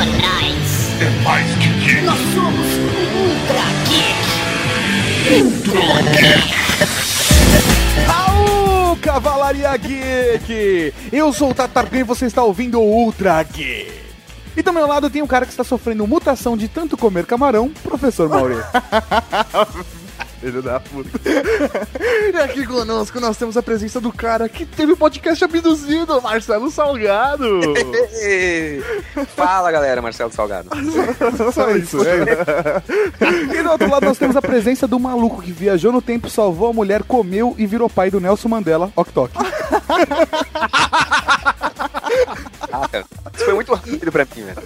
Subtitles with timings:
[0.00, 1.00] atrás.
[1.00, 2.02] É mais que geek.
[2.02, 2.66] Nós somos
[3.20, 5.42] Ultra Geek.
[5.42, 6.54] Ultra Geek.
[8.08, 10.94] Aú, Cavalaria Geek!
[11.12, 14.00] Eu sou o Tatarkan e você está ouvindo o Ultra Geek.
[14.56, 17.70] E do meu lado tem um cara que está sofrendo mutação de tanto comer camarão,
[17.82, 18.56] professor Mauri.
[20.40, 21.10] Filho da puta.
[22.32, 26.70] E aqui conosco nós temos a presença do cara que teve o podcast abduzido, Marcelo
[26.70, 27.60] Salgado.
[29.34, 30.70] Fala galera, Marcelo Salgado.
[31.52, 32.82] Só isso, é.
[33.52, 36.70] E do outro lado nós temos a presença do maluco que viajou no tempo, salvou
[36.70, 39.32] a mulher, comeu e virou pai do Nelson Mandela, Ok Tok.
[42.72, 44.62] Ah, cara, isso foi muito rápido pra mim, velho.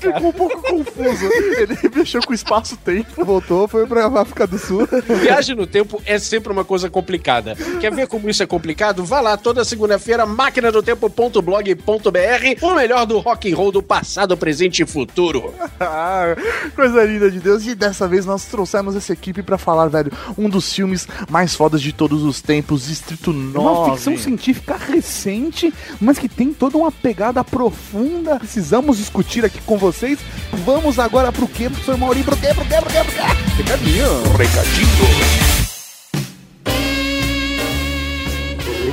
[0.00, 1.24] Ficou um pouco confuso.
[1.24, 4.88] Ele mexeu com o espaço-tempo, voltou, foi pra África do Sul.
[5.20, 7.56] Viagem no tempo é sempre uma coisa complicada.
[7.80, 9.04] Quer ver como isso é complicado?
[9.04, 14.36] Vá lá toda segunda-feira, máquina do tempo.blog.br, o melhor do rock and roll do passado,
[14.36, 15.54] presente e futuro.
[15.86, 16.34] Ah,
[16.74, 17.66] coisa linda de Deus.
[17.66, 21.82] E dessa vez nós trouxemos essa equipe pra falar, velho, um dos filmes mais fodas
[21.82, 23.58] de todos os tempos, Distrito 9.
[23.58, 28.38] Uma ficção científica recente, mas que tem toda uma pegada profunda.
[28.38, 30.18] Precisamos discutir aqui com vocês.
[30.64, 32.22] Vamos agora pro quê, professor Mauri?
[32.22, 33.62] Pro quê, pro quê, pro quê, pro quê?
[33.62, 34.22] Recadinho.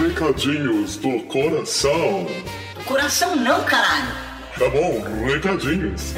[0.08, 2.28] Recadinhos do coração.
[2.86, 4.31] Coração não, caralho.
[4.62, 6.14] Tá bom, recadinhos.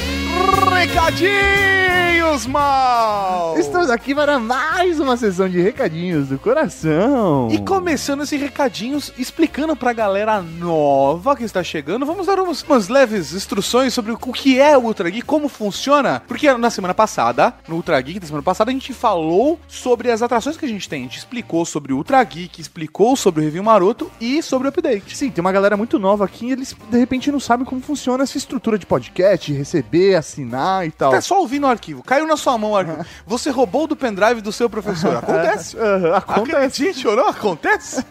[0.70, 3.58] Recadinhos, mal!
[3.58, 7.48] Estamos aqui para mais uma sessão de recadinhos do coração.
[7.50, 12.90] E começando esse recadinhos, explicando pra galera nova que está chegando, vamos dar umas, umas
[12.90, 16.22] leves instruções sobre o que é o Ultra Geek, como funciona.
[16.28, 20.22] Porque na semana passada, no Ultra Geek da semana passada, a gente falou sobre as
[20.22, 21.00] atrações que a gente tem.
[21.00, 24.70] A gente explicou sobre o Ultra Geek, explicou sobre o Review Maroto e sobre o
[24.70, 25.16] Update.
[25.16, 28.33] Sim, tem uma galera muito nova aqui e eles de repente não sabem como funciona
[28.34, 31.12] essa estrutura de podcast, receber, assinar e tal.
[31.12, 33.06] Tá só ouvindo o arquivo, caiu na sua mão o arquivo.
[33.28, 35.18] Você roubou do pendrive do seu professor.
[35.18, 35.78] Acontece.
[35.78, 36.84] Aham, acontece.
[36.84, 38.04] Acredite ou não, acontece.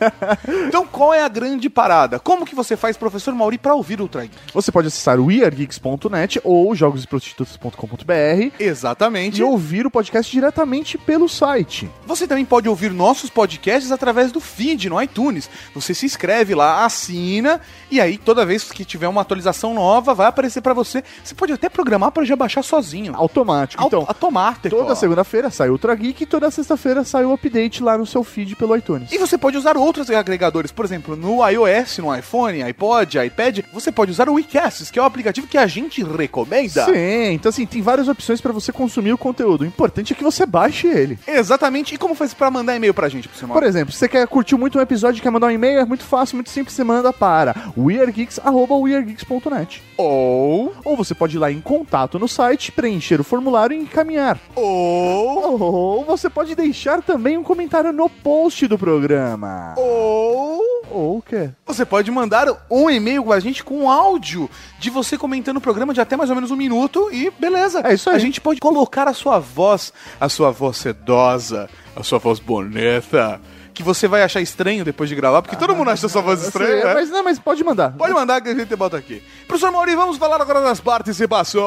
[0.68, 2.20] então qual é a grande parada?
[2.20, 4.36] Como que você faz, professor Mauri, pra ouvir o Ultra Geek?
[4.54, 9.40] Você pode acessar o weargeeks.net ou jogosprostitutos.com.br Exatamente.
[9.40, 11.90] e ouvir o podcast diretamente pelo site.
[12.06, 15.50] Você também pode ouvir nossos podcasts através do feed no iTunes.
[15.74, 17.60] Você se inscreve lá, assina,
[17.90, 21.02] e aí toda vez que tiver uma atualização nova, vai aparecer pra você.
[21.22, 23.14] Você pode até programar para já baixar sozinho.
[23.16, 23.82] Automático.
[23.82, 24.70] Auto- Então, automático.
[24.74, 28.22] toda segunda-feira sai o Ultra Geek e toda sexta-feira sai o update lá no seu
[28.24, 29.10] feed pelo iTunes.
[29.12, 33.90] E você pode usar outros agregadores, por exemplo, no iOS, no iPhone, iPod, iPad, você
[33.92, 36.84] pode usar o WeCasts, que é o aplicativo que a gente recomenda.
[36.86, 39.62] Sim, então assim, tem várias opções pra você consumir o conteúdo.
[39.62, 41.18] O importante é que você baixe ele.
[41.26, 41.94] Exatamente.
[41.94, 43.66] E como faz pra mandar e-mail pra gente, Por Mauri?
[43.66, 46.04] exemplo, se você quer curtir muito um episódio e quer mandar um e-mail, é muito
[46.04, 49.82] fácil, muito simples, você manda para weargeeks.weargeeks.net.
[50.02, 54.38] Ou, Ou você pode ir lá em contato no site, preencher o formulário e encaminhar.
[54.54, 59.74] ou, Ou você pode deixar também um comentário no post do programa.
[59.76, 60.60] ou...
[60.90, 61.48] Ou o quê?
[61.64, 65.94] Você pode mandar um e-mail com a gente com áudio de você comentando o programa
[65.94, 67.80] de até mais ou menos um minuto e beleza.
[67.82, 68.16] É isso aí.
[68.16, 69.90] A gente pode colocar a sua voz,
[70.20, 73.40] a sua voz sedosa, a sua voz bonita,
[73.72, 76.80] que você vai achar estranho depois de gravar, porque todo mundo acha sua voz estranha.
[76.82, 76.94] Sim, né?
[76.94, 77.92] mas não, mas pode mandar.
[77.92, 79.22] Pode mandar que a gente bota aqui.
[79.46, 81.62] Professor Mauri, vamos falar agora das participações.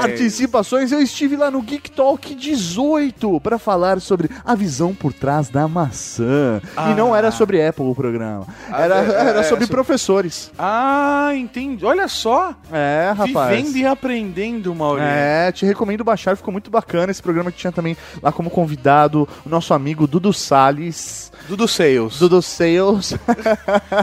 [0.00, 5.48] Participações, eu estive lá no Geek Talk 18 para falar sobre a visão por trás
[5.48, 6.60] da maçã.
[6.90, 8.46] E não era sobre Apple o programa.
[8.72, 10.52] Era, é, é, era é, sobre so- professores.
[10.58, 11.84] Ah, entendi.
[11.84, 12.54] Olha só.
[12.72, 13.56] É, rapaz.
[13.56, 15.02] Vivendo e aprendendo, Mauri.
[15.02, 19.28] É, te recomendo baixar, ficou muito bacana esse programa que tinha também lá como convidado
[19.44, 21.32] o nosso amigo Dudu Salles.
[21.48, 22.18] Dudu Sales.
[22.18, 23.14] Dudu Sales.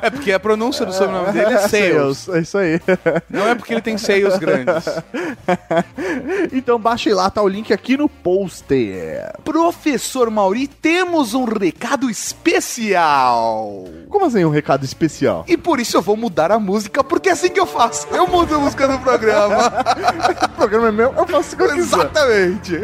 [0.01, 2.27] É porque a pronúncia do sobrenome dele é Sales.
[2.29, 2.81] É isso aí.
[3.29, 4.85] Não é porque ele tem seios grandes.
[6.51, 9.31] então baixe lá, tá o link aqui no poster.
[9.43, 13.85] Professor Mauri, temos um recado especial.
[14.09, 15.45] Como assim um recado especial?
[15.47, 18.07] E por isso eu vou mudar a música, porque é assim que eu faço.
[18.11, 19.71] Eu mudo a música do programa.
[20.45, 21.75] O programa é meu, eu faço o que eu.
[21.75, 22.79] Exatamente.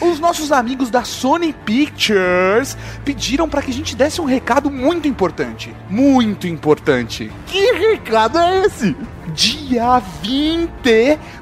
[0.00, 5.74] Os nossos amigos da Sony Pictures pediram para que gente desse um recado muito importante.
[5.90, 7.30] Muito importante.
[7.46, 8.96] Que recado é esse?
[9.34, 10.70] Dia 20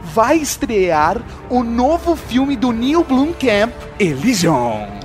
[0.02, 1.20] vai estrear
[1.50, 5.01] o novo filme do Neil Blomkamp, Elysion.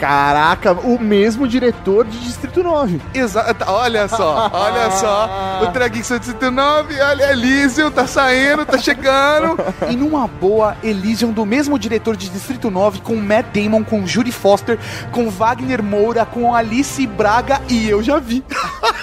[0.00, 2.98] Caraca, o mesmo diretor de Distrito 9.
[3.12, 5.60] Exato, olha só, olha só.
[5.62, 9.58] O Trageek 109, olha, Elysium tá saindo, tá chegando.
[9.90, 14.32] E numa boa, Elysium do mesmo diretor de Distrito 9, com Matt Damon, com Judy
[14.32, 14.78] Foster,
[15.12, 18.42] com Wagner Moura, com Alice Braga e eu já vi.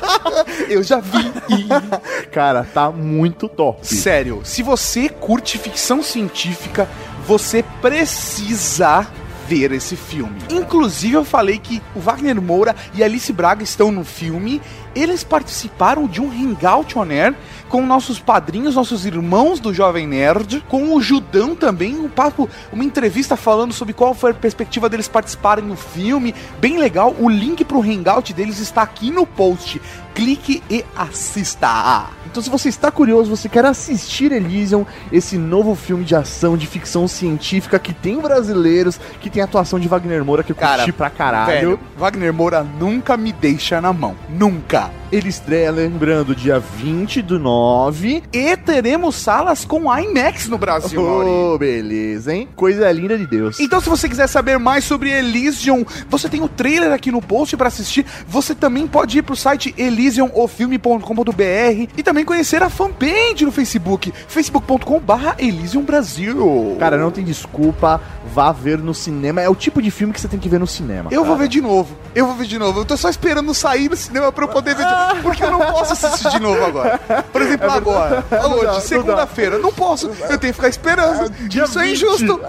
[0.68, 1.32] eu já vi.
[2.34, 3.86] Cara, tá muito top.
[3.86, 6.90] Sério, se você curte ficção científica,
[7.28, 9.06] você precisa
[9.48, 10.38] ver esse filme.
[10.50, 14.62] Inclusive, eu falei que o Wagner Moura e Alice Braga estão no filme.
[14.94, 17.34] Eles participaram de um Hangout On Air
[17.70, 22.84] com nossos padrinhos, nossos irmãos do Jovem Nerd, com o Judão também, um papo, uma
[22.84, 26.34] entrevista falando sobre qual foi a perspectiva deles participarem no filme.
[26.60, 27.16] Bem legal.
[27.20, 29.82] O link pro Hangout deles está aqui no post.
[30.18, 32.08] Clique e assista.
[32.26, 36.66] Então, se você está curioso, você quer assistir Elysium, esse novo filme de ação, de
[36.66, 40.92] ficção científica que tem brasileiros, que tem atuação de Wagner Moura, que eu Cara, curti
[40.92, 41.52] pra caralho.
[41.52, 44.16] Velho, Wagner Moura nunca me deixa na mão.
[44.28, 44.90] Nunca.
[45.10, 48.24] Ele estreia, lembrando, dia 20 do 9.
[48.34, 51.02] E teremos salas com IMAX no Brasil.
[51.02, 52.50] Oh, beleza, hein?
[52.56, 53.58] Coisa linda de Deus.
[53.60, 57.56] Então, se você quiser saber mais sobre Elysium, você tem o trailer aqui no post
[57.56, 58.06] pra assistir.
[58.28, 59.74] Você também pode ir pro site
[60.08, 66.78] elysiumofilme.com.br e também conhecer a fanpage no Facebook, facebook.com.br Elysium Brasil.
[66.80, 68.02] Cara, não tem desculpa,
[68.34, 69.42] vá ver no cinema.
[69.42, 71.10] É o tipo de filme que você tem que ver no cinema.
[71.12, 71.28] Eu cara.
[71.28, 71.96] vou ver de novo.
[72.16, 72.82] Eu vou ver de novo.
[72.82, 75.22] Eu tô só esperando sair no cinema pra eu poder ver de novo.
[75.24, 76.98] Porque eu não posso assistir de novo agora.
[77.32, 78.26] Por exemplo, agora.
[78.32, 79.58] Não dá, Hoje, segunda-feira.
[79.60, 80.08] Não posso.
[80.08, 81.30] Eu tenho que ficar esperando.
[81.48, 81.94] dia Isso é 20.
[81.94, 82.40] injusto.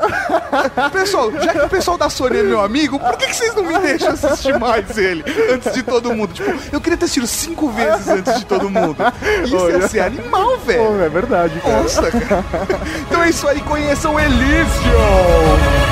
[0.93, 3.65] Pessoal, já que o pessoal da Sony é meu amigo, por que, que vocês não
[3.65, 6.33] me deixam assistir mais ele antes de todo mundo?
[6.33, 8.97] Tipo, eu queria ter assistido cinco vezes antes de todo mundo.
[9.45, 9.89] Isso ia Olha.
[9.89, 11.03] ser animal, velho.
[11.03, 11.83] É verdade, cara.
[11.83, 12.45] Nossa, cara.
[13.09, 15.89] Então é isso aí, conheçam Elysium.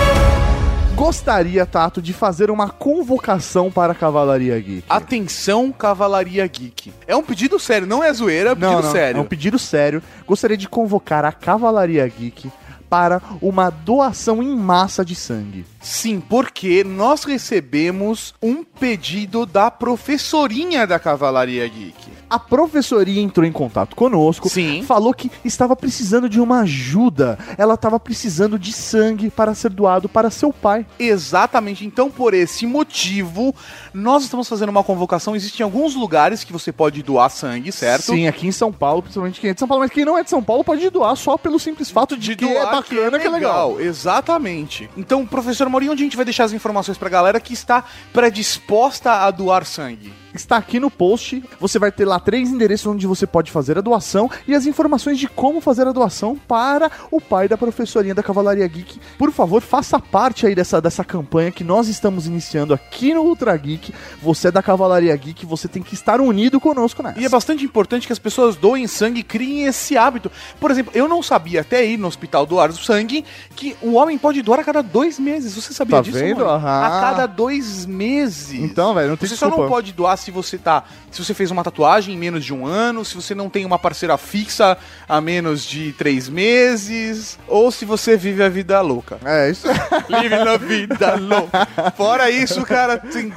[0.95, 4.85] Gostaria, Tato, de fazer uma convocação para a Cavalaria Geek.
[4.89, 6.93] Atenção, Cavalaria Geek.
[7.07, 9.19] É um pedido sério, não é zoeira, é um pedido sério.
[9.19, 10.03] É um pedido sério.
[10.27, 12.51] Gostaria de convocar a Cavalaria Geek
[12.89, 15.65] para uma doação em massa de sangue.
[15.81, 22.17] Sim, porque nós recebemos um pedido da professorinha da Cavalaria Geek.
[22.29, 24.83] A professoria entrou em contato conosco, Sim.
[24.83, 27.39] falou que estava precisando de uma ajuda.
[27.57, 30.85] Ela estava precisando de sangue para ser doado para seu pai.
[30.99, 31.87] Exatamente.
[31.87, 33.55] Então, por esse motivo,
[33.95, 35.37] nós estamos fazendo uma convocação.
[35.37, 38.07] Existem alguns lugares que você pode doar sangue, certo?
[38.07, 40.25] Sim, aqui em São Paulo, principalmente quem é de São Paulo, mas quem não é
[40.25, 43.27] de São Paulo pode doar só pelo simples fato de, que é doar, bacana, que
[43.27, 43.81] é legal.
[43.81, 44.89] Exatamente.
[44.97, 49.13] Então, professor Maurinho, onde a gente vai deixar as informações pra galera que está predisposta
[49.13, 50.13] a doar sangue?
[50.37, 51.43] Está aqui no post.
[51.61, 55.19] Você vai ter lá três endereços onde você pode fazer a doação e as informações
[55.19, 59.01] de como fazer a doação para o pai da professorinha da Cavalaria Geek.
[59.19, 63.57] Por favor, faça parte aí dessa, dessa campanha que nós estamos iniciando aqui no Ultra
[63.57, 63.93] Geek.
[64.23, 67.21] Você é da Cavalaria Geek, você tem que estar unido conosco nessa.
[67.21, 70.31] E é bastante importante que as pessoas doem sangue e criem esse hábito.
[70.61, 73.25] Por exemplo, eu não sabia até ir no hospital doar sangue
[73.55, 75.55] que o homem pode doar a cada dois meses.
[75.55, 76.19] Você sabia Tá disso?
[76.19, 76.39] vendo?
[76.39, 76.51] mano?
[76.51, 76.85] Aham.
[76.87, 78.53] A cada dois meses.
[78.53, 79.75] Então, velho, não tem Você só não desculpa.
[79.75, 80.85] pode doar se você tá.
[81.11, 83.79] Se você fez uma tatuagem em menos de um ano, se você não tem uma
[83.79, 84.77] parceira fixa
[85.09, 89.19] há menos de três meses, ou se você vive a vida louca.
[89.25, 89.67] É, isso
[90.21, 91.67] Vive na vida louca.
[91.97, 93.33] Fora isso, cara, assim,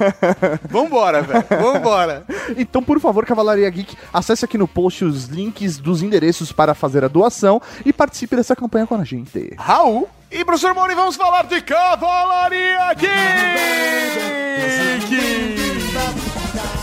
[0.68, 1.44] vambora, velho.
[1.60, 2.24] Vambora.
[2.56, 7.04] Então, por favor, Cavalaria Geek, acesse aqui no post os links dos endereços para fazer
[7.04, 9.54] a doação e participe dessa campanha com a gente.
[9.58, 10.08] Raul.
[10.30, 13.10] E professor Mauri, vamos falar de Cavalaria Geek!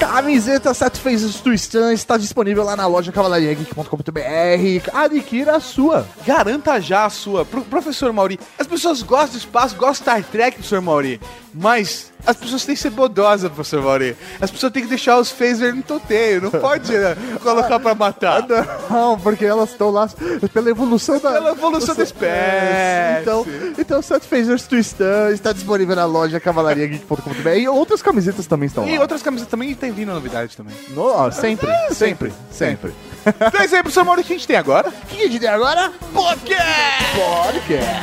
[0.08, 4.90] Camiseta Set Faces to Stan está disponível lá na loja cavalariageek.com.br.
[4.94, 6.08] Adquira a sua.
[6.26, 7.44] Garanta já a sua.
[7.44, 11.20] Pro, professor Mauri, as pessoas gostam do espaço, gostam de Star Trek, professor Mauri,
[11.60, 14.16] mas as pessoas têm que ser bodosas, professor Mauri.
[14.40, 18.46] As pessoas têm que deixar os phasers no toteio, não pode né, colocar pra matar.
[18.90, 20.08] Não, porque elas estão lá
[20.54, 23.22] pela evolução da, Pela evolução da espécie.
[23.22, 23.46] Então,
[23.78, 28.96] então Set Phasers Stan está disponível na loja cavalariageek.com.br e outras camisetas também estão E
[28.96, 29.02] lá.
[29.02, 30.76] outras camisas também tem vindo novidade também.
[30.90, 32.94] No, ó, sempre, sempre, sempre.
[33.26, 34.90] Então é isso aí, professor Mauri, o que a gente tem agora?
[34.90, 35.92] O que a gente tem agora?
[36.14, 37.18] Podcast!
[37.44, 37.98] Podcast.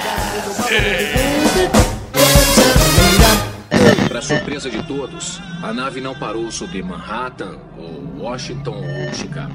[4.15, 9.53] Para surpresa de todos, a nave não parou sobre Manhattan, ou Washington ou Chicago.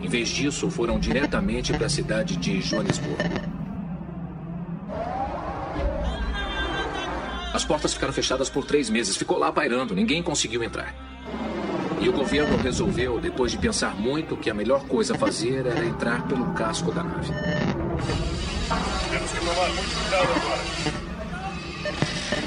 [0.00, 3.18] Em vez disso, foram diretamente para a cidade de Joanesburgo.
[7.52, 9.16] As portas ficaram fechadas por três meses.
[9.16, 10.94] Ficou lá pairando, ninguém conseguiu entrar.
[12.00, 15.84] E o governo resolveu, depois de pensar muito, que a melhor coisa a fazer era
[15.84, 17.32] entrar pelo casco da nave.
[19.10, 20.99] Temos que tomar muito cuidado agora.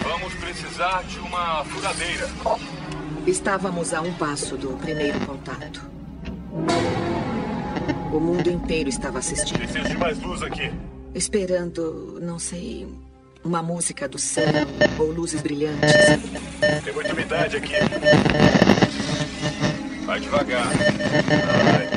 [0.03, 2.29] Vamos precisar de uma furadeira.
[3.25, 5.81] Estávamos a um passo do primeiro contato.
[8.11, 9.57] O mundo inteiro estava assistindo.
[9.57, 10.71] Preciso de mais luz aqui.
[11.15, 12.87] Esperando, não sei,
[13.43, 14.65] uma música do céu
[14.99, 15.91] ou luzes brilhantes.
[16.83, 17.73] Tem muita umidade aqui.
[20.05, 20.67] Vai devagar.
[21.65, 21.89] Ai,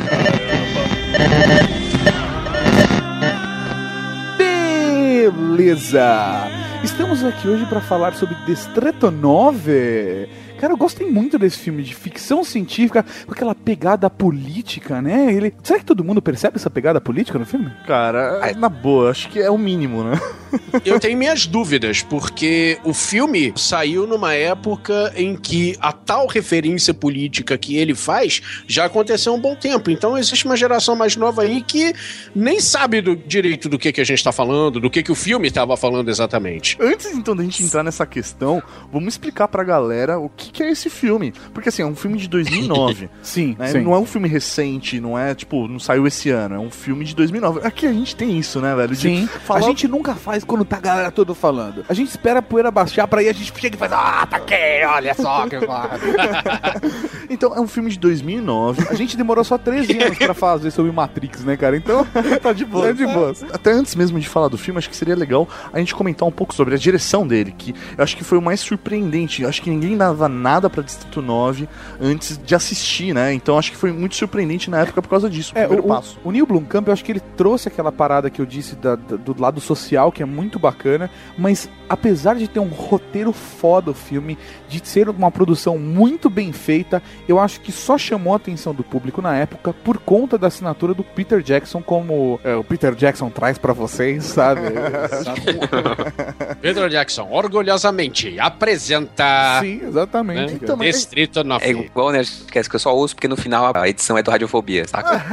[4.38, 6.65] Beleza!
[6.86, 10.28] Estamos aqui hoje para falar sobre Destreto 9.
[10.58, 15.32] Cara, eu gostei muito desse filme de ficção científica com aquela pegada política, né?
[15.32, 15.54] Ele...
[15.62, 17.70] Será que todo mundo percebe essa pegada política no filme?
[17.86, 20.18] Cara, na boa, acho que é o mínimo, né?
[20.84, 26.94] Eu tenho minhas dúvidas, porque o filme saiu numa época em que a tal referência
[26.94, 29.90] política que ele faz já aconteceu há um bom tempo.
[29.90, 31.92] Então existe uma geração mais nova aí que
[32.34, 35.14] nem sabe do direito do que, que a gente está falando, do que, que o
[35.14, 36.76] filme estava falando exatamente.
[36.80, 40.70] Antes então da gente entrar nessa questão, vamos explicar pra galera o que, que é
[40.70, 41.32] esse filme.
[41.52, 43.08] Porque assim, é um filme de 2009.
[43.22, 43.68] Sim, né?
[43.68, 43.80] sim.
[43.80, 47.04] Não é um filme recente, não é tipo, não saiu esse ano, é um filme
[47.04, 47.60] de 2009.
[47.66, 48.94] Aqui a gente tem isso, né, velho?
[48.94, 51.84] De Sim, falar- a gente nunca faz quando tá a galera toda falando.
[51.88, 54.36] A gente espera a poeira baixar pra aí a gente chega e faz, ah, tá
[54.36, 54.54] aqui,
[54.86, 55.98] olha só que foda."
[57.28, 58.86] Então, é um filme de 2009.
[58.88, 61.76] A gente demorou só 13 anos pra fazer sobre Matrix, né, cara?
[61.76, 62.06] Então,
[62.40, 62.86] tá de boa.
[62.86, 63.34] Tá de boa.
[63.52, 66.30] Até antes mesmo de falar do filme, acho que seria legal a gente comentar um
[66.32, 69.42] pouco sobre a direção dele, que eu acho que foi o mais surpreendente.
[69.42, 71.68] Eu acho que ninguém dava nada pra Distrito 9
[72.00, 73.32] antes de assistir, né?
[73.32, 75.52] Então acho que foi muito surpreendente na época por causa disso.
[75.54, 76.18] o É, primeiro o, passo.
[76.24, 79.16] o, Neil Blomkamp, eu acho que ele trouxe aquela parada que eu disse da- da-
[79.16, 83.94] do lado social, que é muito bacana, mas apesar de ter um roteiro foda o
[83.94, 84.36] filme,
[84.68, 88.82] de ser uma produção muito bem feita, eu acho que só chamou a atenção do
[88.84, 93.30] público na época por conta da assinatura do Peter Jackson, como é, o Peter Jackson
[93.30, 94.60] traz pra vocês, sabe?
[96.60, 100.25] Pedro Jackson, orgulhosamente, apresenta Sim, exatamente.
[100.34, 100.58] Né?
[100.58, 100.76] cara.
[100.76, 101.64] mas- Distrito 9.
[101.64, 102.20] É igual, né?
[102.20, 105.24] Esquece que eu só ouço porque no final a edição é do Radiofobia, saca?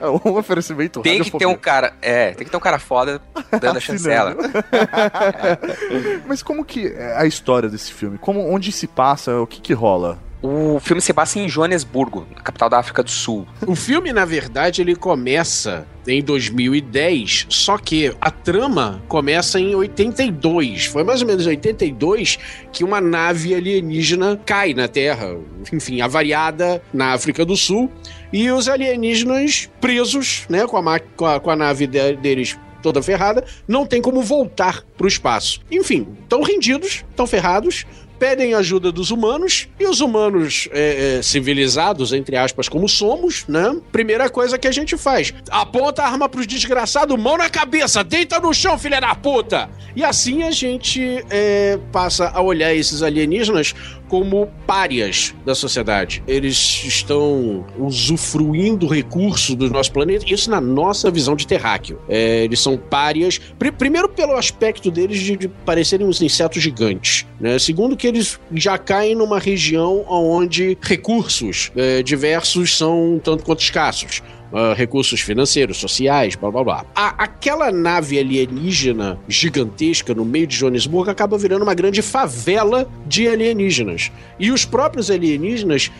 [0.00, 3.20] É um oferecimento Tem que ter um cara, é, tem que ter um cara foda
[3.60, 4.34] dando a chancela.
[6.26, 8.18] Mas como que é a história desse filme?
[8.18, 9.36] Como, onde se passa?
[9.40, 10.18] O que que rola?
[10.40, 13.44] O filme se passa em Joanesburgo, capital da África do Sul.
[13.66, 20.86] O filme, na verdade, ele começa em 2010, só que a trama começa em 82.
[20.86, 22.38] Foi mais ou menos em 82
[22.72, 25.36] que uma nave alienígena cai na Terra,
[25.72, 27.90] enfim, avariada na África do Sul,
[28.32, 33.02] e os alienígenas presos, né, com a, com a, com a nave de- deles toda
[33.02, 35.60] ferrada, não tem como voltar pro espaço.
[35.70, 37.84] Enfim, estão rendidos, estão ferrados,
[38.18, 43.76] pedem ajuda dos humanos e os humanos é, é, civilizados, entre aspas, como somos, né?
[43.92, 48.40] Primeira coisa que a gente faz: aponta a arma pros desgraçados, mão na cabeça, deita
[48.40, 49.70] no chão, filha da puta!
[49.94, 53.74] E assim a gente é, passa a olhar esses alienígenas
[54.08, 56.22] como párias da sociedade.
[56.26, 62.00] Eles estão usufruindo recursos do nosso planeta, isso na nossa visão de terráqueo.
[62.08, 67.26] É, eles são párias, pri- primeiro pelo aspecto deles de, de parecerem uns insetos gigantes,
[67.40, 67.58] né?
[67.58, 74.22] Segundo que eles já caem numa região onde recursos é, diversos são tanto quanto escassos.
[74.52, 76.86] Ah, recursos financeiros, sociais, blá blá blá.
[76.94, 83.28] A- aquela nave alienígena gigantesca no meio de Joanesburgo acaba virando uma grande favela de
[83.28, 84.10] alienígenas.
[84.38, 85.90] E os próprios alienígenas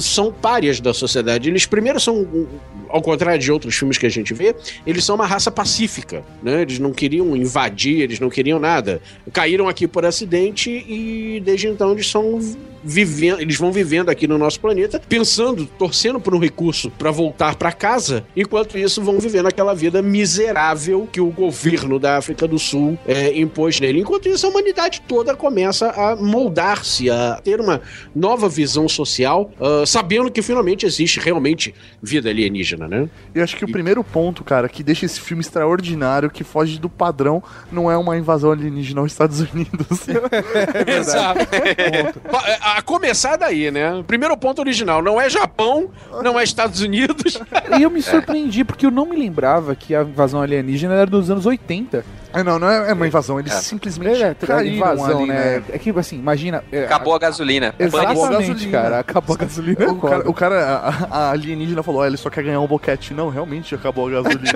[0.00, 1.48] são párias da sociedade.
[1.48, 2.46] Eles primeiro são,
[2.88, 4.54] ao contrário de outros filmes que a gente vê,
[4.86, 6.62] eles são uma raça pacífica, né?
[6.62, 9.00] Eles não queriam invadir, eles não queriam nada.
[9.32, 12.38] Caíram aqui por acidente e desde então eles são
[12.84, 17.54] vivendo, eles vão vivendo aqui no nosso planeta, pensando, torcendo por um recurso para voltar
[17.56, 22.58] para casa, enquanto isso vão vivendo aquela vida miserável que o governo da África do
[22.58, 24.00] Sul é, impôs nele.
[24.00, 27.80] Enquanto isso, a humanidade toda começa a moldar-se, a ter uma
[28.14, 33.08] nova visão social, ah, sabendo que finalmente existe realmente vida alienígena, né?
[33.34, 36.88] E acho que o primeiro ponto, cara, que deixa esse filme extraordinário, que foge do
[36.88, 40.06] padrão, não é uma invasão alienígena aos Estados Unidos.
[40.86, 41.40] Exato.
[42.74, 44.02] A começar daí, né?
[44.04, 45.90] Primeiro ponto original, não é Japão,
[46.24, 47.38] não é Estados Unidos.
[47.78, 51.30] E eu me surpreendi, porque eu não me lembrava que a invasão alienígena era dos
[51.30, 52.04] anos 80.
[52.34, 55.58] Ah, não, não é é uma invasão, eles simplesmente É, caíram invasão, ali, né?
[55.58, 55.62] né?
[55.72, 56.64] É que, assim, imagina...
[56.72, 57.74] é, Acabou a gasolina.
[57.78, 58.72] Exatamente, Acabou a gasolina.
[58.72, 58.98] cara.
[58.98, 59.84] Acabou a gasolina.
[59.84, 62.66] é O cara, o cara, a, a alienígena falou, "Ah, ele só quer ganhar um
[62.66, 63.14] boquete.
[63.14, 64.50] Não, realmente acabou a gasolina.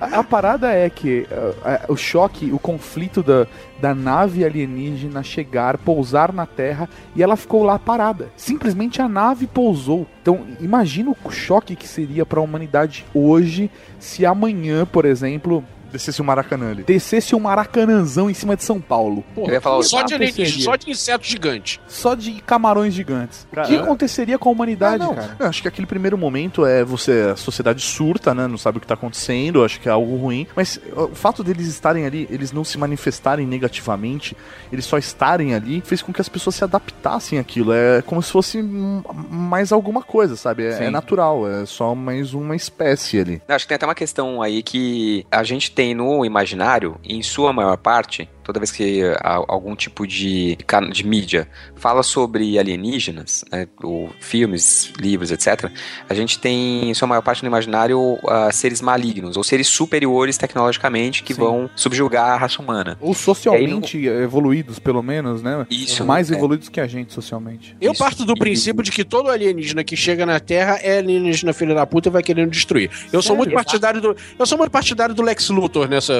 [0.00, 1.26] A, a parada é que
[1.64, 3.46] a- o choque, o conflito da,
[3.80, 8.28] da nave alienígena chegar, pousar na Terra e ela ficou lá parada.
[8.36, 10.06] Simplesmente a nave pousou.
[10.22, 16.20] Então, imagina o choque que seria para a humanidade hoje se amanhã, por exemplo, Descesse
[16.20, 16.82] o Maracanã ali.
[16.84, 19.24] Descesse um maracanãzão em cima de São Paulo.
[19.34, 21.80] Porra, Eu ia falar só de alienígena, só de insetos gigantes.
[21.88, 23.46] Só de camarões gigantes.
[23.52, 25.14] O que aconteceria com a humanidade, Ah, não.
[25.14, 25.36] cara?
[25.38, 28.46] Eu acho que aquele primeiro momento é você, a sociedade surta, né?
[28.46, 30.46] Não sabe o que tá acontecendo, acho que é algo ruim.
[30.54, 34.36] Mas o fato deles estarem ali, eles não se manifestarem negativamente,
[34.72, 37.72] eles só estarem ali, fez com que as pessoas se adaptassem àquilo.
[37.72, 40.64] É como se fosse mais alguma coisa, sabe?
[40.64, 43.42] É, é natural, é só mais uma espécie ali.
[43.48, 47.52] Acho que tem até uma questão aí que a gente tem no imaginário, em sua
[47.52, 50.58] maior parte, toda vez que a- algum tipo de,
[50.92, 55.70] de mídia fala sobre alienígenas, né, ou filmes, livros, etc.,
[56.08, 60.36] a gente tem, em sua maior parte no imaginário, ah, seres malignos, ou seres superiores
[60.36, 61.40] tecnologicamente que Sim.
[61.40, 62.96] vão subjugar a raça humana.
[63.00, 65.66] Ou socialmente evoluídos, pelo menos, né?
[65.70, 66.04] Isso.
[66.04, 66.34] Mais é.
[66.34, 67.76] evoluídos que a gente socialmente.
[67.80, 68.02] Eu Isso.
[68.02, 71.74] parto do E- princípio de que todo alienígena que chega na Terra é alienígena filha
[71.74, 72.90] da puta e vai querendo destruir.
[73.12, 73.36] Eu sou Sério?
[73.38, 74.16] muito partidário do.
[74.38, 76.12] Eu sou muito partidário do Lex Luthor nessa,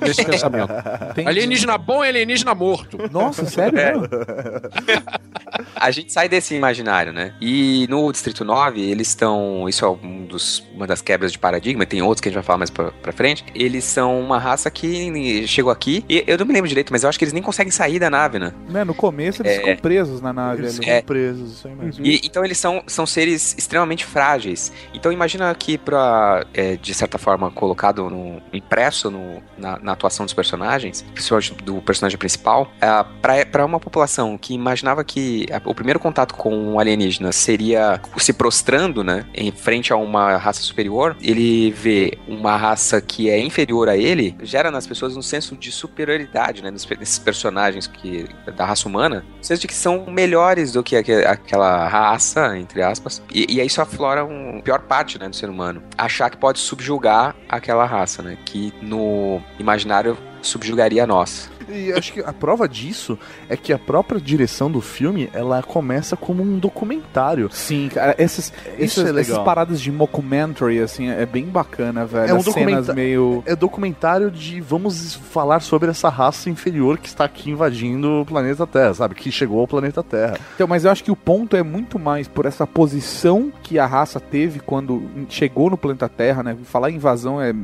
[0.00, 0.68] nesse pensamento.
[1.14, 2.98] Tem- Alienígena bom é alienígena morto.
[3.10, 3.78] Nossa, sério?
[3.78, 3.92] É.
[5.74, 7.34] A gente sai desse imaginário, né?
[7.40, 9.68] E no Distrito 9, eles estão.
[9.68, 12.44] Isso é um dos, uma das quebras de paradigma, tem outros que a gente vai
[12.44, 13.44] falar mais pra, pra frente.
[13.54, 16.04] Eles são uma raça que chegou aqui.
[16.08, 18.10] E eu não me lembro direito, mas eu acho que eles nem conseguem sair da
[18.10, 18.52] nave, né?
[18.68, 19.58] Né, No começo eles É.
[19.60, 20.62] ficam presos na nave.
[20.62, 20.80] Eles ali.
[20.84, 21.02] ficam É.
[21.02, 22.04] presos, isso aí mesmo.
[22.04, 24.72] E, então eles são, são seres extremamente frágeis.
[24.92, 30.26] Então imagina que pra, é, de certa forma, colocado no, impresso no- na, na atuação
[30.26, 35.60] dos personagens, principalmente do personagem principal, ah, pra para uma população que imaginava que a-
[35.64, 40.60] o primeiro contato com um alienígena seria se prostrando, né, em frente a uma raça
[40.62, 45.56] superior, ele vê uma raça que é inferior a ele, gera nas pessoas um senso
[45.56, 50.72] de superioridade, né, nesses personagens que da raça humana, um senso de que são melhores
[50.72, 55.18] do que aque- aquela raça, entre aspas, e, e aí isso aflora um pior parte,
[55.18, 61.06] né, do ser humano, achar que pode subjugar aquela raça, né, que no imaginário subjugaria
[61.06, 61.50] nós.
[61.68, 66.16] E acho que a prova disso é que a própria direção do filme, ela começa
[66.16, 67.48] como um documentário.
[67.52, 72.30] Sim, cara, essas, Isso essas, é essas paradas de mockumentary, assim, é bem bacana, velho.
[72.30, 73.42] É um documenta- meio...
[73.46, 78.66] É documentário de vamos falar sobre essa raça inferior que está aqui invadindo o planeta
[78.66, 79.14] Terra, sabe?
[79.14, 80.38] Que chegou ao planeta Terra.
[80.54, 83.86] Então, mas eu acho que o ponto é muito mais por essa posição que a
[83.86, 86.56] raça teve quando chegou no planeta Terra, né?
[86.64, 87.54] Falar em invasão é.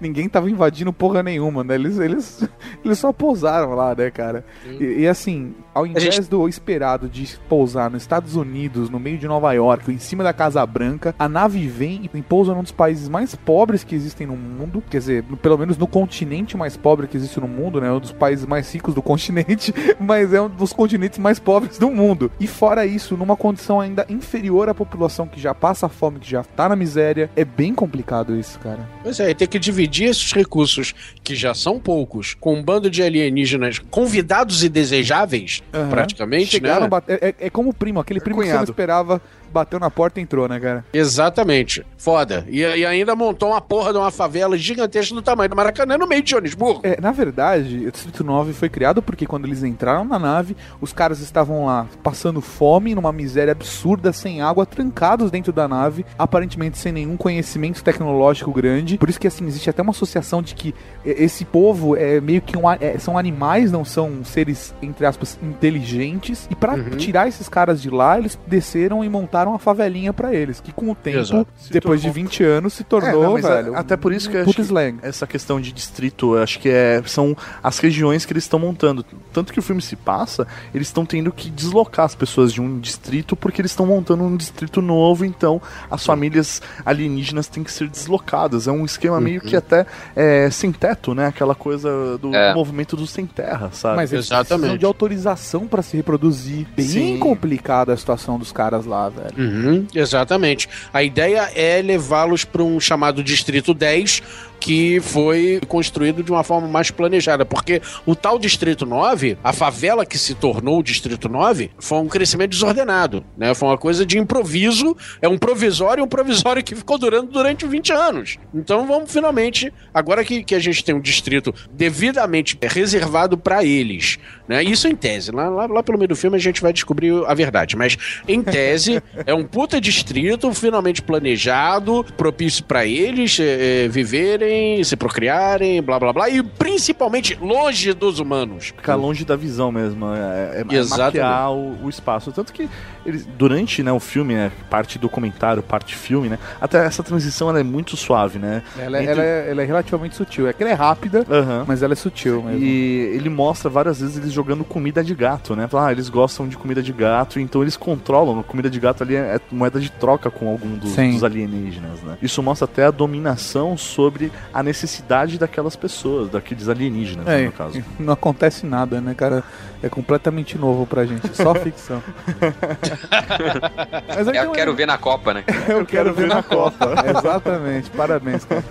[0.00, 1.74] Ninguém tava invadindo porra nenhuma, né?
[1.74, 2.48] Eles, eles,
[2.84, 4.44] eles só pousaram lá, né, cara?
[4.66, 9.18] E, e assim, ao invés gente- do esperado de pousar nos Estados Unidos, no meio
[9.18, 12.72] de Nova York, em cima da Casa Branca, a nave vem e pousa num dos
[12.72, 14.82] países mais pobres que existem no mundo.
[14.90, 17.90] Quer dizer, pelo menos no continente mais pobre que existe no mundo, né?
[17.90, 21.90] Um dos países mais ricos do continente, mas é um dos continentes mais pobres do
[21.90, 22.30] mundo.
[22.38, 26.42] E fora isso, numa condição ainda inferior à população que já passa fome, que já
[26.44, 28.88] tá na miséria, é bem complicado isso, cara.
[29.02, 33.02] Pois é, ter que dividir esses recursos, que já são poucos, com um bando de
[33.02, 35.88] alienígenas convidados e desejáveis, Aham.
[35.90, 37.02] praticamente, Chegaram, né?
[37.08, 39.20] é, é- é como o primo, aquele primo que você não esperava,
[39.52, 40.84] bateu na porta e entrou, né, cara?
[40.92, 41.84] Exatamente.
[41.96, 42.44] Foda.
[42.48, 46.06] E, e ainda montou uma porra de uma favela gigantesca do tamanho do Maracanã no
[46.06, 46.80] meio de Joanesburgo.
[46.82, 50.92] É, na verdade, o Distrito 9 foi criado porque quando eles entraram na nave, os
[50.92, 56.78] caras estavam lá passando fome, numa miséria absurda, sem água, trancados dentro da nave, aparentemente
[56.78, 58.98] sem nenhum conhecimento tecnológico grande.
[58.98, 62.40] Por isso que assim existe até uma associação de que é, esse povo é meio
[62.40, 66.46] que um, é, são animais, não são seres entre aspas inteligentes.
[66.50, 70.60] E pra tirar esses caras de lá, eles desceram e montaram uma favelinha pra eles,
[70.60, 71.46] que com o tempo, Exato.
[71.70, 73.76] depois de 20 anos, se tornou, É, não, velho.
[73.76, 74.98] até por isso que eu acho que slang.
[75.02, 79.04] essa questão de distrito, eu acho que é, são as regiões que eles estão montando.
[79.32, 82.78] Tanto que o filme se passa, eles estão tendo que deslocar as pessoas de um
[82.78, 87.88] distrito porque eles estão montando um distrito novo, então as famílias alienígenas têm que ser
[87.88, 88.68] deslocadas.
[88.68, 91.26] É um esquema meio que até é, sem teto, né?
[91.26, 92.50] Aquela coisa do, É.
[92.50, 93.96] do movimento do sem terra, sabe?
[93.96, 94.48] Mas eles Exatamente.
[94.48, 96.66] precisam de autorização pra se reproduzir.
[96.76, 97.18] Bem Sim.
[97.18, 99.31] complicada a situação dos caras lá, velho.
[99.36, 100.68] Uhum, exatamente.
[100.92, 104.22] A ideia é levá-los para um chamado Distrito 10,
[104.62, 110.06] que foi construído de uma forma mais planejada, porque o tal Distrito 9, a favela
[110.06, 113.54] que se tornou o Distrito 9, foi um crescimento desordenado, né?
[113.54, 117.92] Foi uma coisa de improviso, é um provisório, um provisório que ficou durando durante 20
[117.92, 118.38] anos.
[118.54, 124.16] Então vamos finalmente, agora que, que a gente tem um distrito devidamente reservado para eles,
[124.46, 124.62] né?
[124.62, 127.34] Isso em tese, lá, lá, lá pelo meio do filme a gente vai descobrir a
[127.34, 127.98] verdade, mas
[128.28, 134.51] em tese é um puta distrito finalmente planejado, propício para eles eh, viverem
[134.84, 138.66] se procriarem, blá blá blá, e principalmente longe dos humanos.
[138.66, 140.06] Ficar longe da visão mesmo.
[140.14, 141.18] É, é Exatamente.
[141.18, 142.32] mapear o, o espaço.
[142.32, 142.68] Tanto que
[143.04, 146.38] eles, durante né, o filme, né, parte documentário, parte filme, né?
[146.60, 148.62] Até essa transição ela é muito suave, né?
[148.78, 150.48] Ela, é- Entre- ela é, ela é relativamente sutil.
[150.48, 151.64] É que ela é rápida, Aham.
[151.66, 152.64] mas ela é sutil mesmo.
[152.64, 155.68] E ele mostra várias vezes eles jogando comida de gato, né?
[155.72, 158.38] Ah, eles gostam de comida de gato, então eles controlam.
[158.40, 162.02] A comida de gato ali é, é moeda de troca com algum dos, dos alienígenas,
[162.02, 162.16] né?
[162.22, 167.52] Isso mostra até a dominação sobre a necessidade daquelas pessoas, daqueles alienígenas, né, É, no
[167.52, 167.82] caso.
[167.98, 169.42] não acontece nada, né, cara?
[169.82, 172.02] É completamente novo pra gente, só ficção.
[174.08, 175.44] Mas Eu tem um- quero ver na Copa, né?
[175.68, 176.94] Eu quero ver na Copa.
[177.18, 178.62] Exatamente, parabéns, cara.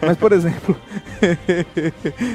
[0.00, 0.76] Mas, por exemplo,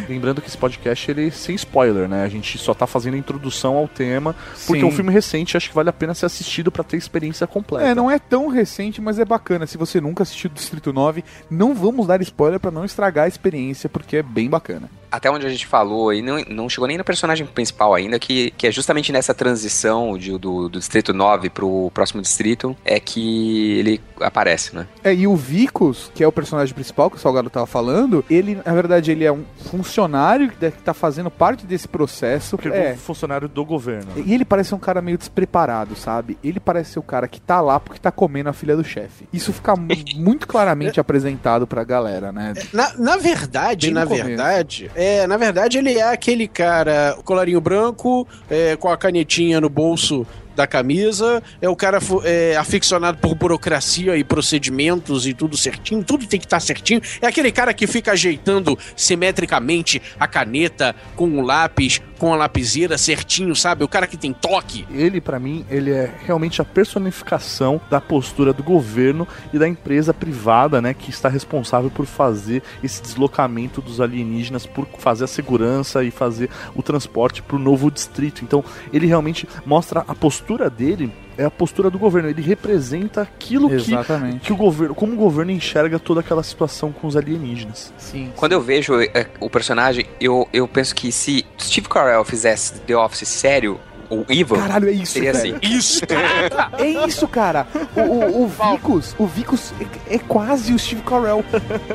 [0.07, 2.23] Lembrando que esse podcast ele é sem spoiler, né?
[2.23, 4.35] A gente só tá fazendo a introdução ao tema,
[4.65, 4.85] porque Sim.
[4.85, 7.87] é um filme recente, acho que vale a pena ser assistido pra ter experiência completa.
[7.87, 9.65] é, não é tão recente, mas é bacana.
[9.67, 13.89] Se você nunca assistiu Distrito 9, não vamos dar spoiler pra não estragar a experiência,
[13.89, 14.89] porque é bem bacana.
[15.11, 18.51] Até onde a gente falou, e não, não chegou nem no personagem principal ainda, que,
[18.51, 23.79] que é justamente nessa transição de- do, do Distrito 9 pro próximo distrito, é que
[23.79, 24.87] ele aparece, né?
[25.03, 28.59] É, e o Vicos, que é o personagem principal que o Salgado tava falando, ele,
[28.65, 29.43] na verdade, ele é um
[29.79, 32.57] funcionário que tá fazendo parte desse processo.
[32.57, 34.11] Porque é É, um funcionário do governo.
[34.25, 36.37] E ele parece um cara meio despreparado, sabe?
[36.43, 39.27] Ele parece ser o cara que tá lá porque tá comendo a filha do chefe.
[39.33, 42.53] Isso fica mu- muito claramente apresentado pra galera, né?
[42.73, 44.23] Na, na verdade, Bem na começo.
[44.25, 49.69] verdade, é, na verdade ele é aquele cara, colarinho branco, é, com a canetinha no
[49.69, 56.03] bolso da camisa, é o cara é, aficionado por burocracia e procedimentos e tudo certinho,
[56.03, 57.01] tudo tem que estar certinho.
[57.21, 62.97] É aquele cara que fica ajeitando simetricamente a caneta com o lápis, com a lapiseira
[62.97, 63.83] certinho, sabe?
[63.83, 64.87] O cara que tem toque.
[64.91, 70.13] Ele, pra mim, ele é realmente a personificação da postura do governo e da empresa
[70.13, 76.03] privada, né, que está responsável por fazer esse deslocamento dos alienígenas, por fazer a segurança
[76.03, 78.43] e fazer o transporte para o novo distrito.
[78.43, 82.29] Então, ele realmente mostra a postura dele é a postura do governo.
[82.29, 84.39] Ele representa aquilo que, Exatamente.
[84.39, 87.93] que o governo, como o governo enxerga toda aquela situação com os alienígenas.
[87.97, 88.31] Sim.
[88.35, 92.95] Quando eu vejo é, o personagem, eu, eu penso que se Steve Carell fizesse The
[92.95, 95.55] Office sério, o Ivan, Caralho, é isso, seria velho.
[95.55, 95.75] assim.
[95.77, 96.01] Isso,
[96.77, 97.67] É isso, cara.
[97.95, 99.73] O, o, o Vicos, o Vicos
[100.09, 101.43] é, é quase o Steve Carell.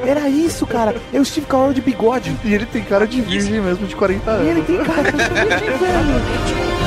[0.04, 0.96] Era isso, cara.
[1.12, 2.36] É o Steve Carell de bigode.
[2.44, 4.46] E ele tem cara de virgem mesmo, de 40 anos.
[4.46, 6.70] E ele tem cara de virgem, velho.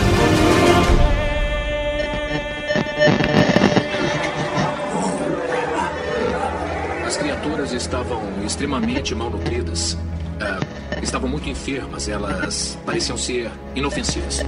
[7.83, 9.97] estavam extremamente mal nutridas.
[10.39, 10.59] Ah,
[11.01, 14.39] estavam muito enfermas, elas pareciam ser inofensivas.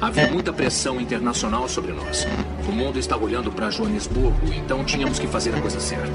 [0.00, 2.26] Havia muita pressão internacional sobre nós.
[2.68, 6.12] O mundo estava olhando para Joanesburgo, então tínhamos que fazer a coisa certa.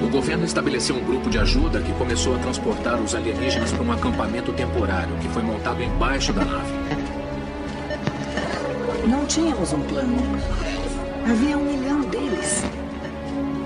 [0.00, 3.92] O governo estabeleceu um grupo de ajuda que começou a transportar os alienígenas para um
[3.92, 6.72] acampamento temporário que foi montado embaixo da nave.
[9.06, 10.16] Não tínhamos um plano.
[11.28, 12.62] Havia um milhão deles.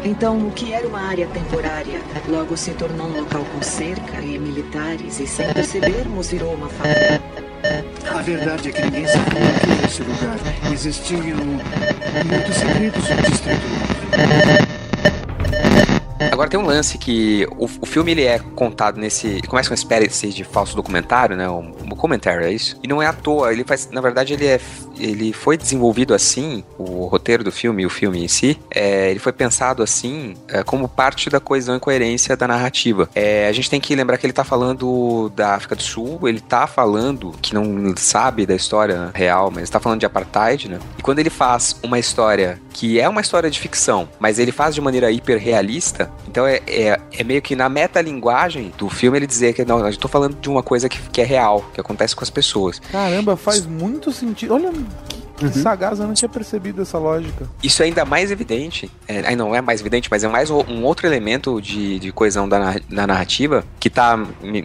[0.04, 4.38] Então, o que era uma área temporária logo se tornou um local com cerca e
[4.38, 7.22] militares, e sem percebermos virou uma fábrica.
[8.14, 10.38] A verdade é que ninguém sabia o que era esse lugar.
[10.70, 11.36] Existiam
[12.26, 13.84] muitos segredos no Distrito
[16.30, 19.26] Agora tem um lance que o, o filme ele é contado nesse.
[19.26, 21.48] Ele começa com uma espécie de falso documentário, né?
[21.48, 22.78] Um, um comentário, é isso?
[22.82, 23.88] E não é à toa, ele faz.
[23.90, 24.60] Na verdade, ele é.
[24.98, 29.18] Ele foi desenvolvido assim, o roteiro do filme e o filme em si, é, ele
[29.18, 33.08] foi pensado assim é, como parte da coesão e coerência da narrativa.
[33.14, 36.40] É, a gente tem que lembrar que ele tá falando da África do Sul, ele
[36.40, 40.78] tá falando, que não sabe da história real, mas tá falando de apartheid, né?
[40.98, 44.74] E quando ele faz uma história que é uma história de ficção, mas ele faz
[44.74, 49.26] de maneira hiper realista, então é, é, é meio que na metalinguagem do filme ele
[49.26, 52.16] dizer que não, eu tô falando de uma coisa que, que é real, que acontece
[52.16, 52.80] com as pessoas.
[52.90, 54.54] Caramba, faz muito sentido.
[54.54, 55.23] Olha Mm-hmm.
[55.36, 57.48] Que sagaz, eu não tinha percebido essa lógica.
[57.62, 60.82] Isso é ainda mais evidente, é, aí não é mais evidente, mas é mais um
[60.84, 64.16] outro elemento de, de coesão da, na- da narrativa que tá,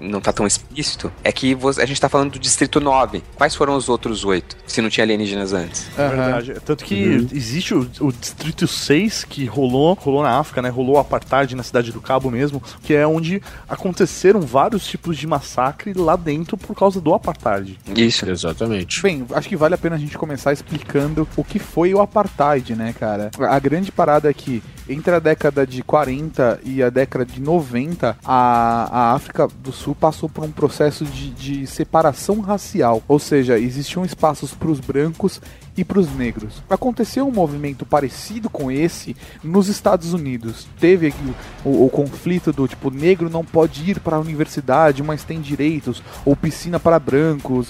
[0.02, 3.24] não tá tão explícito, é que você- a gente tá falando do Distrito 9.
[3.36, 5.88] Quais foram os outros oito, se não tinha alienígenas antes?
[5.98, 6.56] É verdade.
[6.66, 10.70] Tanto que existe o, o Distrito 6 que rolou, rolou na África, né?
[10.70, 15.26] Rolou o apartheid na cidade do Cabo mesmo, que é onde aconteceram vários tipos de
[15.28, 17.80] massacre lá dentro por causa do apartheid.
[17.96, 18.30] Isso.
[18.30, 19.02] Exatamente.
[19.02, 22.76] Bem, acho que vale a pena a gente começar explicando o que foi o apartheid,
[22.76, 23.32] né, cara?
[23.40, 28.18] A grande parada é que entre a década de 40 e a década de 90,
[28.26, 33.04] a, a África do Sul passou por um processo de, de separação racial.
[33.08, 35.40] Ou seja, existiam espaços para os brancos
[35.78, 36.64] e para os negros.
[36.70, 40.68] Aconteceu um movimento parecido com esse nos Estados Unidos.
[40.80, 45.04] Teve aqui o, o, o conflito do tipo negro não pode ir para a universidade,
[45.04, 47.70] mas tem direitos, ou piscina para brancos.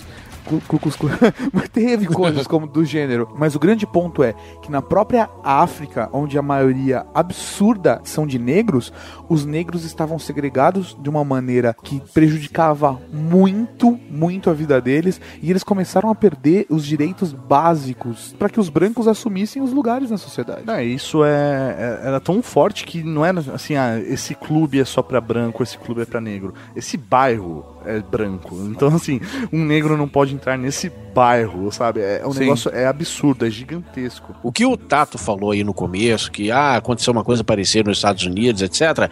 [1.71, 3.29] Teve coisas como do gênero.
[3.37, 8.39] Mas o grande ponto é que na própria África, onde a maioria absurda são de
[8.39, 8.91] negros,
[9.27, 15.49] os negros estavam segregados de uma maneira que prejudicava muito, muito a vida deles, e
[15.49, 20.17] eles começaram a perder os direitos básicos para que os brancos assumissem os lugares na
[20.17, 20.61] sociedade.
[20.65, 21.29] Não, isso é,
[22.03, 25.61] é- era tão forte que não era assim, ah, esse clube é só pra branco,
[25.63, 26.53] esse clube é pra negro.
[26.75, 28.55] Esse bairro é branco.
[28.69, 29.19] Então, assim,
[29.51, 32.01] um negro não pode entrar nesse bairro, sabe?
[32.01, 32.41] É, o Sim.
[32.41, 34.35] negócio é absurdo, é gigantesco.
[34.43, 37.97] O que o Tato falou aí no começo, que ah, aconteceu uma coisa parecida nos
[37.97, 39.09] Estados Unidos, etc.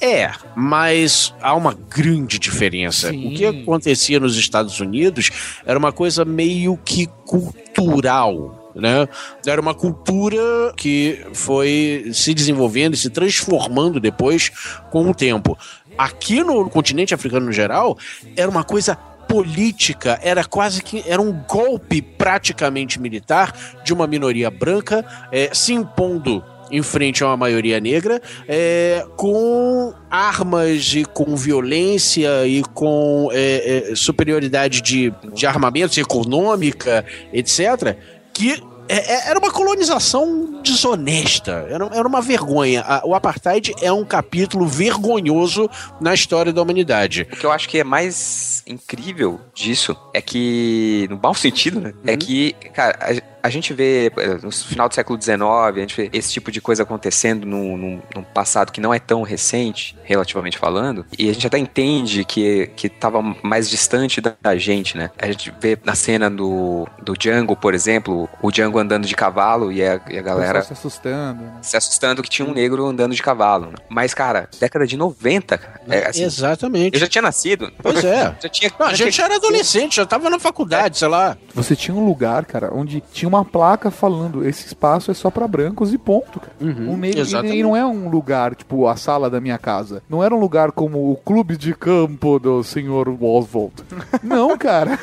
[0.00, 3.10] É, mas há uma grande diferença.
[3.10, 3.28] Sim.
[3.28, 5.30] O que acontecia nos Estados Unidos
[5.64, 8.72] era uma coisa meio que cultural.
[8.74, 9.06] Né?
[9.46, 14.50] Era uma cultura que foi se desenvolvendo e se transformando depois
[14.90, 15.56] com o tempo.
[15.96, 17.98] Aqui no continente africano no geral,
[18.36, 24.50] era uma coisa política, era quase que era um golpe praticamente militar de uma minoria
[24.50, 31.36] branca eh, se impondo em frente a uma maioria negra, eh, com armas e com
[31.36, 37.96] violência e com eh, eh, superioridade de, de armamentos econômica, etc.,
[38.32, 42.84] que é- é- era uma colonização desonesta, era, era uma vergonha.
[43.04, 45.68] O apartheid é um capítulo vergonhoso
[46.00, 47.26] na história da humanidade.
[47.32, 51.92] O que eu acho que é mais incrível disso é que, no mau sentido, né?
[52.06, 52.98] É que, cara,
[53.42, 56.50] a, a gente vê eh, no final do século XIX, a gente vê esse tipo
[56.50, 61.28] de coisa acontecendo num, num- num passado que não é tão recente, relativamente falando, e
[61.28, 65.10] a gente até entende que, que tava mais distante da, da gente, né?
[65.20, 69.72] A gente vê na cena do, do Django, por exemplo, o Django andando de cavalo
[69.72, 71.42] e a, e a galera se assustando.
[71.42, 71.58] né?
[71.62, 73.66] se assustando que tinha um negro andando de cavalo.
[73.66, 73.74] né?
[73.88, 75.80] Mas, cara, década de 90, cara.
[75.88, 76.94] É, assim, Exatamente.
[76.94, 77.72] eu já tinha nascido.
[77.82, 78.34] Pois é.
[78.42, 81.36] Já tinha, Não, a já gente tinha- era adolescente, já tava na faculdade, sei lá.
[81.54, 85.46] Você tinha um lugar, cara, onde tinha uma placa falando esse espaço é só pra
[85.48, 86.52] brancos e ponto, cara.
[86.60, 90.02] um negro, e, e não é um lugar, tipo, a sala da minha casa.
[90.08, 93.72] Não era um lugar como o clube de campo do senhor Oswald.
[94.22, 94.98] Não, cara.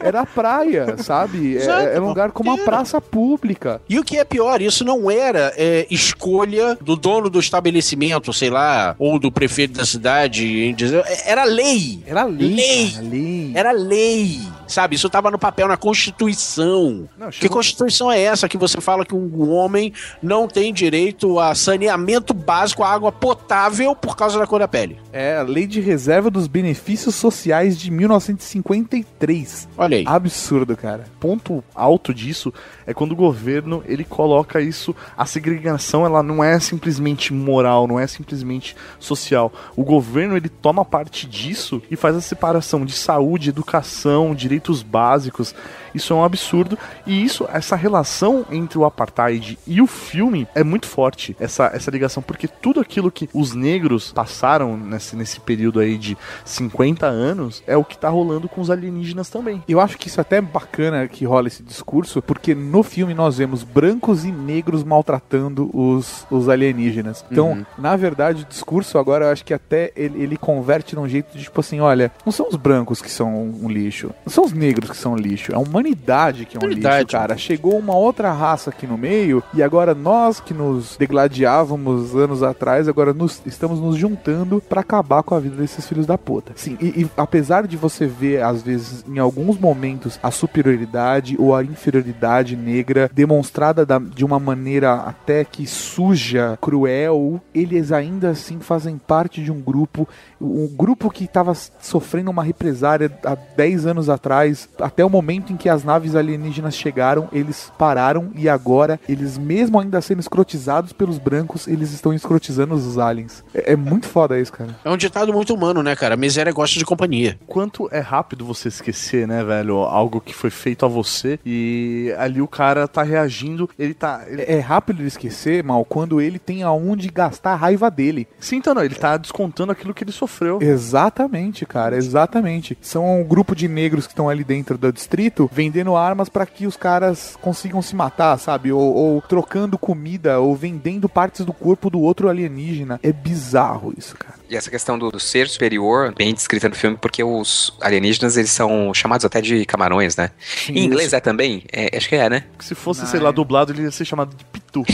[0.00, 1.56] Era a praia, sabe?
[1.56, 1.62] É-
[1.94, 3.80] Era um lugar como uma praça pública.
[3.88, 8.50] E o que é pior, isso não era é, escolha do dono do estabelecimento, sei
[8.50, 12.02] lá, ou do prefeito da cidade, em dizer- era lei.
[12.06, 12.54] Era lei.
[12.54, 12.90] Lei.
[12.92, 13.52] cara, lei.
[13.54, 14.40] Era lei.
[14.68, 17.08] Sabe, isso tava no papel, na Constituição.
[17.18, 21.54] Não, Que Constituição é essa que você fala que um homem não tem direito a
[21.54, 24.98] saneamento básico, a água potável por causa da cor da pele?
[25.12, 29.68] É a Lei de Reserva dos Benefícios Sociais de 1953.
[29.76, 30.04] Olha aí.
[30.06, 31.04] Absurdo, cara.
[31.18, 32.52] ponto alto disso
[32.86, 37.98] é quando o governo ele coloca isso a segregação ela não é simplesmente moral não
[37.98, 43.48] é simplesmente social o governo ele toma parte disso e faz a separação de saúde
[43.48, 45.54] educação direitos básicos.
[45.94, 46.78] Isso é um absurdo.
[47.06, 51.90] E isso essa relação entre o apartheid e o filme é muito forte essa, essa
[51.90, 57.62] ligação porque tudo aquilo que os negros passaram nesse, nesse período aí de 50 anos
[57.66, 59.62] é o que tá rolando com os alienígenas também.
[59.68, 63.38] Eu acho que isso até é bacana que rola esse discurso, porque no filme nós
[63.38, 67.24] vemos brancos e negros maltratando os, os alienígenas.
[67.30, 71.36] Então, na verdade, o discurso agora eu acho que até ele, ele converte num jeito
[71.36, 74.52] de tipo assim: olha, não são os brancos que são um lixo, não são os
[74.52, 77.04] negros que são lixo, é a humanidade que é um Humanidade.
[77.04, 77.36] lixo, cara.
[77.36, 82.88] Chegou uma outra raça aqui no meio e agora nós que nos degladiávamos anos atrás,
[82.88, 86.52] agora nos, estamos nos juntando pra acabar com a vida desses filhos da puta.
[86.56, 91.54] Sim, e, e apesar de você ver, às vezes, em alguns momentos, a superioridade ou
[91.54, 98.58] a inferioridade negra demonstrada da- de uma maneira até que suja, cruel, eles ainda assim
[98.60, 100.08] fazem parte de um grupo,
[100.40, 104.37] um grupo que estava sofrendo uma represária há 10 anos atrás,
[104.80, 109.80] até o momento em que as naves alienígenas chegaram, eles pararam e agora, eles mesmo
[109.80, 113.44] ainda sendo escrotizados pelos brancos, eles estão escrotizando os aliens.
[113.54, 114.76] É, é muito foda isso, cara.
[114.84, 116.16] É um ditado muito humano, né, cara?
[116.16, 117.38] Miséria gosta de companhia.
[117.46, 119.78] quanto é rápido você esquecer, né, velho?
[119.78, 124.24] Algo que foi feito a você e ali o cara tá reagindo, ele tá.
[124.26, 124.42] Ele...
[124.42, 128.26] É, é rápido de esquecer, mal, quando ele tem aonde gastar a raiva dele.
[128.38, 130.58] Sim, então não, ele tá descontando aquilo que ele sofreu.
[130.60, 132.76] Exatamente, cara, exatamente.
[132.80, 136.66] São um grupo de negros que estão ali dentro do distrito vendendo armas pra que
[136.66, 138.72] os caras consigam se matar, sabe?
[138.72, 143.00] Ou, ou trocando comida, ou vendendo partes do corpo do outro alienígena.
[143.02, 144.37] É bizarro isso, cara.
[144.48, 148.50] E essa questão do, do ser superior, bem descrita no filme, porque os alienígenas, eles
[148.50, 150.30] são chamados até de camarões, né?
[150.70, 151.64] em inglês é também?
[151.70, 152.44] É, acho que é, né?
[152.58, 154.84] Se fosse, sei lá, dublado, ele ia ser chamado de Pitu.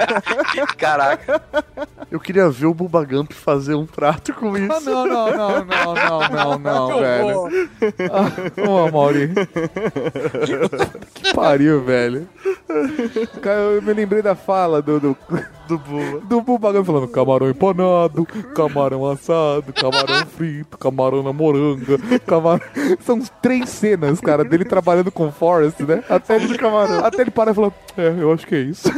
[0.78, 1.42] Caraca.
[2.10, 4.72] Eu queria ver o Bubba Gump fazer um trato com isso.
[4.72, 7.68] Ah, não, não, não, não, não, não, não, velho.
[8.10, 9.30] Ah, Ô, Mauri.
[11.14, 12.28] Que pariu, velho.
[13.42, 15.16] Cara, eu me lembrei da fala do, do,
[15.66, 16.20] Do Bubba.
[16.20, 22.64] do Bubba falando camarão empanado, camarão assado, camarão frito, camarão na moranga, camarão...
[23.00, 26.04] São três cenas, cara, dele trabalhando com o Forrest, né?
[26.08, 26.56] Até ele,
[27.04, 28.88] até ele parar e falar, é, eu acho que é isso.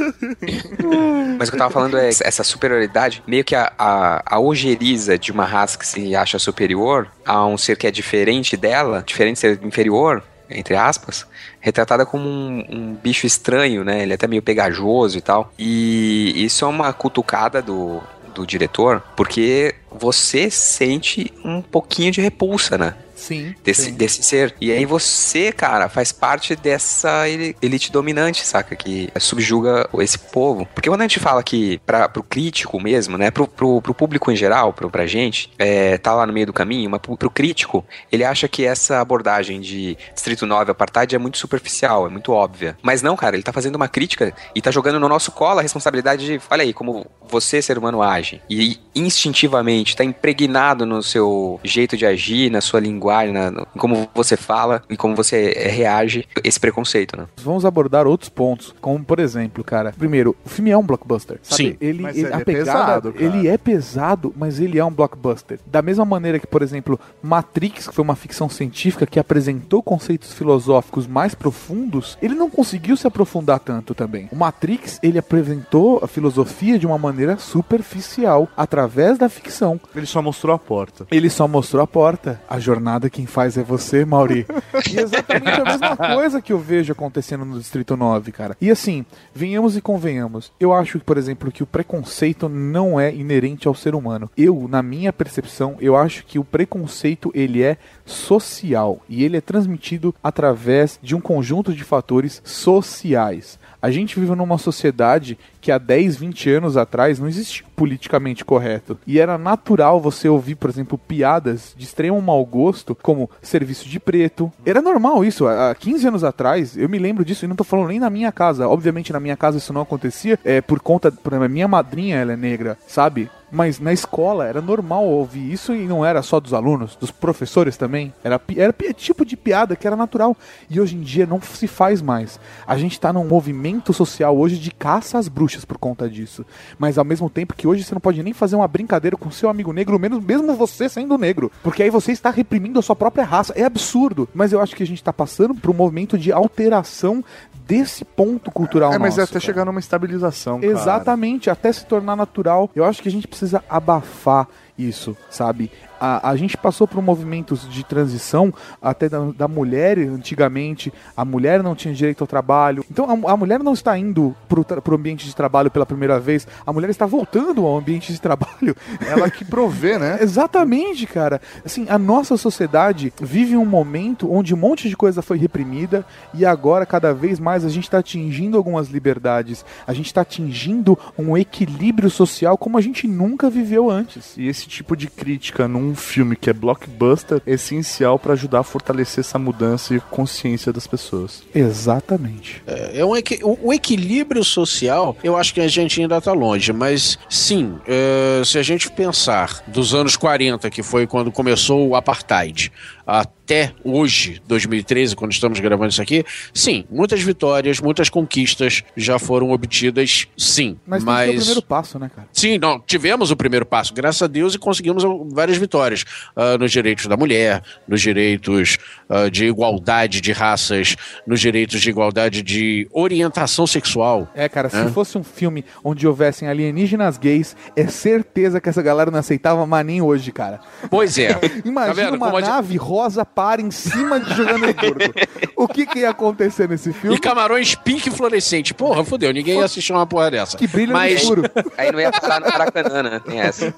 [1.39, 5.19] Mas o que eu tava falando é essa superioridade, meio que a, a, a ojeriza
[5.19, 9.35] de uma raça que se acha superior a um ser que é diferente dela, diferente
[9.35, 11.27] de ser inferior, entre aspas,
[11.61, 14.03] retratada como um, um bicho estranho, né?
[14.03, 15.53] Ele é até meio pegajoso e tal.
[15.59, 18.01] E isso é uma cutucada do,
[18.35, 22.95] do diretor, porque você sente um pouquinho de repulsa, né?
[23.19, 23.55] Sim.
[23.65, 24.55] Desse, desse ser.
[24.61, 28.77] E aí você, cara, faz parte dessa eli- elite dominante, saca?
[28.77, 30.67] Que subjuga esse povo.
[30.75, 33.31] Porque quando a gente fala que, pra, pro crítico mesmo, né?
[33.31, 36.53] Pro, pro, pro público em geral, pro, pra gente, é, tá lá no meio do
[36.53, 41.19] caminho, mas pro, pro crítico, ele acha que essa abordagem de Distrito 9 Apartheid é
[41.19, 42.77] muito superficial, é muito óbvia.
[42.83, 45.63] Mas não, cara, ele tá fazendo uma crítica e tá jogando no nosso colo a
[45.63, 48.41] responsabilidade de, olha aí, como você, ser humano, age.
[48.49, 53.79] E instintivamente tá impregnado no seu jeito de agir, na sua linguagem, na, no- em
[53.79, 57.27] como você fala e como você eh, reage esse preconceito, né?
[57.43, 59.93] Vamos abordar outros pontos, como por exemplo, cara.
[59.97, 61.39] Primeiro, o filme é um blockbuster.
[61.43, 61.57] Sabe?
[61.63, 61.77] Sim.
[61.81, 63.25] Ele, Mas ele- ele a é pegada, pesado, cara.
[63.25, 65.59] ele é pesado, mas ele é um blockbuster.
[65.67, 70.33] Da mesma maneira que, por exemplo, Matrix, que foi uma ficção científica que apresentou conceitos
[70.33, 74.29] filosóficos mais profundos, ele não conseguiu se aprofundar tanto também.
[74.33, 79.81] O Matrix, ele apresentou a filosofia de uma maneira superficial, através da ficção.
[79.95, 81.07] Ele só mostrou a porta.
[81.11, 82.41] Ele só mostrou a porta.
[82.49, 84.47] A jornada quem faz é você, Mauri.
[84.91, 88.57] e é exatamente a mesma coisa que eu vejo acontecendo no Distrito 9, cara.
[88.61, 90.53] E assim, venhamos e convenhamos.
[90.59, 94.31] Eu acho, por exemplo, que o preconceito não é inerente ao ser humano.
[94.37, 99.41] Eu, na minha percepção, eu acho que o preconceito ele é social e ele é
[99.41, 103.59] transmitido através de um conjunto de fatores sociais.
[103.81, 108.99] A gente vive numa sociedade que há 10, 20 anos atrás não existia politicamente correto.
[109.07, 114.01] E era natural você ouvir, por exemplo, piadas de extremo mau gosto, como serviço de
[114.01, 114.53] preto.
[114.67, 115.47] Era normal isso.
[115.47, 118.33] Há 15 anos atrás, eu me lembro disso, e não tô falando nem na minha
[118.33, 118.69] casa.
[118.69, 121.13] Obviamente, na minha casa isso não acontecia, é por conta.
[121.13, 123.31] Por exemplo, minha madrinha ela é negra, sabe?
[123.51, 127.77] Mas na escola era normal ouvir isso e não era só dos alunos, dos professores
[127.77, 128.13] também.
[128.23, 130.37] Era, era tipo de piada que era natural.
[130.69, 132.39] E hoje em dia não se faz mais.
[132.67, 136.45] A gente tá num movimento social hoje de caça às bruxas por conta disso.
[136.79, 139.49] Mas ao mesmo tempo que hoje você não pode nem fazer uma brincadeira com seu
[139.49, 141.51] amigo negro, menos mesmo você sendo negro.
[141.63, 143.53] Porque aí você está reprimindo a sua própria raça.
[143.57, 144.29] É absurdo.
[144.35, 147.25] Mas eu acho que a gente tá passando por um movimento de alteração
[147.69, 149.45] desse ponto cultural É, mas nosso, é até cara.
[149.45, 150.73] chegar numa estabilização, cara.
[150.73, 152.71] Exatamente, até se tornar natural.
[152.75, 155.71] Eu acho que a gente precisa abafar isso, sabe?
[156.01, 160.93] A, a gente passou por movimentos de transição até da, da mulher antigamente.
[161.17, 162.85] A mulher não tinha direito ao trabalho.
[162.91, 164.35] Então a, a mulher não está indo
[164.67, 166.47] tra- pro ambiente de trabalho pela primeira vez.
[166.67, 168.77] A mulher está voltando ao ambiente de trabalho.
[169.07, 170.19] Ela que provê, né?
[170.23, 171.41] Exatamente, cara.
[171.65, 176.45] Assim, a nossa sociedade vive um momento onde um monte de coisa foi reprimida e
[176.45, 179.65] agora cada vez mais a gente está atingindo algumas liberdades.
[179.87, 184.37] A gente está atingindo um equilíbrio social como a gente nunca viveu antes.
[184.37, 188.63] E esse tipo de crítica num filme que é blockbuster é essencial pra ajudar a
[188.63, 191.43] fortalecer essa mudança e consciência das pessoas.
[191.55, 192.63] Exatamente.
[192.67, 196.73] É um equi- o, o equilíbrio social, eu acho que a gente ainda está longe,
[196.73, 201.97] mas sim, é, se a gente pensar dos anos 40, que foi quando começou o
[201.97, 202.71] apartheid,
[203.09, 209.51] até hoje, 2013, quando estamos gravando isso aqui, sim, muitas vitórias, muitas conquistas já foram
[209.51, 210.77] obtidas, sim.
[210.87, 212.29] Mas, Mas, o primeiro passo, né, cara?
[212.31, 216.05] Sim, não, tivemos o primeiro passo, graças a Deus, e conseguimos várias vitórias
[216.37, 218.77] ah, nos direitos da mulher, nos direitos
[219.09, 220.95] ah, de igualdade de raças,
[221.27, 224.31] nos direitos de igualdade de orientação sexual.
[224.35, 224.89] É, cara, se É.
[224.91, 229.87] fosse um filme onde houvessem alienígenas gays, é certeza que essa galera não aceitava, mas
[229.87, 230.61] nem hoje, cara.
[230.91, 231.31] Pois é.
[231.65, 235.15] Imagina Tá uma como a nave rosa par em cima de Jogando Gordo.
[235.55, 237.17] O que, que ia acontecer nesse filme?
[237.17, 238.75] E camarões pink fluorescente.
[238.75, 240.57] Porra, fodeu, ninguém ia assistir uma porra dessa.
[240.57, 241.43] Que brilha Mas- no escuro.
[241.77, 243.21] Aí não ia parar no Maracanã, né?
[243.25, 243.73] Tem essa.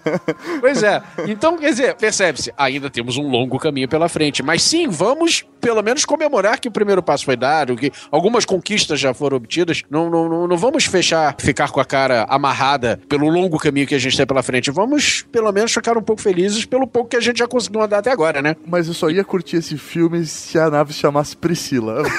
[0.60, 1.02] Pois é.
[1.26, 4.42] Então, quer dizer, percebe-se, ainda temos um longo caminho pela frente.
[4.42, 8.98] Mas sim, vamos pelo menos comemorar que o primeiro passo foi dado, que algumas conquistas
[8.98, 9.82] já foram obtidas.
[9.90, 13.94] Não, não, não, não vamos fechar, ficar com a cara amarrada pelo longo caminho que
[13.94, 14.70] a gente tem pela frente.
[14.70, 17.98] Vamos, pelo menos, ficar um pouco felizes pelo pouco que a gente já conseguiu andar
[17.98, 18.56] até agora, né?
[18.66, 22.02] Mas eu só ia curtir esse filme se a nave se chamasse Priscila.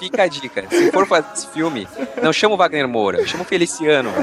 [0.00, 0.64] Fica a dica.
[0.68, 1.86] Se for fazer esse filme,
[2.22, 4.10] não chama o Wagner Moura, chama o Feliciano.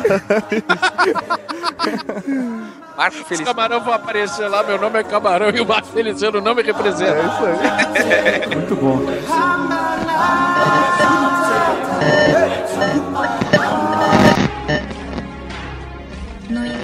[2.98, 3.46] Marco Os Feliciano.
[3.56, 7.16] camarão vão aparecer lá, meu nome é Camarão e o Marco Feliciano não me representa.
[7.16, 8.56] É isso aí.
[8.60, 9.00] Muito bom.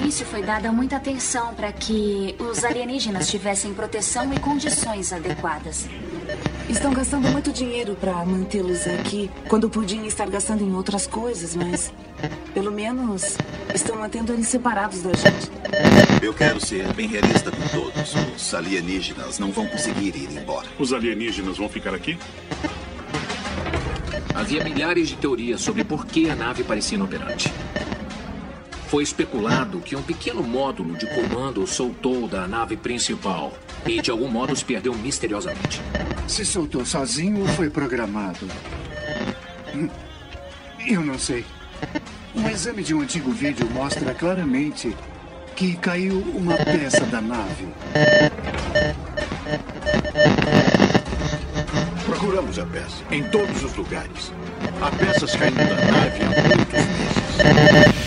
[0.05, 5.87] Início foi dada muita atenção para que os alienígenas tivessem proteção e condições adequadas.
[6.69, 11.91] Estão gastando muito dinheiro para mantê-los aqui, quando podiam estar gastando em outras coisas, mas
[12.53, 13.35] pelo menos
[13.73, 15.49] estão mantendo eles separados da gente.
[16.21, 18.13] Eu quero ser bem realista com todos.
[18.35, 20.67] Os alienígenas não vão conseguir ir embora.
[20.77, 22.15] Os alienígenas vão ficar aqui?
[24.35, 27.51] Havia milhares de teorias sobre por que a nave parecia inoperante.
[28.87, 33.51] Foi especulado que um pequeno módulo de comando soltou da nave principal
[33.85, 35.81] e, de algum modo, se perdeu misteriosamente.
[36.27, 38.47] Se soltou sozinho ou foi programado?
[39.73, 39.89] Hum,
[40.87, 41.43] Eu não sei.
[42.35, 44.95] Um exame de um antigo vídeo mostra claramente
[45.55, 47.67] que caiu uma peça da nave.
[52.05, 54.31] Procuramos a peça em todos os lugares.
[54.81, 58.04] Há peças caindo da nave há muitos meses.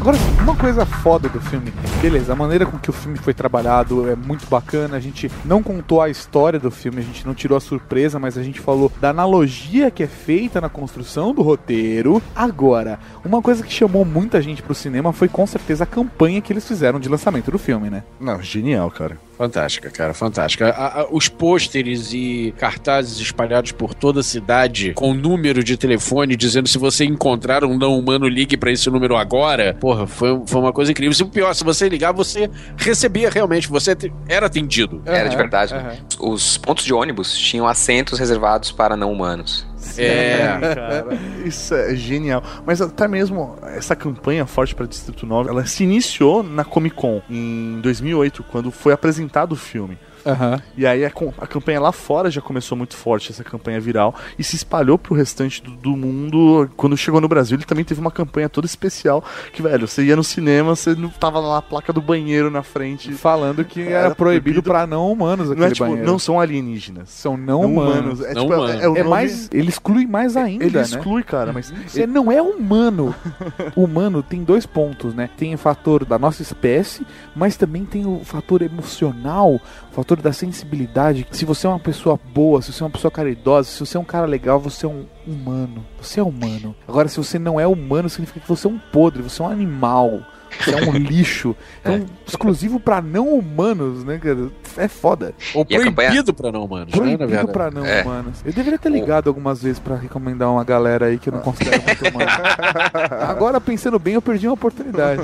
[0.00, 4.08] Agora, uma coisa foda do filme, beleza, a maneira com que o filme foi trabalhado
[4.08, 4.96] é muito bacana.
[4.96, 8.38] A gente não contou a história do filme, a gente não tirou a surpresa, mas
[8.38, 12.22] a gente falou da analogia que é feita na construção do roteiro.
[12.36, 16.52] Agora, uma coisa que chamou muita gente pro cinema foi com certeza a campanha que
[16.52, 18.04] eles fizeram de lançamento do filme, né?
[18.20, 19.18] Não, genial, cara.
[19.36, 20.68] Fantástica, cara, fantástica.
[20.70, 26.34] A- a- os pôsteres e cartazes espalhados por toda a cidade com número de telefone
[26.36, 29.74] dizendo se você encontrar um não humano, ligue pra esse número agora.
[29.80, 31.14] Porra, foi, foi uma coisa incrível.
[31.18, 35.02] E o pior, se você ligar, você recebia realmente, você te- era atendido.
[35.04, 35.74] Era de verdade.
[35.74, 35.98] né?
[36.18, 39.66] Os pontos de ônibus tinham assentos reservados para não humanos.
[39.98, 40.58] É.
[40.60, 41.06] cara.
[41.44, 42.42] Isso é genial.
[42.64, 47.22] Mas até mesmo essa campanha forte para Distrito 9, ela se iniciou na Comic Con
[47.28, 49.98] em 2008, quando foi apresentado o filme.
[50.26, 50.60] Aham.
[50.76, 51.08] E aí a,
[51.38, 55.14] a campanha lá fora já começou muito forte, essa campanha viral, e se espalhou pro
[55.14, 56.68] restante do, do mundo.
[56.76, 59.22] Quando chegou no Brasil, ele também teve uma campanha toda especial,
[59.52, 62.62] que, velho, você ia no cinema, você não tava lá a placa do banheiro na
[62.62, 63.12] frente.
[63.12, 64.62] Falando que era, Era proibido proibido.
[64.62, 66.06] pra não humanos aquele Não é tipo, banheiro.
[66.06, 67.08] não são alienígenas.
[67.10, 68.20] São não, humanos.
[68.20, 68.82] É, Não tipo, é- humanos.
[68.82, 69.48] é, o É nome- mais.
[69.52, 70.82] Ele exclui mais ainda, Ele né?
[70.82, 71.72] exclui, cara, mas.
[71.86, 73.14] Você não é humano.
[73.76, 75.30] humano tem dois pontos, né?
[75.36, 80.32] Tem o fator da nossa espécie, mas também tem o fator emocional, o fator da
[80.32, 81.26] sensibilidade.
[81.30, 84.00] Se você é uma pessoa boa, se você é uma pessoa caridosa, se você é
[84.00, 85.84] um cara legal, você é um humano.
[86.00, 86.74] Você é humano.
[86.86, 89.50] Agora, se você não é humano, significa que você é um podre, você é um
[89.50, 90.20] animal.
[90.60, 91.54] Você é um lixo.
[91.80, 94.48] Então, exclusivo pra não humanos, né, cara?
[94.76, 95.34] É foda.
[95.54, 97.52] Ou E campanha- proibido pra não humanos, né, Proibido verdade.
[97.52, 98.02] pra não É.
[98.02, 98.40] humanos.
[98.44, 101.82] Eu deveria ter ligado algumas vezes pra recomendar uma galera aí que eu não considero
[101.82, 102.30] muito humano.
[103.28, 105.22] Agora, pensando bem, eu perdi uma oportunidade.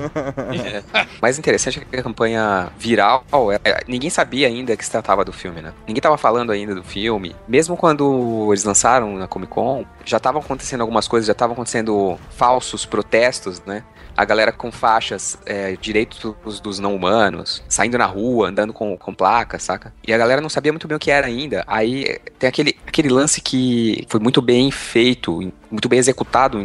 [1.20, 3.24] Mais interessante é que a campanha viral,
[3.64, 5.72] é, ninguém sabia ainda que se tratava do filme, né?
[5.86, 7.34] Ninguém tava falando ainda do filme.
[7.48, 12.18] Mesmo quando eles lançaram na Comic Con, já estavam acontecendo algumas coisas, já estavam acontecendo
[12.30, 13.82] falsos protestos, né?
[14.16, 19.14] A galera com faixas é, direitos dos não humanos, saindo na rua, andando com, com
[19.14, 19.92] placas, saca?
[20.06, 21.64] E a galera não sabia muito bem o que era ainda.
[21.66, 26.58] Aí tem aquele, aquele lance que foi muito bem feito, muito bem executado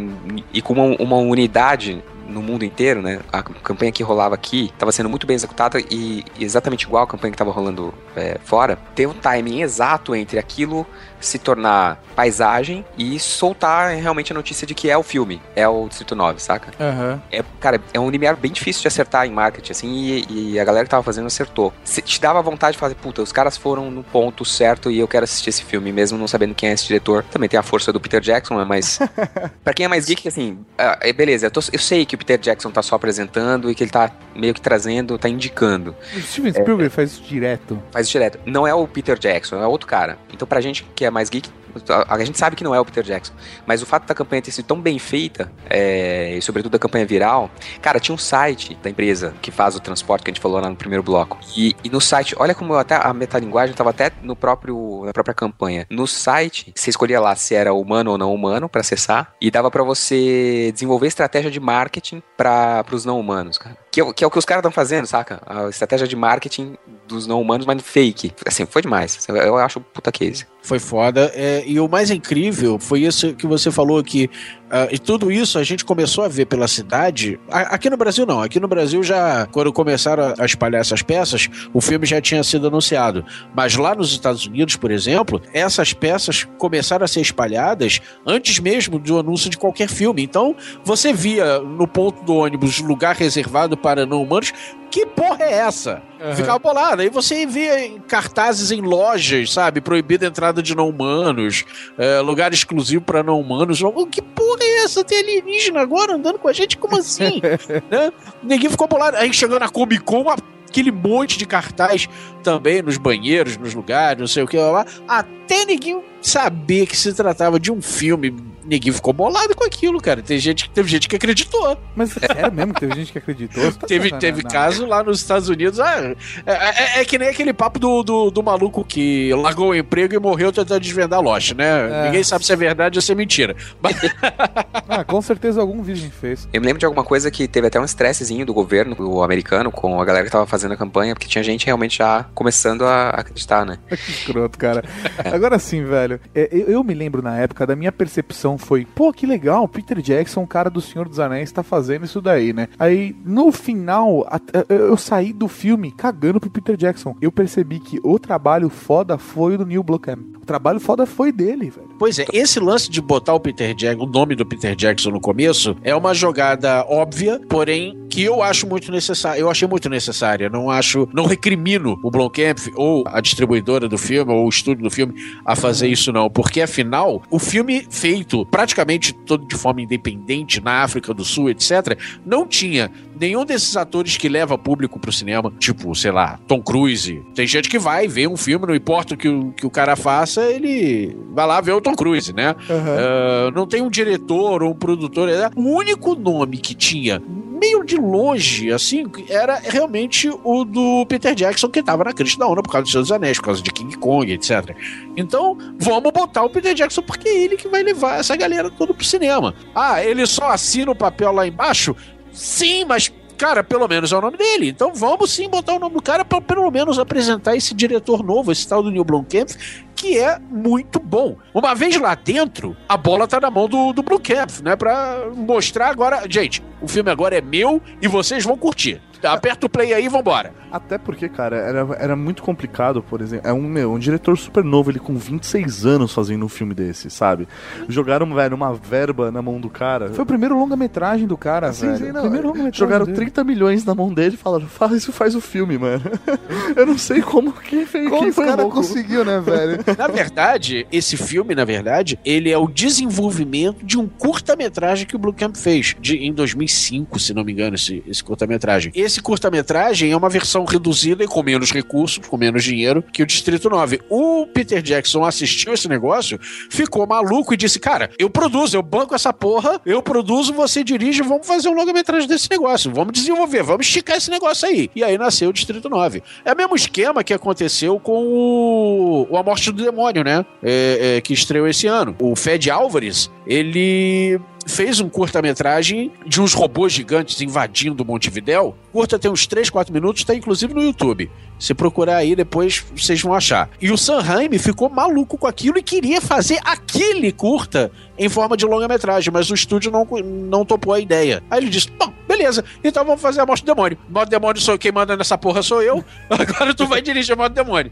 [0.52, 3.20] e com uma, uma unidade no mundo inteiro, né?
[3.32, 7.30] A campanha que rolava aqui estava sendo muito bem executada e exatamente igual a campanha
[7.30, 8.76] que estava rolando é, fora.
[8.94, 10.86] Tem um timing exato entre aquilo
[11.20, 15.88] se tornar paisagem e soltar realmente a notícia de que é o filme, é o
[15.88, 16.72] Distrito 9, saca?
[16.80, 17.22] Aham.
[17.30, 19.88] É, cara, é um limiar bem difícil de acertar em marketing, assim,
[20.28, 21.72] e, e a galera que tava fazendo acertou.
[21.84, 25.08] Cê- te dava vontade de fazer, puta, os caras foram no ponto certo e eu
[25.08, 27.24] quero assistir esse filme, mesmo não sabendo quem é esse diretor.
[27.30, 28.98] Também tem a força do Peter Jackson, né, mas
[29.64, 32.18] pra quem é mais geek, assim, ah, é, beleza, eu, tô- eu sei que o
[32.18, 35.94] Peter Jackson tá só apresentando e que ele tá meio que trazendo, tá indicando.
[36.16, 37.80] O Steven Spielberg faz isso direto.
[37.90, 38.38] Faz isso direto.
[38.46, 40.18] Não é o Peter Jackson, é outro cara.
[40.32, 41.50] Então pra gente que é mais geek,
[41.88, 43.32] A, a gente sabe que não é o Peter Jackson,
[43.66, 47.06] mas o fato da campanha ter sido tão bem feita, é, e sobretudo da campanha
[47.06, 47.50] viral,
[47.80, 50.68] cara, tinha um site da empresa que faz o transporte que a gente falou lá
[50.68, 51.38] no primeiro bloco.
[51.56, 55.34] E, e no site, olha como até a metalinguagem estava até no próprio na própria
[55.34, 55.86] campanha.
[55.90, 59.70] No site, você escolhia lá se era humano ou não humano para acessar e dava
[59.70, 63.76] para você desenvolver estratégia de marketing para os não humanos, cara.
[63.90, 65.40] Que, é que é o que os caras estão fazendo, saca?
[65.46, 66.76] A estratégia de marketing
[67.06, 68.32] dos não humanos, mas fake.
[68.46, 69.26] Assim, foi demais.
[69.28, 70.46] Eu acho puta case.
[70.62, 71.32] Foi foda.
[71.34, 74.30] É, e o mais incrível foi isso que você falou que
[74.68, 77.40] Uh, e tudo isso a gente começou a ver pela cidade.
[77.50, 78.42] A, aqui no Brasil, não.
[78.42, 82.66] Aqui no Brasil, já, quando começaram a, espalhar essas peças, o filme já tinha sido
[82.66, 83.24] anunciado.
[83.54, 88.98] Mas lá nos Estados Unidos, por exemplo, essas peças começaram a ser espalhadas antes mesmo
[88.98, 90.22] do anúncio de qualquer filme.
[90.22, 94.52] Então, você via no ponto do ônibus lugar reservado para não humanos.
[94.90, 96.02] Que porra é essa?
[96.20, 96.34] Uhum.
[96.34, 97.02] Ficava bolado.
[97.02, 99.80] Aí você via cartazes em lojas, sabe?
[99.80, 101.64] Proibida a entrada de não humanos,
[101.98, 103.80] é, lugar exclusivo para não humanos.
[104.10, 105.04] Que porra é essa?
[105.04, 106.78] Tem alienígena agora andando com a gente?
[106.78, 107.40] Como assim?
[107.90, 108.12] né?
[108.42, 109.16] Ninguém ficou bolado.
[109.16, 110.24] Aí chegando na Comic Con,
[110.68, 112.08] aquele monte de cartaz
[112.42, 117.12] também nos banheiros, nos lugares, não sei o que lá, até ninguém saber que se
[117.14, 118.34] tratava de um filme
[118.68, 120.20] ninguém ficou bolado com aquilo, cara.
[120.20, 121.76] Tem gente, teve gente que acreditou.
[121.96, 123.72] Mas é sério mesmo que teve gente que acreditou?
[123.72, 125.80] Tá teve teve caso lá nos Estados Unidos.
[125.80, 126.14] Ah,
[126.44, 130.14] é, é, é, que nem aquele papo do, do, do, maluco que largou o emprego
[130.14, 131.88] e morreu tentando desvendar Lost, né?
[131.90, 132.04] É.
[132.04, 133.56] Ninguém sabe se é verdade ou se é mentira.
[133.80, 133.96] Mas...
[134.88, 136.46] ah, com certeza algum virgem fez.
[136.52, 139.70] Eu me lembro de alguma coisa que teve até um estressezinho do governo, do americano,
[139.70, 143.10] com a galera que tava fazendo a campanha, porque tinha gente realmente já começando a
[143.10, 143.78] acreditar, né?
[143.88, 144.84] que escroto, cara.
[145.32, 146.07] Agora sim, velho.
[146.34, 150.42] É, eu me lembro na época da minha percepção foi, pô, que legal, Peter Jackson,
[150.42, 152.68] o cara do Senhor dos Anéis, tá fazendo isso daí, né?
[152.78, 154.26] Aí, no final,
[154.68, 157.16] eu saí do filme cagando pro Peter Jackson.
[157.20, 160.20] Eu percebi que o trabalho foda foi o do Neil Blomkamp.
[160.42, 161.87] O trabalho foda foi dele, velho.
[161.98, 165.20] Pois é, esse lance de botar o Peter Jackson, o nome do Peter Jackson no
[165.20, 169.40] começo, é uma jogada óbvia, porém que eu acho muito necessária.
[169.40, 170.48] Eu achei muito necessária.
[170.48, 174.90] Não acho, não recrimino o Blomkamp ou a distribuidora do filme ou o estúdio do
[174.90, 180.60] filme a fazer isso não, porque afinal o filme feito praticamente todo de forma independente
[180.60, 182.90] na África do Sul, etc, não tinha
[183.20, 187.22] nenhum desses atores que leva público pro cinema, tipo, sei lá, Tom Cruise.
[187.34, 189.96] Tem gente que vai ver um filme, não importa o que o, que o cara
[189.96, 192.54] faça, ele vai lá ver o Tom Cruise, né?
[192.68, 192.76] Uhum.
[192.76, 195.28] Uh, não tem um diretor ou um produtor.
[195.56, 197.22] O único nome que tinha
[197.58, 202.46] meio de longe, assim, era realmente o do Peter Jackson, que tava na crista da
[202.46, 204.76] onda por causa dos seus anéis, por causa de King Kong, etc.
[205.16, 208.94] Então, vamos botar o Peter Jackson, porque é ele que vai levar essa galera toda
[208.94, 209.54] pro cinema.
[209.74, 211.96] Ah, ele só assina o papel lá embaixo?
[212.32, 214.68] Sim, mas cara, pelo menos é o nome dele.
[214.68, 218.50] Então vamos sim botar o nome do cara para pelo menos apresentar esse diretor novo,
[218.50, 219.48] esse tal do Neil Blomkamp,
[219.94, 221.36] que é muito bom.
[221.54, 224.76] Uma vez lá dentro, a bola tá na mão do, do Blomkamp, né?
[224.76, 226.24] Pra mostrar agora.
[226.28, 229.00] Gente, o filme agora é meu e vocês vão curtir.
[229.22, 230.52] Aperta o play aí e vambora.
[230.70, 233.48] Até porque, cara, era, era muito complicado, por exemplo.
[233.48, 237.10] É um, meu, um diretor super novo, ele com 26 anos fazendo um filme desse,
[237.10, 237.48] sabe?
[237.88, 240.10] Jogaram, velho, uma verba na mão do cara.
[240.10, 242.06] Foi o primeiro longa-metragem do cara, sim, velho.
[242.06, 243.16] Sim, não, primeiro Jogaram dele.
[243.16, 246.02] 30 milhões na mão dele e falaram, faz, faz o filme, mano.
[246.76, 248.08] Eu não sei como que fez.
[248.08, 249.78] Como esse cara conseguiu, né, velho?
[249.96, 255.18] na verdade, esse filme, na verdade, ele é o desenvolvimento de um curta-metragem que o
[255.18, 258.92] Blue Camp fez, de, em 2005, se não me engano, esse, esse curta-metragem.
[259.08, 263.26] Esse curta-metragem é uma versão reduzida e com menos recursos, com menos dinheiro que o
[263.26, 264.02] Distrito 9.
[264.10, 266.38] O Peter Jackson assistiu esse negócio,
[266.68, 271.22] ficou maluco e disse: Cara, eu produzo, eu banco essa porra, eu produzo, você dirige,
[271.22, 274.90] vamos fazer um longa-metragem desse negócio, vamos desenvolver, vamos esticar esse negócio aí.
[274.94, 276.22] E aí nasceu o Distrito 9.
[276.44, 280.44] É o mesmo esquema que aconteceu com o, o A Morte do Demônio, né?
[280.62, 282.14] É, é, que estreou esse ano.
[282.20, 284.38] O Fed Álvares, ele
[284.68, 288.76] fez um curta-metragem de uns robôs gigantes invadindo Montevidéu.
[288.92, 291.30] Curta tem uns 3, 4 minutos, tá inclusive no YouTube.
[291.58, 293.68] Se procurar aí, depois vocês vão achar.
[293.80, 298.64] E o Sanheim ficou maluco com aquilo e queria fazer aquele curta em forma de
[298.64, 301.42] longa-metragem, mas o estúdio não, não topou a ideia.
[301.50, 303.98] Aí ele disse: Bom, beleza, então vamos fazer a Morte do Demônio.
[304.08, 307.36] Morte do Demônio sou quem manda nessa porra sou eu, agora tu vai dirigir a
[307.36, 307.90] Morte do Demônio.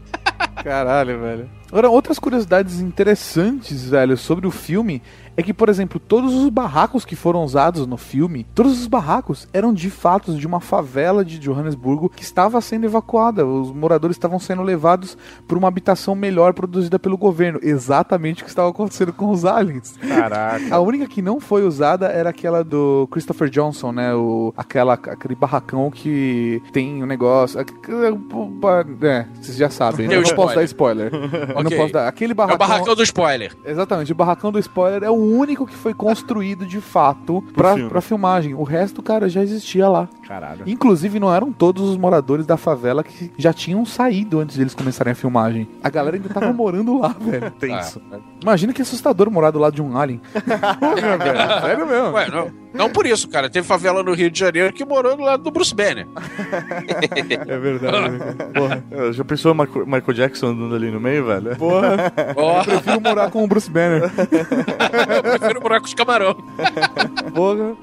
[0.63, 1.49] Caralho, velho.
[1.69, 5.01] Agora, outras curiosidades interessantes, velho, sobre o filme
[5.35, 9.47] é que, por exemplo, todos os barracos que foram usados no filme, todos os barracos
[9.53, 13.45] eram de fato de uma favela de Johannesburgo que estava sendo evacuada.
[13.45, 15.15] Os moradores estavam sendo levados
[15.47, 17.59] para uma habitação melhor produzida pelo governo.
[17.61, 19.95] Exatamente o que estava acontecendo com os aliens.
[20.07, 20.73] Caraca.
[20.73, 24.15] A única que não foi usada era aquela do Christopher Johnson, né?
[24.15, 27.59] O, aquela, aquele barracão que tem um negócio.
[27.59, 31.11] É, vocês já sabem, eu não posso dar spoiler.
[31.55, 32.07] eu não posso dar.
[32.07, 32.57] Aquele É o barracão.
[32.67, 33.55] barracão do spoiler.
[33.65, 37.89] Exatamente, o barracão do spoiler é o único que foi construído de fato pra, filme.
[37.89, 38.53] pra filmagem.
[38.53, 40.07] O resto, cara, já existia lá.
[40.27, 40.63] Caralho.
[40.67, 44.73] Inclusive, não eram todos os moradores da favela que já tinham saído antes de eles
[44.75, 45.67] começarem a filmagem.
[45.83, 47.51] A galera ainda tava morando lá, velho.
[47.51, 48.01] Tenso.
[48.41, 50.21] Imagina que assustador morar do lado de um alien.
[50.79, 52.11] Porra, velho, Sério mesmo.
[52.13, 53.49] Ué, não, não por isso, cara.
[53.49, 56.07] Teve favela no Rio de Janeiro que morou do lado do Bruce Banner.
[57.47, 58.09] É verdade.
[58.11, 58.35] né?
[58.53, 58.83] Porra.
[58.91, 61.55] É, Já pensou o Michael Jackson andando ali no meio, velho?
[61.55, 62.11] Porra.
[62.37, 64.03] Eu prefiro morar com o Bruce Banner.
[64.03, 66.35] eu prefiro morar com os camarão.
[67.33, 67.75] Porra.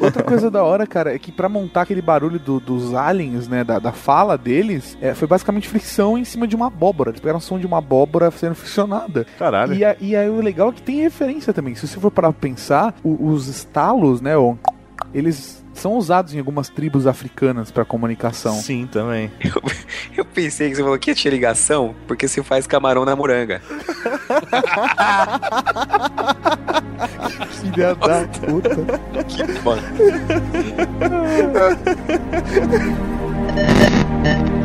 [0.00, 3.62] Outra coisa da hora, cara, é que pra montar aquele barulho do- dos aliens, né,
[3.62, 7.10] da, da fala deles, é, foi basicamente fricção em cima de uma abóbora.
[7.10, 9.26] Eles pegaram o som de uma abóbora sendo friccionada.
[9.38, 9.74] Caralho.
[9.74, 11.74] E, a- e aí o legal é que tem referência também.
[11.74, 14.56] Se você for parar pra pensar, o- os estalos, né, o-
[15.14, 18.54] eles são usados em algumas tribos africanas pra comunicação.
[18.54, 19.30] Sim, também.
[20.16, 23.60] Eu pensei que você falou que tinha ligação, porque se faz camarão na moranga.
[27.60, 28.76] Filha da puta.
[29.28, 29.76] Que bom.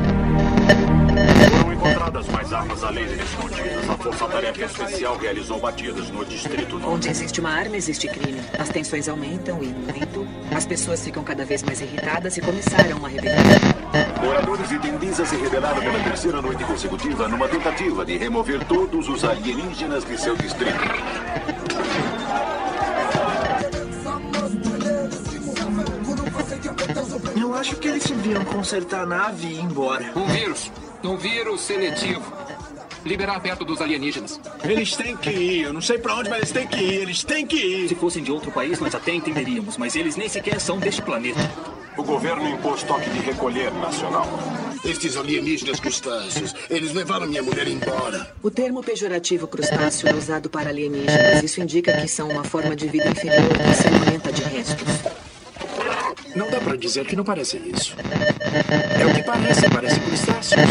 [1.88, 3.90] Encontradas mais armas além de escondidas.
[3.90, 6.96] A Força Tarefa Especial realizou batidas no Distrito Norte.
[6.96, 8.42] Onde existe uma arma, existe crime.
[8.60, 10.28] As tensões aumentam e muito.
[10.54, 13.38] As pessoas ficam cada vez mais irritadas e começaram uma rebelião.
[14.22, 19.24] Moradores de Tendiza se rebelaram pela terceira noite consecutiva numa tentativa de remover todos os
[19.24, 20.78] alienígenas de seu distrito.
[27.40, 30.12] Eu acho que eles deviam consertar a nave e ir embora.
[30.16, 30.72] Um vírus.
[31.04, 32.34] Um vírus seletivo.
[33.06, 34.40] Liberar perto dos alienígenas.
[34.64, 35.64] Eles têm que ir.
[35.64, 36.94] Eu não sei pra onde, mas eles têm que ir.
[37.02, 37.88] Eles têm que ir.
[37.90, 41.40] Se fossem de outro país, nós até entenderíamos, mas eles nem sequer são deste planeta.
[41.96, 44.28] O governo impôs toque de recolher nacional.
[44.84, 48.32] Estes alienígenas crustáceos, eles levaram minha mulher embora.
[48.44, 51.42] O termo pejorativo crustáceo é usado para alienígenas.
[51.42, 55.27] Isso indica que são uma forma de vida inferior que se alimenta de restos.
[56.38, 57.96] Não dá pra dizer que não parece isso.
[59.00, 60.62] É o que parece, parece crustáceos.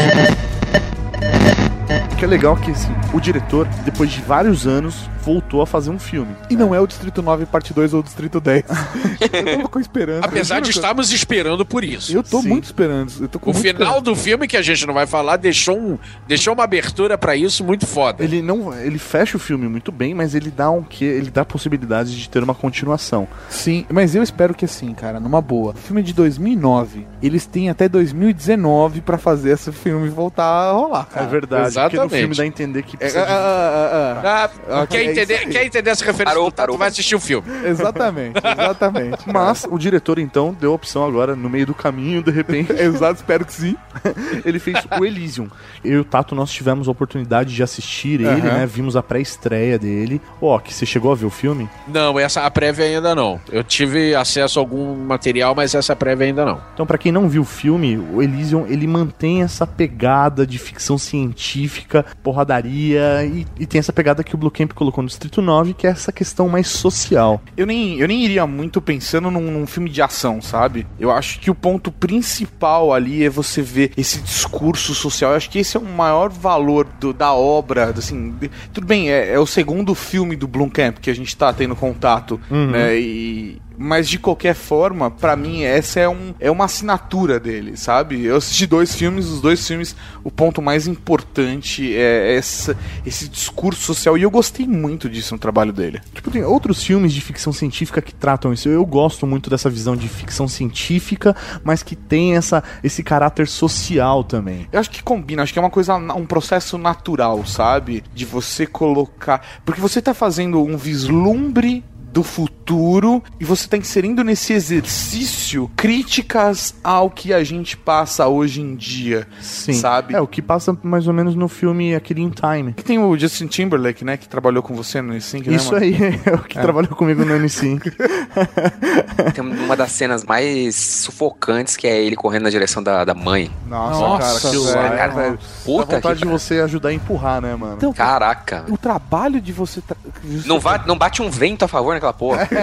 [2.17, 5.67] O que é legal é que assim, o diretor, depois de vários anos, voltou a
[5.67, 6.33] fazer um filme.
[6.49, 8.63] E não é o Distrito 9, parte 2 ou o Distrito 10.
[9.21, 10.25] eu tô com esperança.
[10.25, 12.15] Apesar de estarmos esperando por isso.
[12.15, 12.47] Eu tô Sim.
[12.47, 13.11] muito esperando.
[13.19, 15.77] Eu tô com O muito final do filme, que a gente não vai falar, deixou,
[15.77, 18.23] um, deixou uma abertura pra isso muito foda.
[18.23, 21.43] Ele não, ele fecha o filme muito bem, mas ele dá um que ele dá
[21.43, 23.27] possibilidades de ter uma continuação.
[23.49, 25.73] Sim, mas eu espero que assim, cara, numa boa.
[25.73, 27.05] O filme é de 2009.
[27.21, 31.25] Eles têm até 2019 pra fazer esse filme voltar a rolar, cara.
[31.25, 32.19] é verdade, porque exatamente.
[32.21, 34.81] filme dá a entender que É, precisa de- ah, ah, ah, ah.
[34.81, 36.25] Ah, quer, É entender, quer entender essa referência?
[36.33, 36.77] Parou, do Tato, parou.
[36.77, 37.47] vai assistir o filme.
[37.65, 39.17] Exatamente, exatamente.
[39.31, 43.15] Mas o diretor então deu a opção agora no meio do caminho, de repente, Exato,
[43.15, 43.75] espero que sim.
[44.45, 45.47] ele fez o Elysium.
[45.83, 48.41] Eu e o Tato nós tivemos a oportunidade de assistir ele, Aham.
[48.59, 48.65] né?
[48.65, 50.21] Vimos a pré-estreia dele.
[50.41, 51.69] Ó, que você chegou a ver o filme?
[51.87, 53.39] Não, essa a prévia ainda não.
[53.51, 56.61] Eu tive acesso a algum material, mas essa prévia ainda não.
[56.73, 60.97] Então, pra quem não viu o filme, o Elysium ele mantém essa pegada de ficção
[60.97, 65.73] científica, porradaria e, e tem essa pegada que o Blue Camp colocou no Distrito 9,
[65.73, 67.41] que é essa questão mais social.
[67.55, 70.85] Eu nem, eu nem iria muito pensando num, num filme de ação, sabe?
[70.99, 75.31] Eu acho que o ponto principal ali é você ver esse discurso social.
[75.31, 77.93] Eu acho que esse é o maior valor do- da obra.
[77.97, 81.51] Assim, de- tudo bem, é, é o segundo filme do Blomkamp que a gente tá
[81.53, 82.97] tendo contato, né?
[82.99, 88.25] E, mas de qualquer forma, pra mim, essa é, um, é uma assinatura dele, sabe?
[88.25, 92.75] Eu assisti dois filmes, os dois filmes, o ponto mais importante é essa,
[93.05, 94.17] esse discurso social.
[94.17, 96.01] E eu gostei muito disso no trabalho dele.
[96.13, 98.67] Tipo, tem outros filmes de ficção científica que tratam isso.
[98.67, 104.23] Eu gosto muito dessa visão de ficção científica, mas que tem essa, esse caráter social
[104.23, 104.67] também.
[104.71, 108.03] Eu acho que combina, acho que é uma coisa, um processo natural, sabe?
[108.13, 109.45] De você colocar.
[109.63, 111.83] Porque você tá fazendo um vislumbre
[112.17, 118.59] do futuro e você tá inserindo nesse exercício críticas ao que a gente passa hoje
[118.59, 119.27] em dia.
[119.39, 119.73] Sim.
[119.73, 120.15] Sabe?
[120.15, 122.73] É o que passa mais ou menos no filme aquele In Time.
[122.73, 124.17] Que tem o Justin Timberlake, né?
[124.17, 125.85] Que trabalhou com você no Sync, né, Isso mano?
[125.85, 125.95] aí
[126.25, 126.61] é o que É.
[126.61, 127.93] trabalhou comigo no N5.
[129.35, 133.51] Tem uma das cenas mais sufocantes que é ele correndo na direção da, da mãe.
[133.67, 134.99] Nossa, Nossa, cara, velho.
[134.99, 135.39] é, velho.
[135.63, 137.75] Puta Dá vontade que de você ajudar a empurrar, né, mano?
[137.77, 138.65] Então, Caraca.
[138.69, 139.81] o trabalho de você.
[139.81, 139.97] tra-
[140.45, 142.47] Não, va- não bate um vento a favor naquela porra.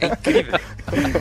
[0.00, 0.58] É incrível.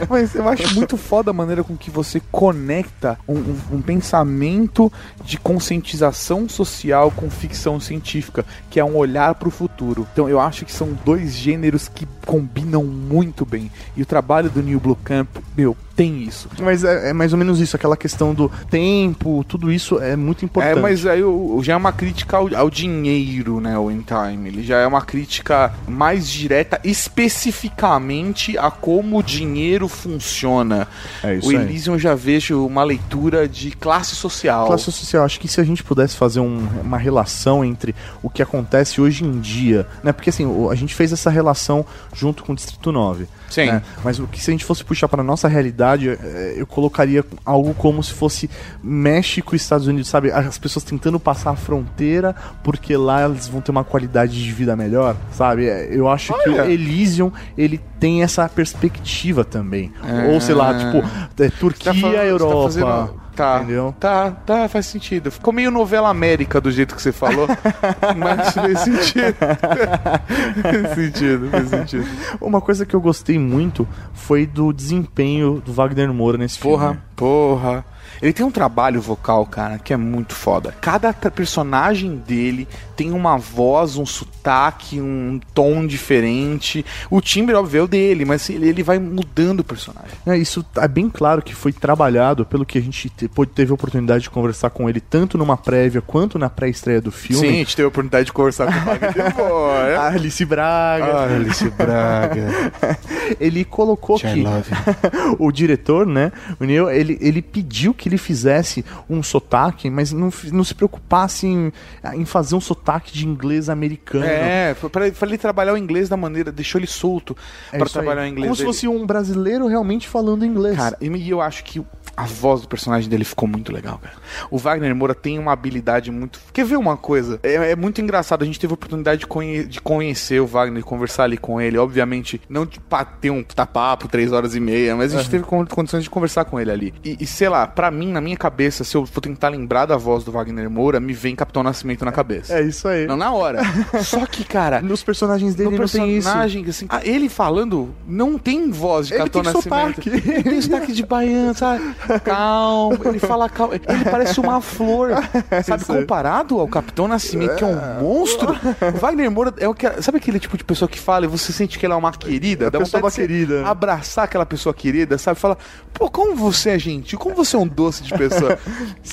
[0.10, 4.92] Mas eu acho muito foda a maneira com que você conecta um, um- um pensamento
[5.24, 10.08] de conscientização social com ficção científica, que é um olhar pro futuro.
[10.14, 13.72] Então eu acho que são dois gêneros que combinam muito bem.
[13.98, 15.28] E o trabalho do Neil Blomkamp,
[15.58, 16.50] meu, tem isso.
[16.60, 20.44] Mas é, é mais ou menos isso, aquela questão do tempo, tudo isso é muito
[20.44, 20.78] importante.
[20.78, 24.50] É, mas aí o- já é uma crítica ao, ao dinheiro, né, o In Time.
[24.50, 30.88] Ele já é uma crítica mais direta, especificamente a como o dinheiro funciona.
[31.24, 31.56] É isso o aí.
[31.58, 34.68] Elysium eu já vejo uma leitura de classe social.
[34.68, 38.42] Classe social, acho que se a gente pudesse fazer um- uma relação entre o que
[38.42, 40.12] acontece hoje em dia, né?
[40.12, 43.28] Porque assim, a gente fez essa relação junto com o Distrito 9.
[43.50, 43.66] Sim.
[43.68, 43.82] né?
[44.04, 47.74] Mas o que se a gente fosse puxar para nossa realidade, eh, eu colocaria algo
[47.74, 48.50] como se fosse
[48.84, 50.32] México e Estados Unidos, sabe?
[50.32, 54.76] As pessoas tentando passar a fronteira porque lá eles vão ter uma qualidade de vida
[54.76, 55.68] melhor, sabe?
[55.68, 56.72] Eh, Eu acho que o Olha.
[56.72, 59.92] Elysium, ele tem essa perspectiva também.
[60.06, 60.34] É.
[60.34, 61.08] Ou sei lá, tipo,
[61.42, 63.14] eh, Turquia, Tá falando- tá Europa.
[63.36, 63.94] Tá, Entendeu?
[64.00, 65.30] tá, tá, faz sentido.
[65.30, 67.48] Ficou meio novela América do jeito que você falou,
[68.18, 69.36] mas fez sentido.
[70.72, 72.08] fez sentido, fez sentido.
[72.40, 77.02] Uma coisa que eu gostei muito foi do desempenho do Wagner Moura nesse Porra, filme.
[77.16, 77.86] porra.
[78.26, 80.74] Ele tem um trabalho vocal, cara, que é muito foda.
[80.82, 86.84] Cada personagem dele tem uma voz, um sotaque, um tom diferente.
[87.10, 90.10] O timbre, óbvio, é o dele, mas ele, vai mudando o personagem.
[90.26, 93.76] É, isso é bem claro que foi trabalhado pelo que a gente te- teve a
[93.76, 97.48] oportunidade de conversar com ele, tanto numa prévia quanto na pré-estreia do filme.
[97.48, 100.00] Sim, a gente teve a oportunidade de conversar com o Wagner.
[100.02, 101.06] A Alice Braga.
[101.06, 102.72] Ah, Alice Braga.
[103.40, 104.44] ele colocou que
[105.38, 110.32] o diretor, né, o Neil, ele, ele pediu que ele fizesse um sotaque, mas não,
[110.52, 111.72] não se preocupasse em,
[112.16, 114.26] em fazer um sotaque de inglês americano.
[114.26, 117.36] É, pra ele trabalhar o inglês da maneira, deixou ele solto
[117.72, 117.90] É aí.
[117.90, 118.46] trabalhar o inglês.
[118.46, 118.74] Como se dele.
[118.74, 120.76] fosse um brasileiro realmente falando inglês.
[120.78, 121.84] Cara, e eu acho que
[122.18, 124.16] a voz do personagem dele ficou muito legal, cara.
[124.50, 126.40] O Wagner Moura tem uma habilidade muito.
[126.54, 127.40] Quer ver uma coisa?
[127.44, 128.42] É, é muito engraçado.
[128.42, 131.78] A gente teve a oportunidade de, conhe- de conhecer o Wagner, conversar ali com ele.
[131.78, 135.32] Obviamente, não de pa- ter um tapapo, três horas e meia, mas a gente Aham.
[135.32, 136.94] teve con- condições de conversar com ele ali.
[137.04, 139.98] E, e, sei lá, pra mim, na minha cabeça, se eu for tentar lembrar da
[139.98, 142.54] voz do Wagner Moura, me vem Capitão Nascimento na cabeça.
[142.54, 143.08] É isso aí.
[143.08, 143.62] Não na hora.
[144.04, 144.82] Só que, cara.
[144.82, 146.28] Nos personagens dele no não tem isso.
[146.28, 150.04] personagem, assim, ah, ele falando não tem voz de Ele Capitão tem Nascimento.
[150.04, 150.10] sotaque.
[150.30, 151.96] Ele tem sotaque de baiano, sabe?
[152.24, 153.76] Calma, ele fala calma.
[153.76, 155.12] Ele parece uma flor.
[155.64, 158.54] Sabe, Isso comparado ao Capitão Nascimento, que é um monstro,
[158.94, 159.90] o Wagner Moura é o que.
[160.02, 162.70] Sabe aquele tipo de pessoa que fala e você sente que ela é uma querida?
[162.70, 163.68] Dá pessoa vontade de você querida.
[163.68, 165.40] Abraçar aquela pessoa querida, sabe?
[165.40, 165.58] Fala,
[165.94, 168.58] pô, como você é gentil, como você é um doce de pessoa.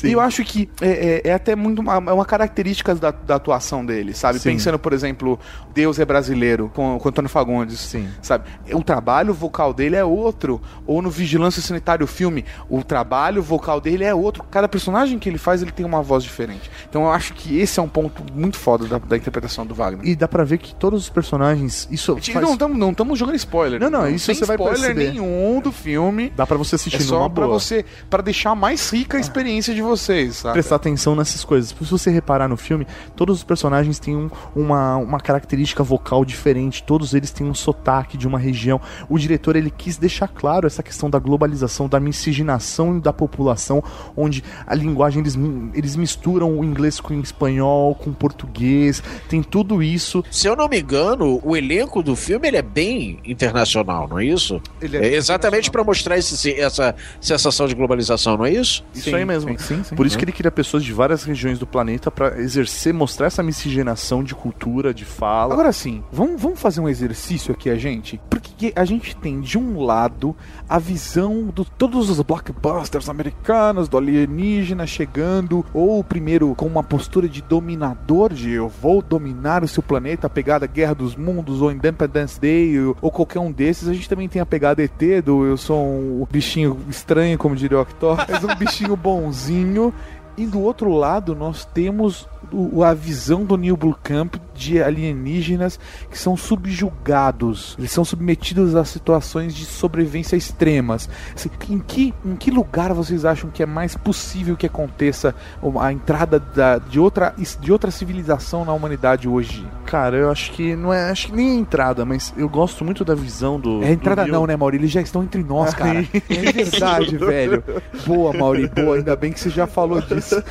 [0.05, 3.37] E eu acho que é, é- é até muito uma, é uma característica da, da
[3.37, 4.39] atuação dele, sabe?
[4.41, 4.53] Sim.
[4.53, 5.39] Pensando, por exemplo,
[5.73, 7.79] Deus é brasileiro, com, com Antônio Fagundes.
[7.79, 8.09] Sim.
[8.20, 8.45] Sabe?
[8.73, 10.61] O trabalho vocal dele é outro.
[10.87, 14.43] Ou no Vigilância Sanitário Filme, o trabalho vocal dele é outro.
[14.51, 16.70] Cada personagem que ele faz, ele tem uma voz diferente.
[16.89, 20.05] Então eu acho que esse é um ponto muito foda da, da interpretação do Wagner.
[20.07, 21.87] E dá pra ver que todos os personagens.
[21.91, 23.81] Isso Gente, faz- Não estamos não tamo jogando spoiler.
[23.81, 25.11] Não, não, isso tem você vai spoiler perceber.
[25.12, 26.33] nenhum do filme.
[26.35, 27.59] Dá pra você assistir É só numa pra boa.
[27.59, 30.52] você, para deixar mais rica a experiência de vocês, sabe?
[30.54, 31.70] prestar atenção nessas coisas.
[31.70, 32.86] Se você reparar no filme,
[33.16, 38.16] todos os personagens têm um- uma, uma característica vocal diferente, todos eles têm um sotaque
[38.16, 38.80] de uma região.
[39.08, 43.82] O diretor ele quis deixar claro essa questão da globalização, da miscigenação da população,
[44.16, 45.36] onde a linguagem eles,
[45.74, 50.24] eles misturam o inglês com o espanhol, com o português, tem tudo isso.
[50.30, 54.24] Se eu não me engano, o elenco do filme ele é bem internacional, não é
[54.24, 54.62] isso?
[54.80, 58.84] Ele é exatamente pra mostrar esse- essa sensação de globalização, não é isso?
[58.94, 59.55] Isso aí mesmo.
[59.96, 63.42] Por isso que ele queria pessoas de várias regiões do planeta pra exercer, mostrar essa
[63.42, 65.55] miscigenação de cultura, de fala.
[65.55, 68.20] Agora sim, vamos, vamos fazer um exercício aqui, a gente?
[68.30, 70.36] Porque a gente tem, de um lado,
[70.68, 77.28] a visão de todos os blockbusters americanos, do alienígena chegando, ou primeiro com uma postura
[77.28, 81.72] de dominador, de eu vou dominar o seu planeta, a pegada Guerra dos Mundos, ou
[81.72, 83.88] Independence Day, ou, ou qualquer um desses.
[83.88, 87.78] A gente também tem a pegada ET, do eu sou um bichinho estranho, como diria
[87.78, 89.93] o Octor, um bichinho bonzinho.
[90.36, 95.78] E do outro lado, nós temos o- a visão do Neil Blomkamp de alienígenas
[96.11, 101.09] que são subjugados, eles são submetidos a situações de sobrevivência extremas.
[101.34, 105.34] Assim, em, que, em que lugar vocês acham que é mais possível que aconteça
[105.80, 109.66] a entrada da- de, outra, de outra civilização na humanidade hoje?
[109.86, 113.05] Cara, eu acho que não é, acho que nem a entrada, mas eu gosto muito
[113.05, 113.82] da visão do.
[113.82, 114.40] É a entrada do Neil.
[114.40, 114.76] não, né, Mauri?
[114.76, 116.00] Eles já estão entre nós, cara.
[116.00, 117.62] É verdade, velho.
[118.07, 118.96] Boa, Mauri, boa.
[118.96, 120.42] Ainda bem que você já falou disso.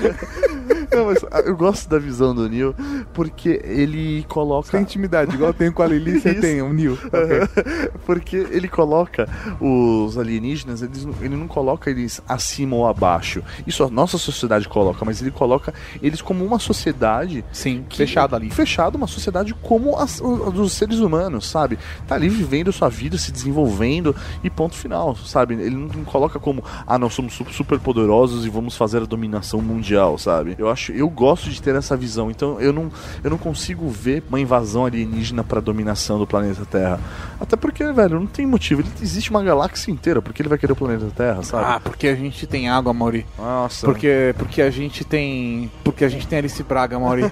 [0.94, 2.74] Não, mas eu gosto da visão do Neil
[3.14, 4.72] porque ele coloca.
[4.72, 6.98] Tem intimidade, igual eu tenho com a Lili, você tem, o Neil.
[7.12, 7.92] Ok.
[8.06, 9.28] Porque ele coloca
[9.60, 13.44] os alienígenas, eles, ele não coloca eles acima ou abaixo.
[13.68, 17.44] Isso a nossa sociedade coloca, mas ele coloca eles como uma sociedade.
[17.52, 18.50] Sim, fechada ali.
[18.50, 21.78] Fechada, uma sociedade como a, a dos seres humanos, sabe?
[22.08, 25.54] Tá ali vivendo sua vida, se desenvolvendo e ponto final, sabe?
[25.56, 29.06] Ele não, não coloca como, ah, nós somos su- super poderosos e vamos fazer a
[29.06, 30.56] dominação mundial, sabe?
[30.58, 32.92] Eu acho, eu gosto de ter essa visão, então eu não,
[33.24, 37.00] eu não consigo ver uma invasão alienígena pra dominação do planeta Terra.
[37.40, 38.82] Até porque, velho, não tem motivo.
[38.82, 41.66] Ele, existe uma galáxia inteira, porque ele vai querer o planeta Terra, sabe?
[41.68, 43.26] Ah, porque a gente tem água, Mauri.
[43.38, 43.86] Nossa.
[43.86, 45.72] Porque, porque a gente tem.
[45.84, 47.24] Porque a gente tem Alice Braga, Mauri.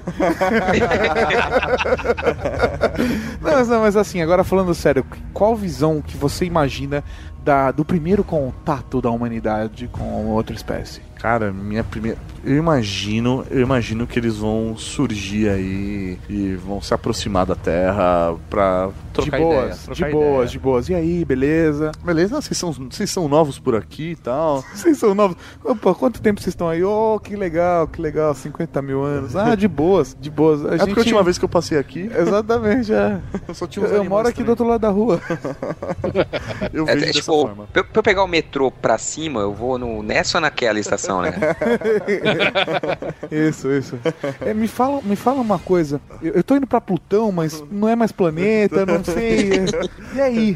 [3.42, 7.04] não, mas, não, mas assim, agora falando sério, qual visão que você imagina
[7.50, 11.02] da, do primeiro contato da humanidade com outra espécie?
[11.16, 12.20] Cara, minha primeira.
[12.46, 18.36] Eu imagino, eu imagino que eles vão surgir aí e vão se aproximar da Terra
[18.52, 18.92] pra
[19.22, 20.48] trocar de boas, ideia, de trocar boas, ideia.
[20.48, 20.90] de boas.
[20.90, 21.92] E aí, beleza?
[22.04, 22.42] Beleza?
[22.42, 24.64] Vocês são, vocês são novos por aqui e tal.
[24.74, 25.36] Vocês são novos.
[25.64, 26.84] Opa, quanto tempo vocês estão aí?
[26.84, 29.36] Oh, que legal, que legal, 50 mil anos.
[29.36, 30.66] Ah, de boas, de boas.
[30.66, 32.10] A É porque a última vez que eu passei aqui.
[32.16, 33.20] Exatamente, é.
[33.48, 34.46] Eu só tinha Eu, uns eu moro aqui também.
[34.46, 35.20] do outro lado da rua.
[36.74, 37.68] Eu É, vejo é, dessa tipo, forma.
[37.72, 40.80] pra, eu- pra eu pegar o metrô pra cima, eu vou no, nessa ou naquela
[40.80, 41.34] estação, né?
[43.32, 44.00] isso, isso.
[44.42, 46.00] É, me, fala, me fala uma coisa.
[46.22, 49.50] Eu, eu tô indo pra Plutão, mas não é mais planeta, não sei.
[49.54, 50.18] é.
[50.18, 50.56] E aí?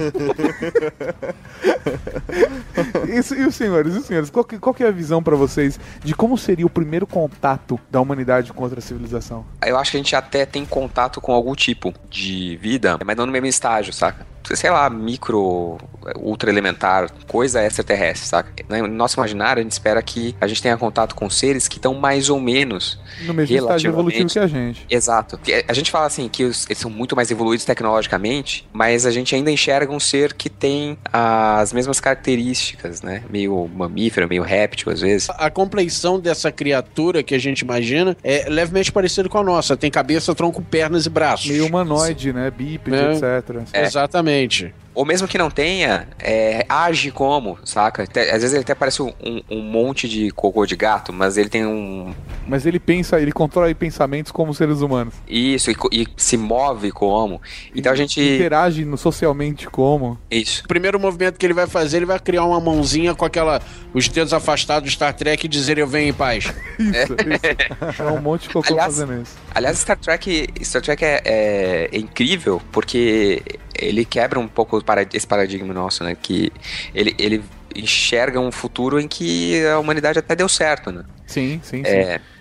[3.09, 5.35] Isso, e os senhores, e os senhores, qual que, qual que é a visão pra
[5.35, 9.45] vocês de como seria o primeiro contato da humanidade com outra civilização?
[9.65, 13.25] Eu acho que a gente até tem contato com algum tipo de vida, mas não
[13.25, 14.25] no mesmo estágio, saca?
[14.55, 15.77] Sei lá, micro,
[16.17, 18.51] ultra elementar, coisa extraterrestre, saca?
[18.67, 21.93] No nosso imaginário, a gente espera que a gente tenha contato com seres que estão
[21.93, 24.85] mais ou menos No mesmo estágio evolutivo que a gente.
[24.89, 25.39] Exato.
[25.65, 29.35] A gente fala assim que os- eles são muito mais evoluídos tecnologicamente, mas a gente
[29.35, 33.23] ainda enxerga um ser que tem as mesmas características, né?
[33.29, 35.29] Meio mamífero, meio réptil às vezes.
[35.31, 39.75] A compleição dessa criatura que a gente imagina é levemente parecida com a nossa.
[39.77, 41.47] Tem cabeça, tronco, pernas e braços.
[41.49, 42.51] Meio humanoide, né?
[42.51, 43.11] Bípede, É.
[43.13, 43.55] etc.
[43.73, 43.83] É.
[43.83, 44.73] Exatamente.
[44.95, 48.03] Ou mesmo que não tenha, é, age como, saca?
[48.03, 49.11] Até- às vezes ele até parece um,
[49.49, 52.13] um monte de cocô de gato, mas ele tem um.
[52.47, 55.13] Mas ele pensa, ele controla pensamentos como seres humanos.
[55.27, 57.41] Isso, e, e se move como.
[57.75, 58.21] Então a gente.
[58.21, 60.17] Interage no- socialmente como.
[60.29, 60.63] Isso.
[60.65, 63.61] O primeiro movimento que ele vai fazer, ele vai criar uma mãozinha com aquela.
[63.93, 66.45] os dedos afastados do Star Trek e dizer eu venho em paz.
[66.77, 68.01] Isso, isso.
[68.03, 69.35] É um monte de cocô Aliás- fazendo isso.
[69.55, 73.41] Aliás, Star Trek, Star Trek é, é- é incrível porque
[73.83, 74.81] ele quebra um pouco
[75.13, 76.15] esse paradigma nosso, né?
[76.19, 76.51] Que
[76.93, 77.43] ele, ele
[77.75, 81.03] enxerga um futuro em que a humanidade até deu certo, né?
[81.25, 81.91] Sim, sim, sim.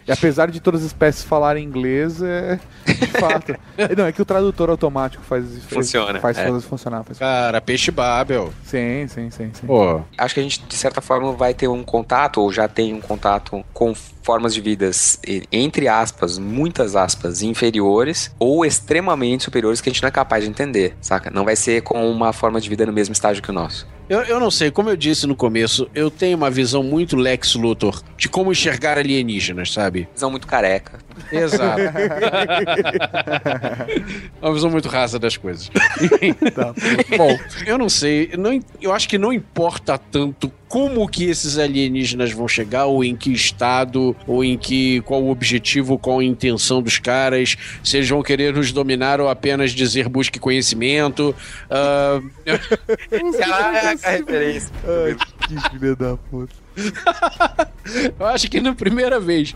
[0.07, 0.11] É.
[0.11, 3.55] E apesar de todas as espécies falarem inglês, é de fato.
[3.76, 6.48] É, Não, é que o tradutor automático faz Funciona, Faz, é.
[6.48, 7.05] faz funcionar.
[7.05, 7.18] Faz...
[7.18, 8.53] Cara, peixe Babel.
[8.64, 9.66] Sim, sim, sim, sim.
[9.66, 10.00] Pô.
[10.18, 13.00] Acho que a gente, de certa forma, vai ter um contato, ou já tem um
[13.00, 15.18] contato com formas de vidas,
[15.50, 20.50] entre aspas, muitas aspas, inferiores, ou extremamente superiores que a gente não é capaz de
[20.50, 21.30] entender, saca?
[21.30, 23.86] Não vai ser com uma forma de vida no mesmo estágio que o nosso.
[24.12, 27.54] Eu, eu não sei, como eu disse no começo, eu tenho uma visão muito Lex
[27.54, 30.06] Luthor de como enxergar alienígenas, sabe?
[30.12, 30.98] Visão muito careca.
[31.32, 31.80] Exato.
[34.42, 35.70] uma visão muito rasa das coisas.
[35.70, 36.74] Tá.
[37.16, 42.32] Bom, eu não sei, não, eu acho que não importa tanto como que esses alienígenas
[42.32, 46.80] vão chegar, ou em que estado, ou em que qual o objetivo, qual a intenção
[46.80, 51.36] dos caras, se eles vão querer nos dominar ou apenas dizer busque conhecimento.
[51.70, 52.22] ah,
[53.38, 54.70] Caraca, a referência.
[55.49, 56.55] Que filha da puta.
[58.18, 59.55] Eu acho que na primeira vez,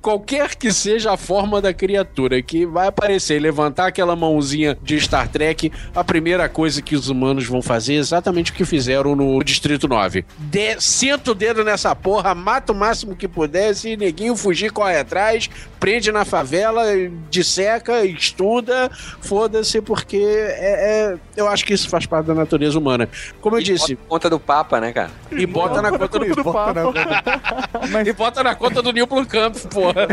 [0.00, 5.00] qualquer que seja a forma da criatura que vai aparecer e levantar aquela mãozinha de
[5.00, 9.16] Star Trek, a primeira coisa que os humanos vão fazer é exatamente o que fizeram
[9.16, 10.24] no Distrito 9.
[10.38, 14.98] De, senta o dedo nessa porra, mata o máximo que puder, se neguinho fugir, corre
[14.98, 15.48] atrás,
[15.80, 16.84] prende na favela,
[17.30, 23.08] disseca, estuda, foda-se, porque é, é- eu acho que isso faz parte da natureza humana.
[23.40, 25.10] Como eu disse, Bota conta do Papa, né, cara?
[25.36, 29.54] E bota na conta do Bota na- Mas, e bota na conta do Neil Blomkamp,
[29.72, 30.06] porra.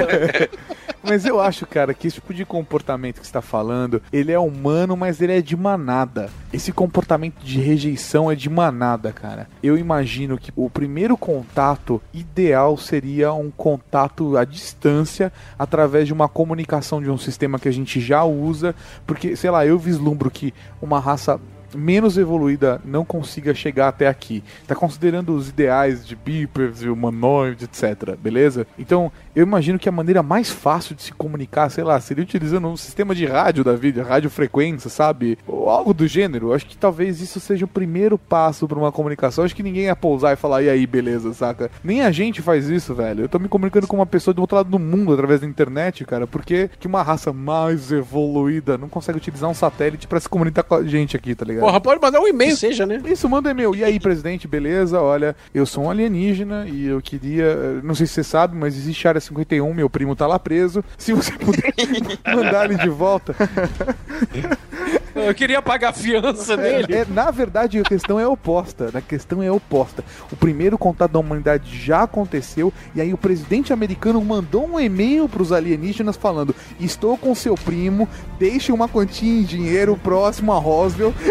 [1.04, 4.40] mas eu acho, cara, que esse tipo de comportamento que você tá falando, ele é
[4.40, 6.30] humano, mas ele é de manada.
[6.52, 9.48] Esse comportamento de rejeição é de manada, cara.
[9.64, 16.28] Eu imagino que o primeiro contato ideal seria um contato à distância através de uma
[16.28, 20.54] comunicação de um sistema que a gente já usa, porque, sei lá, eu vislumbro que
[20.82, 21.40] uma raça
[21.76, 24.44] menos evoluída não consiga chegar até aqui.
[24.68, 28.16] Tá considerando os ideais de beepers humanoide, etc.
[28.18, 28.66] Beleza?
[28.78, 32.68] Então, eu imagino que a maneira mais fácil de se comunicar, sei lá, seria utilizando
[32.68, 35.38] um sistema de rádio da vida, radiofrequência, sabe?
[35.48, 36.54] Ou algo do gênero.
[36.54, 39.44] Acho que talvez isso seja o primeiro passo para uma comunicação.
[39.44, 41.70] Acho que ninguém ia pousar e falar, e aí, beleza, saca?
[41.84, 43.24] Nem a gente faz isso, velho.
[43.24, 46.06] Eu tô me comunicando com uma pessoa do outro lado do mundo através da internet,
[46.06, 46.26] cara.
[46.26, 50.76] Por que uma raça mais evoluída não consegue utilizar um satélite para se comunicar com
[50.76, 51.66] a gente aqui, tá ligado?
[51.66, 53.00] Porra, pode mandar um e-mail, seja, né?
[53.06, 53.76] Isso, manda e-mail.
[53.76, 55.00] E aí, presidente, beleza?
[55.00, 57.80] Olha, eu sou um alienígena e eu queria.
[57.84, 60.84] Não sei se você sabe, mas existe área 51, meu primo tá lá preso.
[60.98, 61.74] Se você puder
[62.36, 63.36] mandar ele de volta.
[65.26, 66.86] Eu queria pagar a fiança dele.
[66.94, 68.90] É, na verdade, a questão é oposta.
[68.94, 70.04] A questão é oposta.
[70.32, 75.28] O primeiro contato da humanidade já aconteceu e aí o presidente americano mandou um e-mail
[75.30, 78.08] pros alienígenas falando: Estou com seu primo,
[78.40, 81.14] deixe uma quantia em dinheiro próximo a Roswell.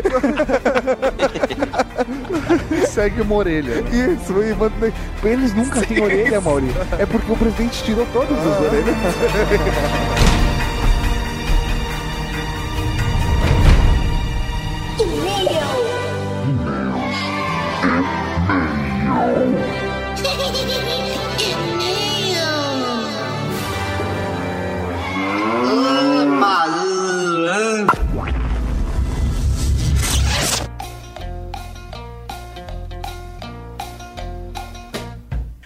[2.89, 3.80] Segue uma orelha.
[3.91, 4.93] Isso, e manda-
[5.24, 6.68] eles nunca têm orelha, Mauri.
[6.99, 8.97] É porque o presidente tirou todas as orelhas.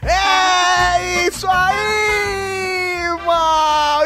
[0.05, 1.92] É isso aí!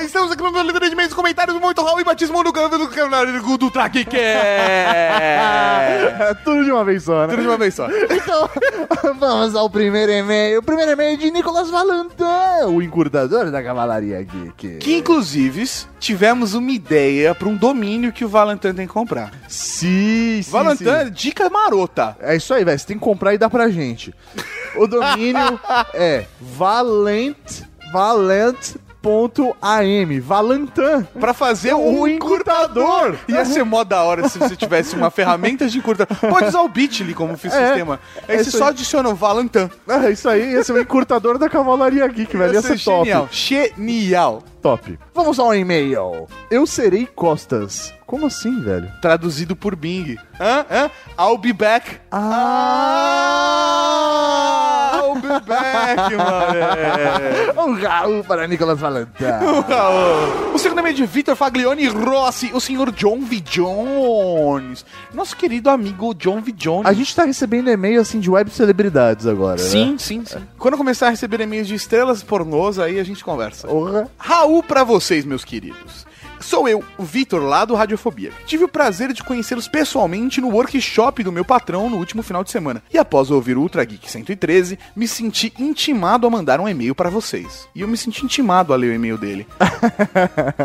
[0.02, 2.88] Estamos aqui no livro de e-mails e comentários muito Raul e batismo no canal do
[2.88, 5.36] canal do Track que É
[6.44, 7.28] tudo de uma vez só, né?
[7.28, 7.88] Tudo de uma vez só.
[7.90, 8.48] Então,
[9.18, 10.60] vamos ao primeiro e-mail.
[10.60, 12.24] O primeiro e-mail de Nicolas Valentin,
[12.68, 14.78] o encurtador da Cavalaria Geek.
[14.78, 15.64] Que inclusive
[15.98, 19.32] tivemos uma ideia para um domínio que o Valentin tem que comprar.
[19.48, 21.10] Sim, sim, Valentin, sim.
[21.10, 22.16] dica marota.
[22.20, 22.78] É isso aí, velho.
[22.78, 24.14] Você tem que comprar e dar pra gente.
[24.76, 25.58] O domínio
[25.94, 27.64] é valent,
[29.06, 31.06] valent.am, Valentin.
[31.18, 33.16] Pra fazer O um encurtador.
[33.28, 36.16] Ia ser mó da hora se você tivesse uma ferramenta de encurtador.
[36.18, 38.00] Pode usar o Bitly como fiz É, sistema.
[38.28, 38.70] Aí é você só aí.
[38.70, 39.70] adiciona o Valentin.
[39.88, 42.54] É isso aí, esse é o encurtador da Cavalaria Geek, velho.
[42.54, 43.04] Ia ser top.
[43.04, 43.28] genial.
[43.30, 44.42] Genial.
[44.66, 44.98] Top.
[45.14, 46.26] Vamos ao e-mail.
[46.50, 47.94] Eu serei Costas.
[48.04, 48.90] Como assim, velho?
[49.00, 50.16] Traduzido por Bing.
[50.40, 50.66] Hã?
[50.70, 50.90] Hã?
[51.18, 52.00] I'll be back.
[52.10, 53.76] Ah!
[54.94, 57.68] I'll be back, mano.
[57.68, 59.10] Um Raul para Nicolas Valentin.
[60.54, 63.40] O segundo e-mail de Vitor Faglione Rossi, o senhor John V.
[63.40, 64.86] Jones.
[65.12, 66.50] Nosso querido amigo John V.
[66.52, 66.86] Jones.
[66.86, 69.58] A gente tá recebendo e-mail assim de web celebridades agora.
[69.58, 69.98] Sim, né?
[69.98, 70.42] sim, sim.
[70.58, 73.68] Quando eu começar a receber e-mails de estrelas pornôs, aí a gente conversa.
[73.68, 74.08] Porra.
[74.16, 76.06] Raul pra vocês, meus queridos.
[76.46, 78.30] Sou eu, o Vitor, lá do Radiofobia.
[78.46, 82.52] Tive o prazer de conhecê-los pessoalmente no workshop do meu patrão no último final de
[82.52, 82.80] semana.
[82.94, 87.10] E após ouvir o Ultra Geek 113, me senti intimado a mandar um e-mail pra
[87.10, 87.66] vocês.
[87.74, 89.44] E eu me senti intimado a ler o e-mail dele.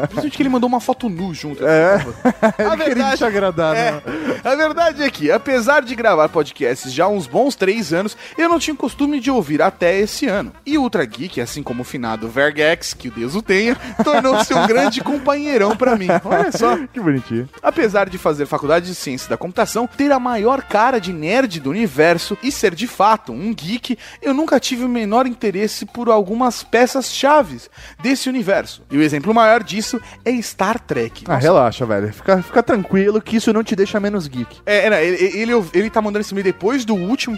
[0.05, 1.65] Principalmente que ele mandou uma foto nu junto.
[1.65, 2.05] É.
[2.61, 4.01] A queria te agradar, é, né?
[4.43, 8.47] a verdade é que, apesar de gravar podcasts já há uns bons três anos, eu
[8.47, 10.53] não tinha costume de ouvir até esse ano.
[10.63, 14.53] E o Ultra Geek, assim como o finado Vergex, que o Deus o tenha, tornou-se
[14.53, 16.07] um grande companheirão pra mim.
[16.23, 16.77] Olha só.
[16.87, 17.49] Que bonitinho.
[17.61, 21.69] Apesar de fazer faculdade de ciência da computação, ter a maior cara de nerd do
[21.69, 26.63] universo e ser de fato um geek, eu nunca tive o menor interesse por algumas
[26.63, 27.69] peças chaves
[28.01, 28.83] desse universo.
[28.91, 31.23] E o exemplo maior disso é Star Trek.
[31.27, 32.13] Ah, relaxa, velho.
[32.13, 34.61] Fica, fica tranquilo que isso não te deixa menos geek.
[34.65, 37.37] É, é, ele, ele, ele tá mandando esse e-mail depois do último,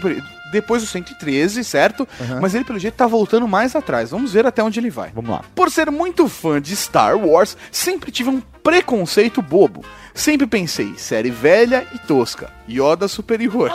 [0.54, 2.08] depois do 113, certo?
[2.20, 2.40] Uhum.
[2.40, 4.10] Mas ele, pelo jeito, tá voltando mais atrás.
[4.10, 5.10] Vamos ver até onde ele vai.
[5.14, 5.44] Vamos lá.
[5.54, 9.84] Por ser muito fã de Star Wars, sempre tive um preconceito bobo.
[10.14, 12.48] Sempre pensei, série velha e tosca.
[12.70, 13.68] Yoda superior.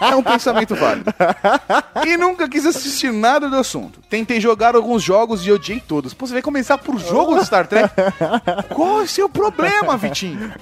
[0.00, 1.12] é um pensamento válido.
[2.06, 4.00] E nunca quis assistir nada do assunto.
[4.08, 6.14] Tentei jogar alguns jogos e odiei todos.
[6.14, 7.90] Pô, você vai começar por jogo do Star Trek?
[8.72, 10.54] Qual é o seu problema, Vitinho?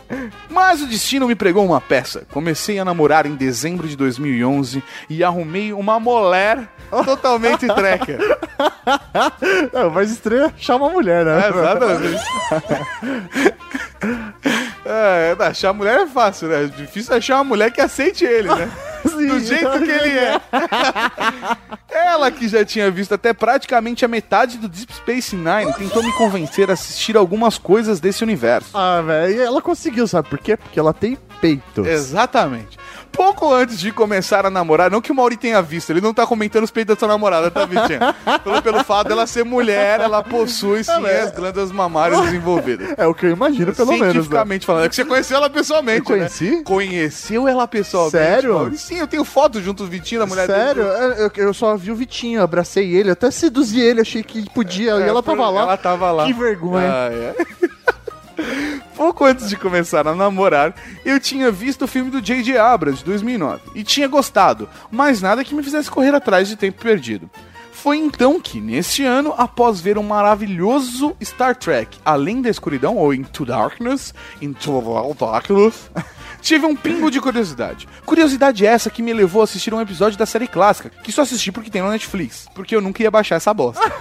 [0.49, 2.27] Mas o destino me pregou uma peça.
[2.33, 6.67] Comecei a namorar em dezembro de 2011 e arrumei uma mulher
[7.05, 8.19] totalmente treca.
[9.73, 11.45] Não, mas estranho é achar uma mulher, né?
[11.45, 12.25] É, exatamente.
[14.85, 16.71] É, achar mulher é fácil, né?
[16.77, 18.71] Difícil achar uma mulher que aceite ele, né?
[19.05, 20.41] Do jeito que ele é.
[21.91, 26.13] Ela, que já tinha visto até praticamente a metade do Deep Space Nine, tentou me
[26.13, 28.71] convencer a assistir algumas coisas desse universo.
[28.75, 30.57] Ah, velho, ela conseguiu, sabe por quê?
[30.57, 31.87] Porque ela tem peitos.
[31.87, 32.79] Exatamente.
[33.25, 36.27] Pouco antes de começar a namorar, não que o Mauri tenha visto, ele não tá
[36.27, 37.99] comentando os peitos da sua namorada, tá, Vitinho?
[38.45, 42.95] pelo, pelo fato dela ser mulher, ela possui sim as glândulas mamárias desenvolvidas.
[42.99, 44.07] É o que eu imagino, pelo menos.
[44.07, 44.13] né?
[44.13, 44.85] Cientificamente falando.
[44.85, 46.51] É que você conheceu ela pessoalmente, Eu conheci?
[46.57, 46.63] né?
[46.65, 48.13] Conheceu ela pessoalmente.
[48.19, 48.55] Sério?
[48.55, 48.77] Mauri?
[48.77, 50.85] Sim, eu tenho foto junto do Vitinho, da mulher Sério?
[50.85, 51.15] dele.
[51.15, 54.97] É, Eu, eu só vi o Vitinho, abracei ele, até seduzi ele, achei que podia,
[54.99, 55.63] e ela tava lá.
[55.63, 56.27] Ela tava lá.
[56.27, 56.91] Que vergonha.
[56.93, 57.35] Ah, é.
[58.97, 60.75] Pouco antes de começar a namorar,
[61.05, 62.57] eu tinha visto o filme do J.J.
[62.59, 66.81] Abrams, de 2009, e tinha gostado, mas nada que me fizesse correr atrás de tempo
[66.81, 67.29] perdido.
[67.73, 73.13] Foi então que, neste ano, após ver um maravilhoso Star Trek, Além da Escuridão, ou
[73.13, 75.91] Into Darkness, Into Darkness,
[76.45, 77.89] tive um pingo de curiosidade.
[78.05, 81.51] Curiosidade essa que me levou a assistir um episódio da série clássica, que só assisti
[81.51, 83.83] porque tem no Netflix, porque eu nunca ia baixar essa bosta.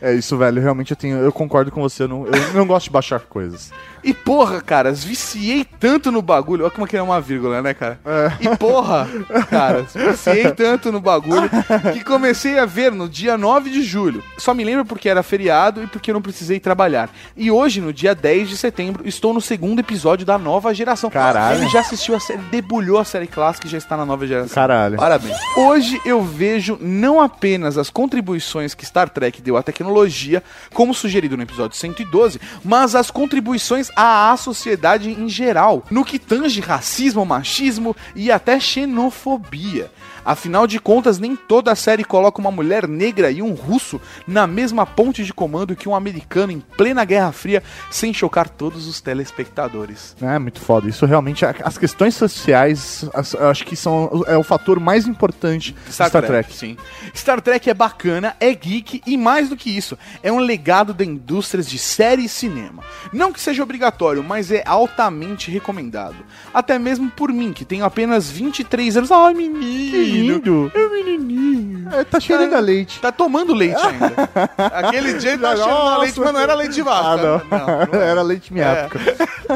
[0.00, 0.60] É isso, velho.
[0.60, 1.18] Realmente eu tenho.
[1.18, 2.04] Eu concordo com você.
[2.04, 3.70] Eu não, eu não gosto de baixar coisas.
[4.02, 6.64] E porra, caras, viciei tanto no bagulho.
[6.64, 7.98] Olha como que é uma vírgula, né, cara?
[8.40, 9.08] E porra,
[9.48, 11.48] caras, viciei tanto no bagulho
[11.92, 14.22] que comecei a ver no dia 9 de julho.
[14.38, 17.10] Só me lembro porque era feriado e porque eu não precisei trabalhar.
[17.36, 21.01] E hoje, no dia 10 de setembro, estou no segundo episódio da nova geração.
[21.10, 21.60] Caralho.
[21.60, 24.54] Ele já assistiu a série, debulhou a série clássica e já está na nova geração.
[24.54, 24.96] Caralho.
[24.96, 25.36] Parabéns.
[25.56, 30.42] Hoje eu vejo não apenas as contribuições que Star Trek deu à tecnologia,
[30.72, 36.60] como sugerido no episódio 112, mas as contribuições à sociedade em geral, no que tange
[36.60, 39.90] racismo, machismo e até xenofobia.
[40.24, 44.46] Afinal de contas, nem toda a série coloca uma mulher negra e um russo na
[44.46, 49.00] mesma ponte de comando que um americano em plena Guerra Fria, sem chocar todos os
[49.00, 50.14] telespectadores.
[50.20, 50.88] É muito foda.
[50.88, 51.44] Isso realmente.
[51.44, 56.10] As questões sociais, as- eu acho que são é o fator mais importante de Star,
[56.10, 56.52] Trek.
[56.54, 56.76] Sim.
[57.14, 61.04] Star Trek é bacana, é geek e mais do que isso, é um legado da
[61.04, 62.82] indústria de série e cinema.
[63.12, 66.16] Não que seja obrigatório, mas é altamente recomendado.
[66.52, 69.10] Até mesmo por mim, que tenho apenas 23 anos.
[69.10, 70.11] Ai, menino!
[70.12, 70.72] Lindo.
[70.74, 71.88] É menininho.
[71.92, 73.00] É, tá cheirando a leite.
[73.00, 74.12] Tá tomando leite ainda.
[74.74, 77.08] Aquele dia ele tá cheirando a leite, mas não era leite de vaca.
[77.08, 77.58] Ah, não.
[77.58, 78.78] Não, não Era leite minha É.
[78.84, 79.00] época.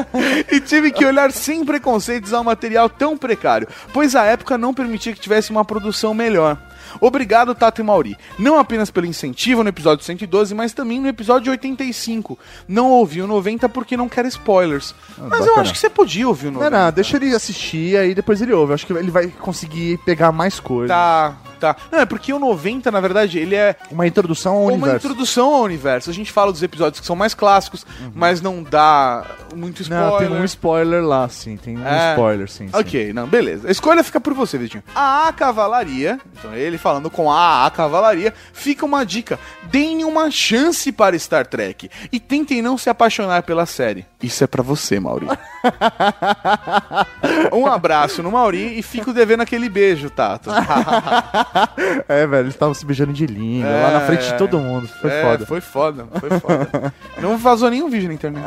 [0.51, 5.13] e tive que olhar sem preconceitos ao material tão precário, pois a época não permitia
[5.13, 6.57] que tivesse uma produção melhor.
[6.99, 8.17] Obrigado, Tato e Mauri.
[8.37, 12.37] Não apenas pelo incentivo no episódio 112, mas também no episódio 85.
[12.67, 14.93] Não ouvi o 90 porque não quero spoilers.
[15.17, 15.61] mas eu bacana.
[15.61, 16.77] acho que você podia ouvir o Não, 90.
[16.85, 18.71] não, deixa ele assistir aí depois ele ouve.
[18.71, 20.89] Eu acho que ele vai conseguir pegar mais coisas.
[20.95, 21.75] Tá, tá.
[21.91, 25.07] Não, é porque o 90, na verdade, ele é Uma introdução ao uma universo.
[25.07, 26.09] introdução ao universo.
[26.09, 30.11] A gente fala dos episódios que são mais clássicos, mas não dá muito spoiler.
[30.11, 31.57] Não, tem um spoiler lá, sim.
[31.57, 32.11] Tem um É.
[32.11, 32.67] spoiler, sim.
[32.67, 32.71] sim.
[32.77, 33.67] Ok, não, beleza.
[33.67, 34.83] A escolha fica por você, Vitinho.
[34.95, 39.39] A A Cavalaria, então ele falando com a A Cavalaria, fica uma dica.
[39.63, 44.05] Deem uma chance para Star Trek e tentem não se apaixonar pela série.
[44.21, 45.27] Isso é pra você, Mauri.
[47.51, 50.49] um abraço no Mauri e fico devendo aquele beijo, Tato.
[52.07, 54.87] É, velho, eles estavam se beijando de língua, lá na frente de todo mundo.
[55.01, 55.45] Foi É, foda.
[55.45, 56.93] Foi foda, foi foda.
[57.21, 58.45] Não vazou nenhum vídeo na internet.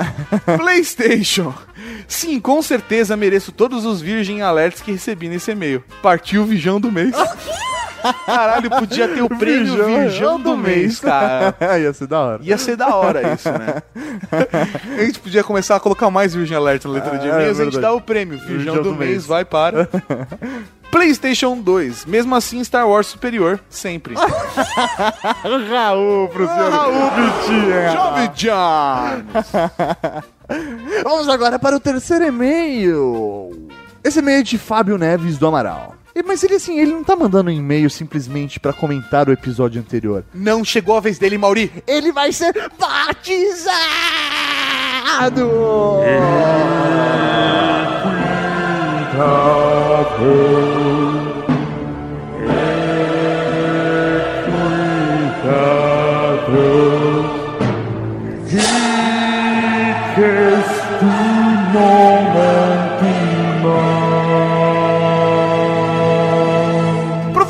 [0.57, 1.53] PlayStation.
[2.09, 5.83] Sim, com certeza mereço todos os Virgin Alerts que recebi nesse e-mail.
[6.03, 7.15] Partiu o Virgão do mês.
[8.25, 11.55] Caralho, podia ter o prêmio Virgão Virgão do mês, cara.
[11.79, 12.43] Ia ser da hora.
[12.43, 13.83] Ia ser da hora isso, né?
[14.99, 17.61] A gente podia começar a colocar mais Virgin Alert na letra de Ah, é e-mails,
[17.61, 18.39] a gente dá o prêmio.
[18.39, 19.27] Virgão, Virgão do, do mês, mês.
[19.27, 19.87] vai para.
[20.91, 22.05] PlayStation 2.
[22.07, 24.15] Mesmo assim, Star Wars superior, sempre.
[25.71, 27.93] Raul pro senhor Raul Vitinho.
[27.93, 29.25] Jovem Jones.
[31.05, 33.69] Vamos agora para o terceiro e-mail.
[34.03, 35.95] Esse e-mail é de Fábio Neves do Amaral.
[36.15, 39.81] E- Mas ele assim, ele não tá mandando um e-mail simplesmente pra comentar o episódio
[39.81, 40.25] anterior.
[40.35, 41.71] Não chegou a vez dele, Mauri.
[41.87, 43.81] Ele vai ser batizado!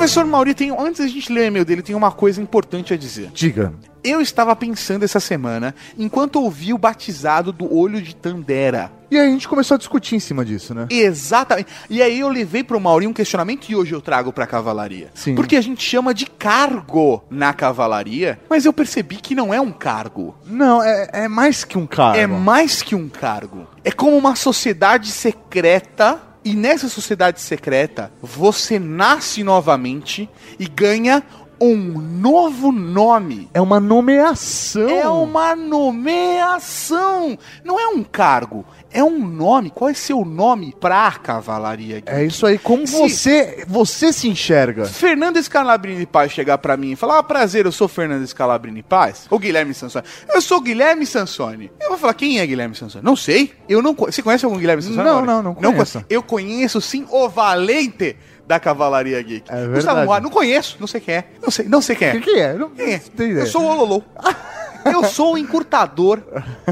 [0.01, 2.97] Professor Mauri, tem, antes da gente ler o e-mail dele, tem uma coisa importante a
[2.97, 3.31] dizer.
[3.35, 3.75] Diga.
[4.03, 8.91] Eu estava pensando essa semana, enquanto ouvi o batizado do olho de Tandera.
[9.11, 10.87] E aí a gente começou a discutir em cima disso, né?
[10.89, 11.69] Exatamente.
[11.91, 15.11] E aí eu levei pro Mauri um questionamento e hoje eu trago pra cavalaria.
[15.15, 15.35] Sim.
[15.35, 19.71] Porque a gente chama de cargo na cavalaria, mas eu percebi que não é um
[19.71, 20.35] cargo.
[20.47, 22.17] Não, é, é mais que um cargo.
[22.17, 23.67] É mais que um cargo.
[23.85, 26.30] É como uma sociedade secreta.
[26.45, 30.29] E nessa sociedade secreta, você nasce novamente
[30.59, 31.23] e ganha
[31.61, 33.51] um novo nome.
[33.53, 34.89] É uma nomeação.
[34.89, 37.39] É uma nomeação.
[37.63, 38.65] Não é um cargo.
[38.93, 39.71] É um nome.
[39.71, 41.97] Qual é seu nome pra cavalaria?
[42.01, 42.09] Geek?
[42.11, 42.59] É isso aí.
[42.59, 44.85] Como Se- você, você se enxerga?
[44.85, 49.27] Fernando Scalabrini Paz chegar pra mim e falar: ah, prazer, eu sou Fernando Scalabrini Paz.
[49.31, 50.05] Ou Guilherme Sansoni.
[50.29, 51.71] Eu sou Guilherme Sansoni.
[51.81, 53.05] Eu vou falar: quem é Guilherme Sansoni?
[53.05, 53.53] Não sei.
[53.69, 54.17] Eu não conheço.
[54.17, 55.05] Você conhece algum Guilherme Sansoni?
[55.05, 55.27] Não, Mauro?
[55.27, 56.05] não, não conheço.
[56.11, 58.17] Eu conheço sim o Valente
[58.47, 59.49] da Cavalaria Geek.
[59.49, 60.07] É Gustavo verdade.
[60.07, 60.77] Moara, não conheço.
[60.81, 61.25] Não sei quem é.
[61.41, 62.11] Não sei, não sei quem é.
[62.11, 62.55] O que, que é?
[62.55, 63.01] Não, Quem é?
[63.15, 63.33] ideia.
[63.41, 64.03] Eu sou o Ololô.
[64.85, 66.21] eu sou o encurtador.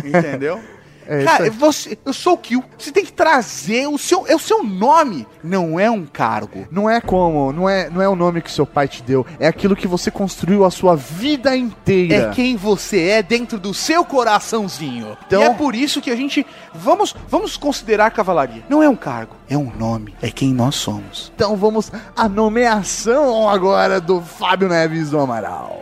[0.04, 0.60] Entendeu?
[1.10, 2.62] É Cara, você, eu sou o Kill.
[2.78, 6.68] Você tem que trazer o seu, é o seu nome, não é um cargo.
[6.70, 9.48] Não é como, não é, não é o nome que seu pai te deu, é
[9.48, 12.30] aquilo que você construiu a sua vida inteira.
[12.30, 15.16] É quem você é dentro do seu coraçãozinho.
[15.26, 16.44] Então- E é por isso que a gente
[16.74, 18.62] vamos vamos considerar cavalaria.
[18.68, 21.32] Não é um cargo, é um nome, é quem nós somos.
[21.34, 25.80] Então vamos à nomeação agora do Fábio Neves do Amaral.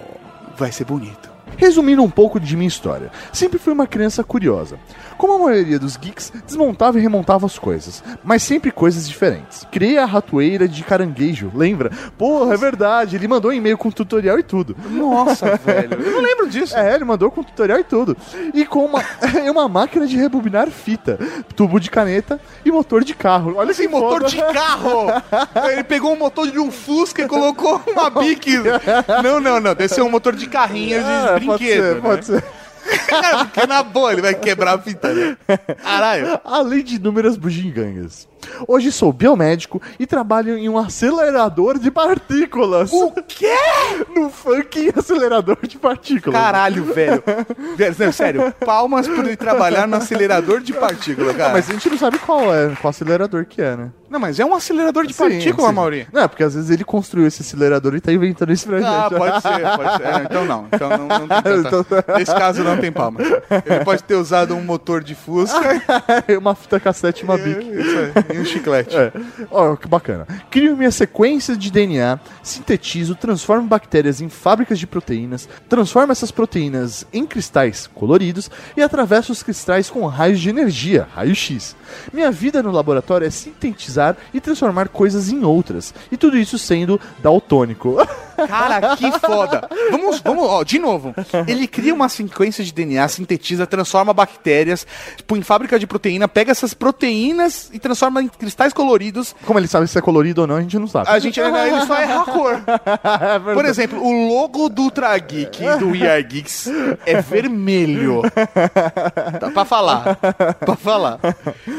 [0.57, 1.36] Vai ser bonito.
[1.57, 4.79] Resumindo um pouco de minha história, sempre fui uma criança curiosa.
[5.17, 9.67] Como a maioria dos geeks, desmontava e remontava as coisas, mas sempre coisas diferentes.
[9.71, 11.91] Criei a ratoeira de caranguejo, lembra?
[12.19, 14.77] Porra, é verdade, ele mandou um e-mail com tutorial e tudo.
[14.91, 15.95] Nossa, velho.
[15.95, 16.77] Eu não lembro disso.
[16.77, 18.17] É, ele mandou com tutorial e tudo.
[18.53, 19.03] E com uma,
[19.51, 21.19] uma máquina de rebobinar fita,
[21.55, 23.55] tubo de caneta e motor de carro.
[23.57, 24.29] Olha Esse que motor foda.
[24.29, 25.07] de carro!
[25.73, 28.57] Ele pegou um motor de um Fusca e colocou uma bique.
[29.23, 29.75] Não, não, não.
[29.75, 32.01] Deve ser um motor de carrinho de É, brinquedo.
[32.03, 32.41] pode ser, né?
[32.41, 32.45] pode ser.
[32.87, 35.37] É, porque na boa ele vai quebrar a fita, né?
[35.83, 36.41] Caralho.
[36.45, 38.29] Além de inúmeras bugigangas.
[38.67, 42.91] Hoje sou biomédico e trabalho em um acelerador de partículas.
[42.93, 43.55] O quê?
[44.15, 46.41] No funk acelerador de partículas.
[46.41, 47.23] Caralho, velho.
[47.99, 51.51] Não, Sério, palmas por ir trabalhar no acelerador de partícula, cara.
[51.51, 53.91] Ah, mas a gente não sabe qual é, qual acelerador que é, né?
[54.09, 55.75] Não, mas é um acelerador de Sim, partícula, sim.
[55.75, 56.07] Mauri.
[56.13, 59.09] Não, é porque às vezes ele construiu esse acelerador e tá inventando isso pra Ah,
[59.09, 59.19] gente.
[59.19, 60.07] pode ser, pode ser.
[60.07, 60.67] É, então não.
[60.73, 61.59] Então não, não tem.
[61.59, 61.85] Então-
[62.17, 63.21] Nesse caso não tem palma.
[63.67, 65.59] Ele pode ter usado um motor de Fusca
[66.41, 67.59] uma fita cassete e uma bic.
[67.61, 68.97] isso aí, um chiclete.
[68.97, 69.13] É.
[69.51, 70.27] Ó, que bacana.
[70.51, 77.07] Crio minha sequência de DNA, sintetizo, transformo bactérias em fábricas de proteínas, transformo essas proteínas
[77.13, 81.77] em cristais coloridos e atravesso os cristais com raios de energia, raio-x.
[82.13, 87.01] Minha vida no laboratório é sintetizar e transformar coisas em outras, e tudo isso sendo
[87.23, 87.97] daltônico.
[88.49, 89.69] Cara, que foda.
[89.91, 91.15] Vamos, vamos, ó, de novo.
[91.47, 94.87] Ele cria uma sequência de DNA, sintetiza, transforma bactérias,
[95.17, 99.35] tipo, em fábrica de proteína, pega essas proteínas e transforma em cristais coloridos.
[99.45, 101.09] Como ele sabe se é colorido ou não, a gente não sabe.
[101.09, 102.61] A gente ele só erra a cor.
[103.55, 106.69] Por exemplo, o logo do Ultra Geek e do We Are Geeks
[107.05, 108.23] é vermelho.
[109.41, 110.17] Tá pra falar.
[110.61, 111.19] Pra falar.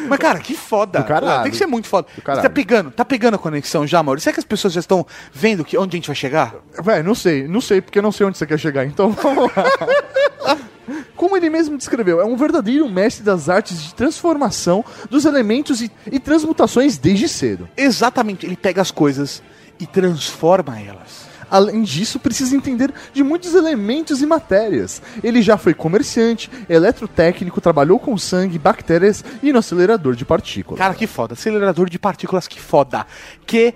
[0.08, 1.02] Mas, cara, que foda.
[1.04, 1.44] Caralho.
[1.44, 2.08] Tem que ser muito foda.
[2.16, 4.26] Você tá pegando, tá pegando a conexão já, Maurício?
[4.26, 6.56] Será que as pessoas já estão vendo que onde a gente vai chegar?
[6.82, 9.52] Véi, não sei, não sei, porque eu não sei onde você quer chegar, então vamos
[9.56, 10.58] lá.
[11.16, 15.92] Como ele mesmo descreveu, é um verdadeiro mestre das artes de transformação dos elementos e,
[16.12, 17.68] e transmutações desde cedo.
[17.76, 19.42] Exatamente, ele pega as coisas
[19.80, 21.28] e transforma elas.
[21.50, 25.02] Além disso, precisa entender de muitos elementos e matérias.
[25.24, 30.80] Ele já foi comerciante, eletrotécnico, trabalhou com sangue, bactérias e no acelerador de partículas.
[30.80, 31.34] Cara, que foda.
[31.34, 33.06] Acelerador de partículas, que foda.
[33.46, 33.74] Que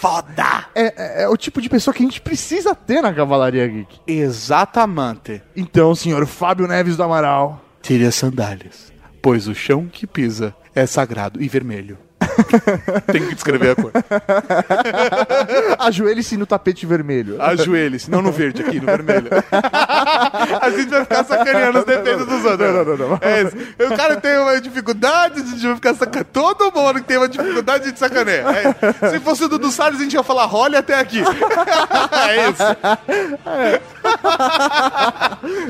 [0.00, 0.66] foda.
[0.74, 4.00] É, é- é o tipo de pessoa que a gente precisa ter na Cavalaria Geek.
[4.06, 5.42] Exatamente.
[5.54, 7.62] Então, senhor Fábio Neves do Amaral.
[7.82, 11.98] Tire as sandálias, pois o chão que pisa é sagrado e vermelho.
[13.10, 13.92] Tem que descrever a cor.
[15.78, 17.40] Ajoelhe-se no tapete vermelho.
[17.40, 19.28] Ajoelhe-se, não no verde, aqui no vermelho.
[20.60, 22.58] a gente vai ficar sacaneando os defeitos dos outros.
[22.58, 23.18] Não, não, não, não.
[23.20, 23.84] É.
[23.84, 26.30] O cara tem uma dificuldade, a gente vai ficar sacaneando.
[26.32, 28.44] Todo mundo que tem uma dificuldade, a gente sacaneia.
[29.02, 29.10] É.
[29.10, 31.20] Se fosse o Dudu Salles, a gente ia falar, olha até aqui.
[31.20, 32.62] é isso.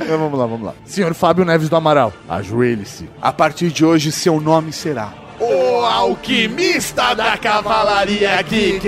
[0.02, 0.74] Então, vamos lá, vamos lá.
[0.84, 3.08] Senhor Fábio Neves do Amaral, ajoelhe-se.
[3.20, 8.86] A partir de hoje, seu nome será o Alquimista da Cavalaria Geek.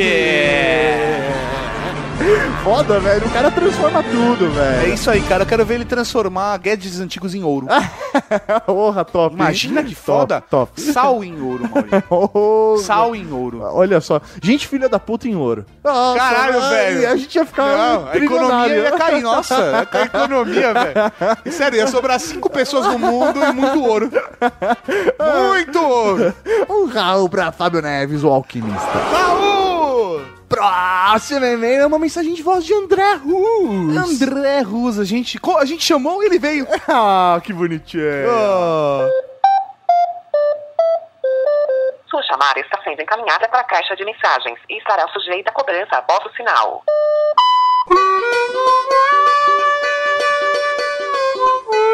[2.64, 3.26] Foda, velho.
[3.26, 4.48] O cara transforma tudo, É
[4.80, 4.94] velho.
[4.94, 5.42] isso aí, cara.
[5.42, 7.66] Eu quero ver ele transformar gadgets antigos em ouro.
[8.66, 9.34] Porra, top.
[9.34, 10.40] Imagina que foda.
[10.40, 10.72] Top.
[10.80, 10.92] top.
[10.92, 12.02] Sal em ouro, Maurício.
[12.10, 13.60] Oh, Sal em ouro.
[13.62, 15.64] Olha só, gente filha da puta em ouro.
[15.82, 17.10] Nossa, Caralho, velho.
[17.10, 19.22] A gente ia ficar Não, a economia ia cair.
[19.22, 21.52] Nossa, a economia, velho.
[21.52, 24.10] Sério, ia sobrar cinco pessoas no mundo e muito ouro.
[25.48, 26.34] Muito ouro.
[26.68, 28.98] Um Raul pra Fábio Neves, o alquimista.
[29.12, 30.20] Raul!
[30.52, 33.96] Próximo e-mail é uma mensagem de voz de André Rus.
[33.96, 36.66] André Rus, a gente, a gente chamou e ele veio.
[36.86, 38.04] Ah, que bonitinho.
[42.06, 45.96] Sua chamada está sendo encaminhada para a caixa de mensagens e estará sujeita a cobrança
[45.96, 46.84] após o sinal.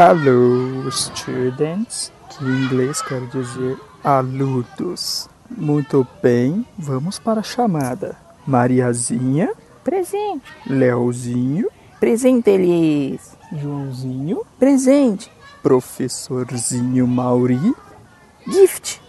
[0.00, 5.28] Hello, students, que em inglês quer dizer alunos.
[5.50, 8.16] Muito bem, vamos para a chamada.
[8.46, 9.52] Mariazinha,
[9.82, 10.44] Presente.
[10.68, 11.68] Leozinho,
[11.98, 13.36] Presente eles.
[13.52, 15.32] Joãozinho, Presente.
[15.64, 17.74] professorzinho Mauri.
[18.46, 19.02] Gift.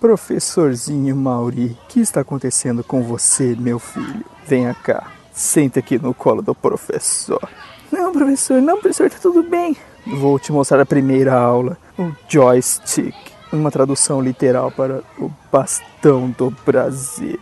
[0.00, 4.24] Professorzinho Mauri, o que está acontecendo com você, meu filho?
[4.44, 7.48] Venha cá, senta aqui no colo do professor.
[7.92, 9.76] Não, professor, não, professor, tá tudo bem.
[10.06, 13.14] Vou te mostrar a primeira aula, o joystick,
[13.52, 17.38] uma tradução literal para o bastão do prazer.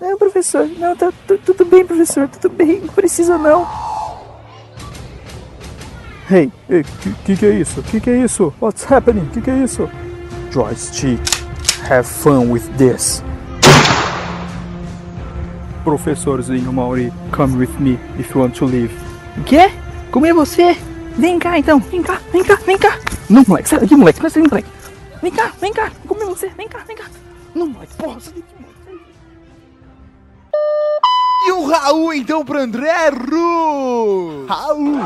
[0.00, 3.66] Não, professor, não, tá tu- tudo bem, professor, tudo bem, não precisa não.
[6.28, 6.84] Hey, hey,
[7.24, 7.80] que, que é isso?
[7.84, 8.52] Que que é isso?
[8.60, 9.26] What's happening?
[9.26, 9.88] Que que é isso?
[10.50, 11.20] Joystick,
[11.88, 13.22] have fun with this.
[15.84, 18.92] Professorzinho Mauri, come with me if you want to leave.
[19.38, 19.70] O quê?
[20.10, 20.76] Comer você?
[21.18, 22.98] Vem cá então, vem cá, vem cá, vem cá.
[23.30, 24.68] Não, moleque, sai daqui, moleque, Sai daqui, moleque.
[25.22, 27.06] Vem cá, vem cá, vou você, vem cá, vem cá.
[27.54, 28.76] Não, moleque, porra, sai daqui, moleque.
[31.46, 34.46] E o Raul, então, pro André Ru!
[34.48, 34.96] Raul!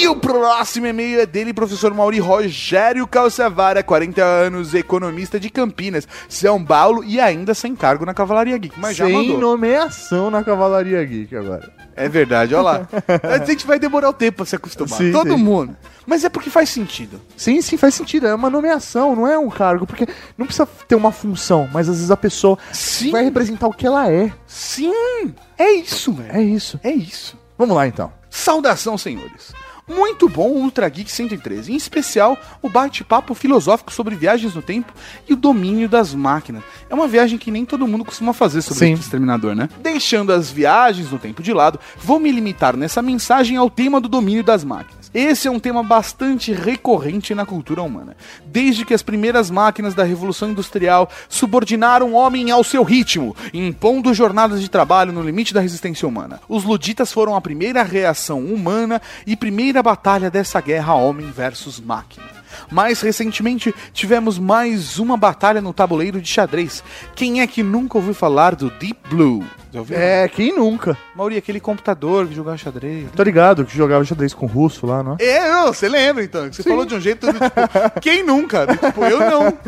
[0.00, 6.08] E o próximo e-mail é dele, professor Mauri Rogério Calçavara, 40 anos, economista de Campinas,
[6.28, 8.80] São Paulo e ainda sem cargo na Cavalaria Geek.
[8.80, 9.38] Mas já Sem mandou.
[9.38, 11.70] nomeação na Cavalaria Geek agora.
[11.94, 12.88] É verdade, olha lá.
[13.22, 14.98] A gente vai demorar o tempo pra se acostumar.
[14.98, 15.42] Sim, Todo sim.
[15.42, 15.76] mundo.
[16.06, 17.20] Mas é porque faz sentido.
[17.36, 18.26] Sim, sim, faz sentido.
[18.26, 19.86] É uma nomeação, não é um cargo.
[19.86, 20.06] Porque
[20.36, 23.10] não precisa ter uma função, mas às vezes a pessoa Sim.
[23.10, 24.32] vai representar o que ela é.
[24.54, 25.34] Sim!
[25.58, 26.30] É isso, velho.
[26.30, 26.78] É isso.
[26.84, 27.36] É isso.
[27.58, 28.12] Vamos lá então.
[28.30, 29.52] Saudação, senhores.
[29.86, 34.92] Muito bom o Ultra Geek 113, em especial o bate-papo filosófico sobre viagens no tempo
[35.28, 36.62] e o domínio das máquinas.
[36.88, 38.94] É uma viagem que nem todo mundo costuma fazer sobre Sim.
[38.94, 39.68] o Exterminador, né?
[39.82, 44.08] Deixando as viagens no tempo de lado, vou me limitar nessa mensagem ao tema do
[44.08, 45.03] domínio das máquinas.
[45.14, 48.16] Esse é um tema bastante recorrente na cultura humana.
[48.46, 54.12] Desde que as primeiras máquinas da Revolução Industrial subordinaram o homem ao seu ritmo, impondo
[54.12, 56.40] jornadas de trabalho no limite da resistência humana.
[56.48, 62.26] Os luditas foram a primeira reação humana e primeira batalha dessa guerra homem versus máquina.
[62.68, 66.82] Mais recentemente, tivemos mais uma batalha no tabuleiro de xadrez.
[67.14, 69.44] Quem é que nunca ouviu falar do Deep Blue?
[69.74, 69.98] Já ouviu?
[69.98, 70.96] É, quem nunca?
[71.16, 73.08] Mauri, aquele computador que jogava xadrez.
[73.10, 75.24] Tô ligado que jogava xadrez com o russo lá, não é?
[75.24, 76.48] É, não, você lembra então?
[76.48, 78.68] que Você falou de um jeito, tipo, quem nunca?
[78.68, 79.58] Tipo, eu não.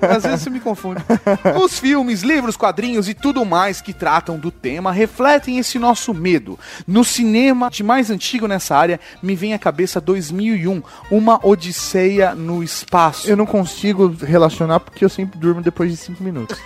[0.00, 1.02] Às vezes você me confunde.
[1.62, 6.58] Os filmes, livros, quadrinhos e tudo mais que tratam do tema refletem esse nosso medo.
[6.86, 12.62] No cinema de mais antigo nessa área, me vem à cabeça 2001, uma odisseia no
[12.64, 13.28] espaço.
[13.28, 16.58] Eu não consigo relacionar porque eu sempre durmo depois de 5 minutos.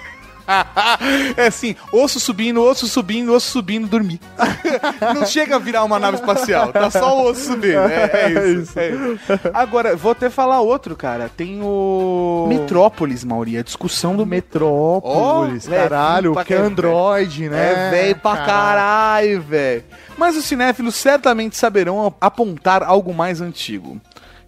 [1.36, 4.20] é assim, osso subindo, osso subindo, osso subindo, dormir.
[5.14, 7.78] Não chega a virar uma nave espacial, tá só o osso subindo.
[7.78, 9.40] É, é isso, é isso.
[9.52, 11.30] Agora, vou até falar outro, cara.
[11.34, 12.46] Tem o.
[12.48, 17.72] Metrópolis, Mauri, a discussão do Metrópolis, Ó, caralho, que é Android, né?
[17.72, 19.84] É velho pra caralho, velho.
[20.16, 24.00] Mas os cinéfilos certamente saberão apontar algo mais antigo.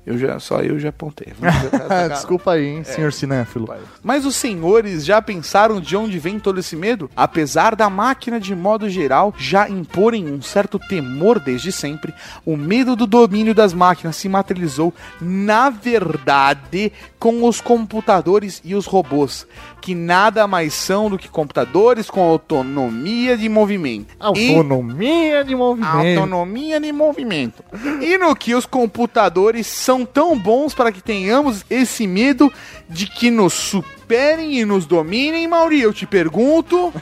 [0.07, 1.33] Eu já, só eu já apontei.
[2.11, 2.85] Desculpa aí, hein, É.
[2.85, 3.69] senhor cinéfilo.
[4.05, 7.11] Mas os senhores já pensaram de onde vem todo esse medo?
[7.17, 12.15] Apesar da máquina, de modo geral, já imporem um certo temor desde sempre,
[12.45, 18.87] o medo do domínio das máquinas se materializou, na verdade, com os computadores e os
[18.87, 19.47] robôs,
[19.81, 24.15] que nada mais são do que computadores com autonomia de movimento.
[24.37, 25.97] E- Autonomia de movimento.
[26.21, 27.65] Autonomia de movimento.
[28.01, 32.53] E no que os computadores são tão bons para que tenhamos esse medo
[32.89, 35.81] de que nos superem e nos dominem, Mauri?
[35.81, 36.93] Eu te pergunto.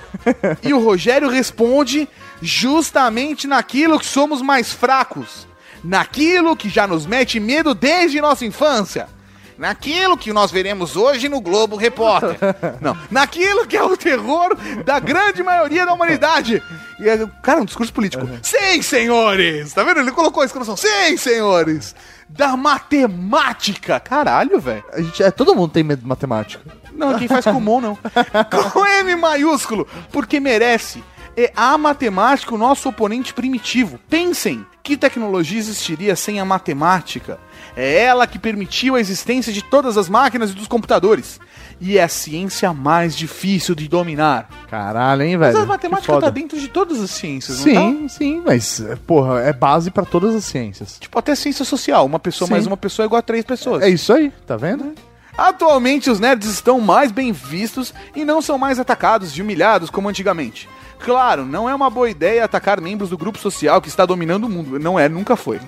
[0.63, 2.09] e o Rogério responde
[2.41, 5.47] justamente naquilo que somos mais fracos.
[5.83, 9.09] Naquilo que já nos mete medo desde nossa infância.
[9.57, 12.39] Naquilo que nós veremos hoje no Globo Repórter.
[12.81, 16.63] Não, naquilo que é o terror da grande maioria da humanidade.
[16.99, 18.27] E é, cara, um discurso político.
[18.43, 19.73] Sim, senhores!
[19.73, 20.01] Tá vendo?
[20.01, 20.77] Ele colocou a exclamação.
[20.77, 21.95] Sim, senhores!
[22.29, 23.99] Da matemática!
[24.01, 24.85] Caralho, velho.
[25.21, 26.63] É, todo mundo tem medo de matemática.
[26.93, 27.99] Não, quem faz com mão não.
[28.73, 31.03] Com M maiúsculo, porque merece.
[31.37, 33.99] É a matemática o nosso oponente primitivo.
[34.09, 37.39] Pensem, que tecnologia existiria sem a matemática?
[37.77, 41.41] É ela que permitiu a existência de todas as máquinas e dos computadores.
[41.81, 44.49] E é a ciência mais difícil de dominar.
[44.71, 45.65] Caralho, hein, Mas velho?
[45.65, 49.91] a matemática tá dentro de todas as ciências, não Sim, sim, mas, porra, é base
[49.91, 50.99] pra todas as ciências.
[51.01, 52.07] Tipo, até ciência social.
[52.07, 52.53] Uma pessoa Sim.
[52.55, 53.83] mais uma pessoa é igual a três pessoas.
[53.83, 54.95] É isso aí, tá vendo?
[55.37, 60.09] Atualmente os nerds estão mais bem vistos e não são mais atacados e humilhados como
[60.09, 60.69] antigamente.
[61.05, 64.49] Claro, não é uma boa ideia atacar membros do grupo social que está dominando o
[64.49, 64.79] mundo.
[64.79, 65.61] Não é, nunca foi.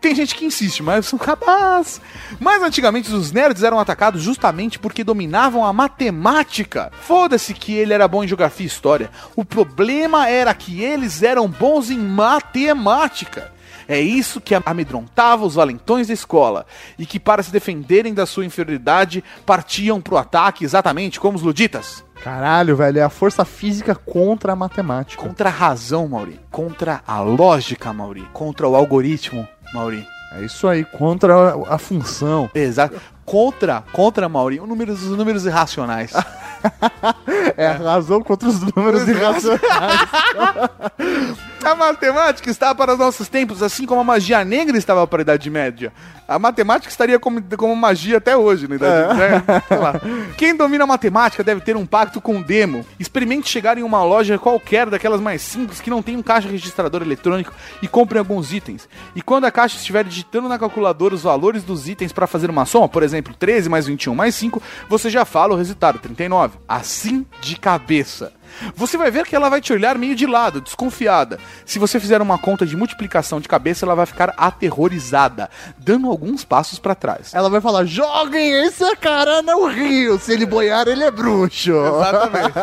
[0.00, 2.00] Tem gente que insiste, mas são capazes.
[2.38, 6.92] Mas antigamente os nerds eram atacados justamente porque dominavam a matemática.
[7.00, 9.10] Foda-se que ele era bom em geografia e história.
[9.34, 13.52] O problema era que eles eram bons em matemática.
[13.88, 16.66] É isso que amedrontava os valentões da escola,
[16.98, 22.05] e que, para se defenderem da sua inferioridade, partiam pro ataque exatamente como os luditas.
[22.22, 25.22] Caralho, velho, é a força física contra a matemática.
[25.22, 26.40] Contra a razão, Mauri.
[26.50, 28.26] Contra a lógica, Mauri.
[28.32, 30.06] Contra o algoritmo, Mauri.
[30.32, 32.50] É isso aí, contra a, função.
[32.54, 33.00] Exato.
[33.24, 36.12] Contra, contra, Mauri, os números, os números irracionais.
[37.56, 39.60] É razão contra os números irracionais.
[41.66, 45.22] A matemática está para os nossos tempos, assim como a magia negra estava para a
[45.22, 45.92] Idade Média.
[46.28, 49.44] A matemática estaria como, como magia até hoje, na Idade Média.
[49.70, 50.00] Lá.
[50.36, 52.86] Quem domina a matemática deve ter um pacto com o demo.
[53.00, 57.02] Experimente chegar em uma loja qualquer daquelas mais simples que não tem um caixa registrador
[57.02, 57.52] eletrônico
[57.82, 58.88] e compre alguns itens.
[59.16, 62.64] E quando a caixa estiver digitando na calculadora os valores dos itens para fazer uma
[62.64, 66.55] soma, por exemplo, 13 mais 21 mais 5, você já fala o resultado, 39.
[66.68, 68.32] Assim de cabeça.
[68.74, 71.38] Você vai ver que ela vai te olhar meio de lado, desconfiada.
[71.64, 76.44] Se você fizer uma conta de multiplicação de cabeça, ela vai ficar aterrorizada, dando alguns
[76.44, 77.32] passos para trás.
[77.34, 80.18] Ela vai falar: joguem esse cara no rio.
[80.18, 81.72] Se ele boiar, ele é bruxo.
[81.72, 82.54] Exatamente.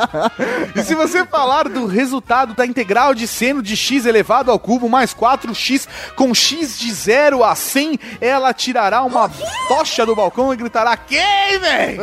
[0.76, 4.90] E se você falar do resultado da integral de seno de x elevado ao cubo
[4.90, 9.30] mais 4x com x de 0 a 100, ela tirará uma
[9.68, 11.98] tocha do balcão e gritará: Queimem!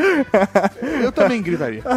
[1.02, 1.82] Eu também gritaria.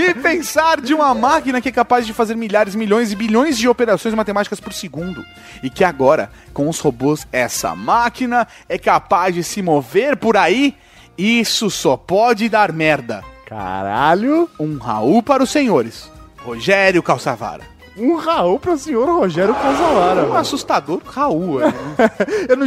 [0.00, 3.68] E pensar de uma máquina que é capaz de fazer milhares, milhões e bilhões de
[3.68, 5.24] operações matemáticas por segundo.
[5.62, 10.76] E que agora, com os robôs, essa máquina é capaz de se mover por aí.
[11.16, 13.22] Isso só pode dar merda.
[13.46, 14.48] Caralho.
[14.58, 16.10] Um Raul para os senhores.
[16.38, 17.79] Rogério Calçavara.
[17.96, 20.26] Um Raul para o senhor Rogério Casalara.
[20.26, 21.60] Um assustador Raul.
[21.62, 21.72] é.
[22.48, 22.66] eu, não,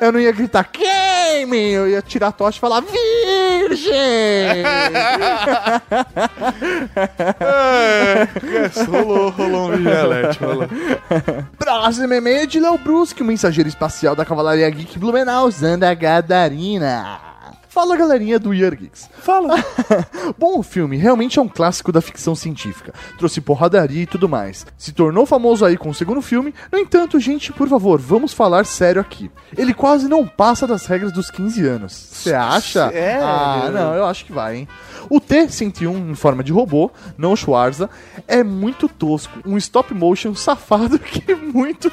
[0.00, 3.92] eu não ia gritar queimem, eu ia tirar a tocha e falar virgem.
[7.40, 8.28] é,
[8.88, 10.68] rolou, rolou um vigelete, rolou.
[11.58, 17.31] Próximo e-mail de Léo Brusque, o mensageiro espacial da Cavalaria Geek Blumenau, Zanda Gadarina.
[17.72, 19.08] Fala galerinha do Geeks.
[19.14, 19.54] Fala.
[20.38, 22.92] Bom, o filme realmente é um clássico da ficção científica.
[23.16, 24.66] Trouxe porradaria e tudo mais.
[24.76, 26.52] Se tornou famoso aí com o segundo filme.
[26.70, 29.30] No entanto, gente, por favor, vamos falar sério aqui.
[29.56, 31.92] Ele quase não passa das regras dos 15 anos.
[31.94, 32.90] Você acha?
[32.92, 33.18] É.
[33.22, 34.68] Ah, não, eu acho que vai, hein.
[35.08, 37.88] O T-101 em forma de robô, não Schwarza,
[38.26, 39.40] é muito tosco.
[39.44, 41.90] Um stop motion safado que muito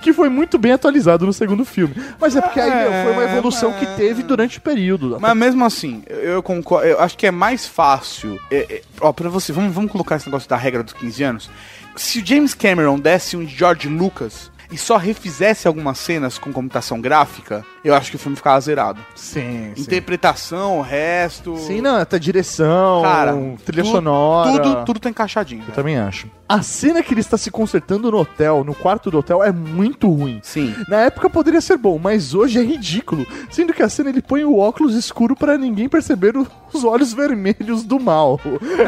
[0.00, 1.94] que foi muito bem atualizado no segundo filme.
[2.20, 5.18] Mas é porque aí meu, foi uma evolução que teve durante o período.
[5.20, 6.86] Mas mesmo assim, eu, concordo.
[6.86, 8.38] Eu acho que é mais fácil.
[8.50, 11.50] É, é, ó, pra você, vamos, vamos colocar esse negócio da regra dos 15 anos.
[11.96, 17.00] Se o James Cameron desse um George Lucas e só refizesse algumas cenas com computação
[17.00, 19.00] gráfica, eu acho que o filme ficava zerado.
[19.14, 19.82] Sim, sim.
[19.82, 21.56] Interpretação, o resto.
[21.58, 23.34] Sim, não, até direção, Cara,
[23.64, 24.50] trilha tu- sonora.
[24.62, 25.64] Tudo, tudo tá encaixadinho.
[25.68, 26.26] Eu também acho.
[26.48, 30.10] A cena que ele está se consertando no hotel, no quarto do hotel, é muito
[30.10, 30.40] ruim.
[30.42, 30.74] Sim.
[30.88, 33.26] Na época poderia ser bom, mas hoje é ridículo.
[33.50, 36.34] Sendo que a cena ele põe o óculos escuro para ninguém perceber
[36.72, 38.40] os olhos vermelhos do mal.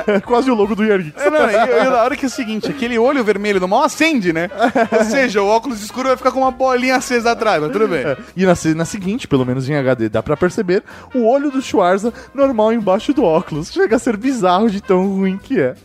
[0.07, 1.21] É quase o logo do Geeks.
[1.23, 3.83] É, não, e, e na hora que é o seguinte, aquele olho vermelho do mal
[3.85, 4.49] acende, né?
[4.99, 8.01] Ou seja, o óculos escuro vai ficar com uma bolinha acesa atrás, mas tudo bem.
[8.01, 10.83] É, E na cena seguinte, pelo menos em HD, dá pra perceber
[11.15, 13.71] o olho do Schwarza normal embaixo do óculos.
[13.73, 15.75] Chega a ser bizarro de tão ruim que é.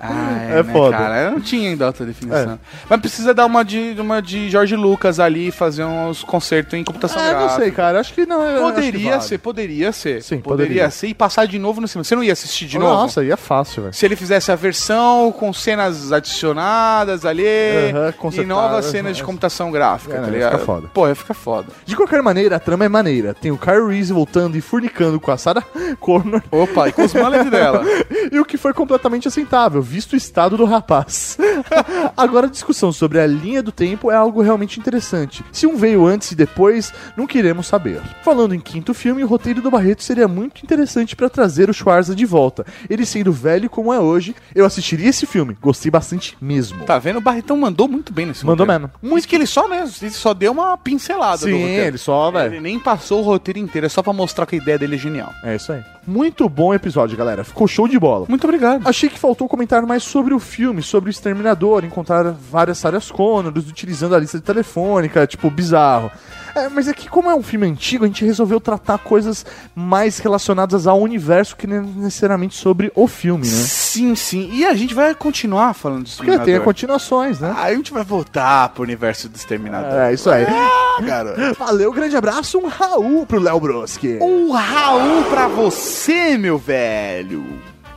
[0.00, 0.96] Ah, É né, foda.
[0.96, 2.52] Cara, eu não tinha ainda outra definição.
[2.52, 2.58] É.
[2.88, 7.20] Mas precisa dar uma de, uma de Jorge Lucas ali, fazer uns concertos em computação
[7.20, 7.62] Ah, eu não gráfica.
[7.62, 8.00] sei, cara.
[8.00, 8.40] Acho que não.
[8.42, 9.22] acho que Poderia vale.
[9.22, 10.22] ser, poderia ser.
[10.22, 10.90] Sim, poderia, poderia.
[10.90, 12.04] ser e passar de novo no cinema.
[12.04, 12.92] Você não ia assistir de novo?
[12.92, 13.94] Nossa, aí é fácil, velho.
[13.94, 19.14] Se ele fizesse a versão com cenas adicionadas ali Aham, e consertadas, novas cenas é.
[19.14, 20.52] de computação gráfica, É, tá ia ligado?
[20.52, 20.88] ficar foda.
[20.92, 21.66] Pô, ia ficar foda.
[21.88, 23.32] De qualquer maneira, a trama é maneira.
[23.32, 25.64] Tem o Kyle Reese voltando e furnicando com a Sarah
[25.98, 26.42] Connor.
[26.50, 27.82] Opa, e com os mullets dela.
[28.30, 31.38] e o que foi completamente aceitável, visto o estado do rapaz.
[32.14, 35.42] Agora, a discussão sobre a linha do tempo é algo realmente interessante.
[35.50, 38.02] Se um veio antes e depois, não queremos saber.
[38.22, 42.14] Falando em quinto filme, o roteiro do Barreto seria muito interessante para trazer o Schwarza
[42.14, 42.66] de volta.
[42.90, 45.56] Ele sendo velho como é hoje, eu assistiria esse filme.
[45.58, 46.84] Gostei bastante mesmo.
[46.84, 47.16] Tá vendo?
[47.16, 48.90] O Barretão mandou muito bem nesse Mandou roteiro.
[48.92, 49.10] mesmo.
[49.10, 49.88] Muito que ele só, né?
[50.02, 51.77] Ele só deu uma pincelada Sim.
[51.86, 52.54] Ele só, velho.
[52.54, 54.98] Ele nem passou o roteiro inteiro, é só pra mostrar que a ideia dele é
[54.98, 55.32] genial.
[55.42, 55.82] É isso aí.
[56.06, 57.44] Muito bom episódio, galera.
[57.44, 58.24] Ficou show de bola.
[58.28, 58.86] Muito obrigado.
[58.86, 61.84] Achei que faltou comentar mais sobre o filme, sobre o Exterminador.
[61.84, 66.10] Encontrar várias áreas Connors, utilizando a lista telefônica, tipo, bizarro.
[66.58, 69.44] É, mas é que, como é um filme antigo, a gente resolveu tratar coisas
[69.74, 73.52] mais relacionadas ao universo que não necessariamente sobre o filme, né?
[73.52, 74.50] Sim, sim.
[74.52, 76.46] E a gente vai continuar falando do Porque Exterminador.
[76.54, 77.54] tem continuações, né?
[77.56, 79.98] Aí a gente vai voltar pro universo do Exterminador.
[80.00, 80.46] É, isso aí.
[80.48, 81.58] Ah, garoto.
[81.58, 84.18] Valeu, grande abraço, um Raul pro Léo Broski.
[84.20, 87.44] Um Raul pra você, meu velho.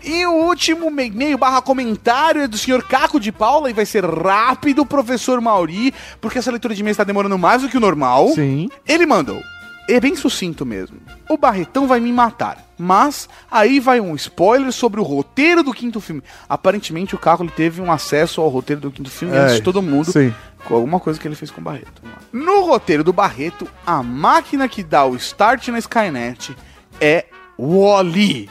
[0.03, 3.85] E o último me- e-mail barra comentário é do senhor Caco de Paula e vai
[3.85, 7.81] ser rápido, professor Mauri, porque essa leitura de e-mail está demorando mais do que o
[7.81, 8.29] normal.
[8.29, 8.67] Sim.
[8.87, 9.41] Ele mandou.
[9.89, 10.97] É bem sucinto mesmo.
[11.29, 12.65] O Barretão vai me matar.
[12.77, 16.23] Mas aí vai um spoiler sobre o roteiro do quinto filme.
[16.49, 19.81] Aparentemente o Caco teve um acesso ao roteiro do quinto filme É, antes de todo
[19.81, 20.11] mundo.
[20.11, 20.33] sim.
[20.65, 22.01] Com alguma coisa que ele fez com o Barreto.
[22.31, 26.55] No roteiro do Barreto, a máquina que dá o start na Skynet
[26.99, 27.25] é
[27.59, 28.49] Wally.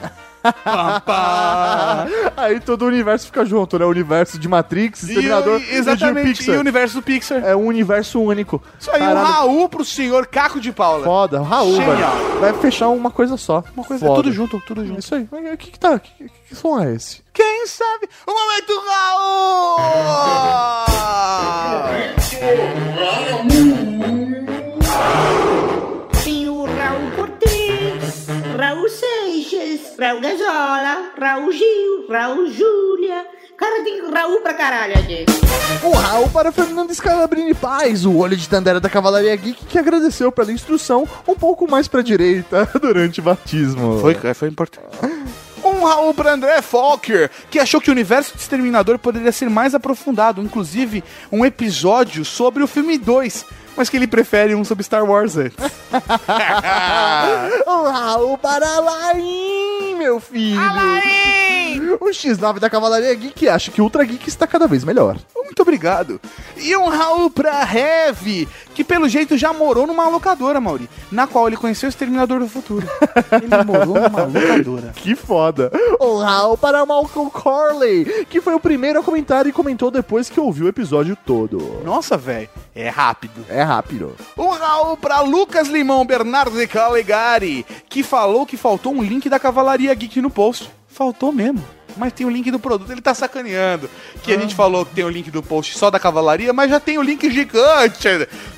[2.37, 3.85] Aí todo o universo fica junto, né?
[3.85, 6.55] O universo de Matrix, Exterminador E exatamente, e de Pixar.
[6.55, 7.43] e o universo do Pixar.
[7.45, 8.61] É um universo único.
[8.79, 11.03] Isso aí, um Caralho, Raul pro senhor Caco de Paula.
[11.03, 11.95] Foda, Raul, Genial.
[12.15, 12.39] velho.
[12.39, 13.63] Vai fechar uma coisa só.
[13.75, 14.99] Uma coisa- é tudo junto, tudo junto.
[14.99, 15.27] Isso aí.
[15.31, 15.99] O que que tá?
[15.99, 17.21] Que, que som é esse?
[17.33, 18.09] Quem sabe?
[18.27, 19.77] O momento Raul!
[28.61, 33.25] Raul Seixas, Raul Gazola, Raul Gil, Raul Júlia.
[33.57, 35.25] Cara, tem Raul pra caralho aqui.
[35.83, 40.31] O Raul para Fernando Scalabrini Paz, o olho de Tandera da Cavalaria Geek, que agradeceu
[40.31, 43.99] pela instrução um pouco mais pra direita durante o batismo.
[43.99, 44.95] Foi, foi importante.
[45.63, 49.73] Um Raul pra André Falker, que achou que o universo de Exterminador poderia ser mais
[49.73, 53.43] aprofundado, inclusive um episódio sobre o filme 2,
[53.75, 55.57] mas que ele prefere um sobre Star Wars antes.
[58.11, 60.59] Raul para Alain, meu filho.
[61.99, 65.17] O X9 da Cavalaria Geek acha que o Ultra Geek está cada vez melhor.
[65.35, 66.19] Muito obrigado.
[66.57, 71.47] E um Raul pra Heavy, que pelo jeito já morou numa locadora, Mauri, na qual
[71.47, 72.87] ele conheceu o Exterminador do Futuro.
[73.31, 74.93] Ele morou numa locadora.
[74.95, 75.71] Que foda.
[75.99, 80.39] O Raul para Malcolm Corley, que foi o primeiro a comentar e comentou depois que
[80.39, 81.81] ouviu o episódio todo.
[81.83, 83.45] Nossa, velho, é rápido.
[83.49, 84.15] É rápido.
[84.37, 89.39] Um Raul pra Lucas Limão Bernardo de Calegari, que falou que faltou um link da
[89.39, 90.69] Cavalaria Geek no post.
[90.87, 91.63] Faltou mesmo.
[91.97, 93.89] Mas tem o link do produto, ele tá sacaneando.
[94.23, 96.79] Que a gente falou que tem o link do post só da cavalaria, mas já
[96.79, 98.07] tem o link gigante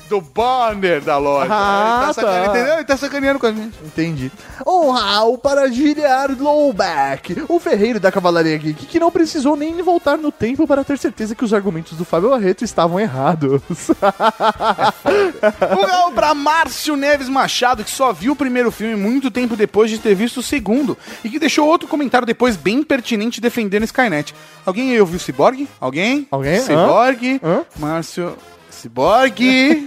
[0.08, 1.48] do banner da loja.
[1.50, 2.50] Ah, ele tá sacaneando, tá.
[2.50, 2.74] entendeu?
[2.74, 3.74] Ele tá sacaneando com a gente.
[3.84, 4.32] Entendi.
[4.66, 10.16] Um Raul para Giliard Lowback, o ferreiro da Cavalaria Geek, que não precisou nem voltar
[10.16, 13.60] no tempo para ter certeza que os argumentos do Fábio Barreto estavam errados.
[15.04, 19.90] Um Raul pra Márcio Neves Machado, que só viu o primeiro filme muito tempo depois
[19.90, 20.96] de ter visto o segundo.
[21.22, 24.34] E que deixou outro comentário depois bem pertinente defendendo Skynet.
[24.64, 25.68] Alguém aí ouviu Cyborg?
[25.80, 26.26] Alguém?
[26.30, 26.60] Alguém?
[26.60, 27.40] Cyborg.
[27.42, 27.64] Hã?
[27.78, 28.36] Márcio.
[28.70, 29.38] Cyborg.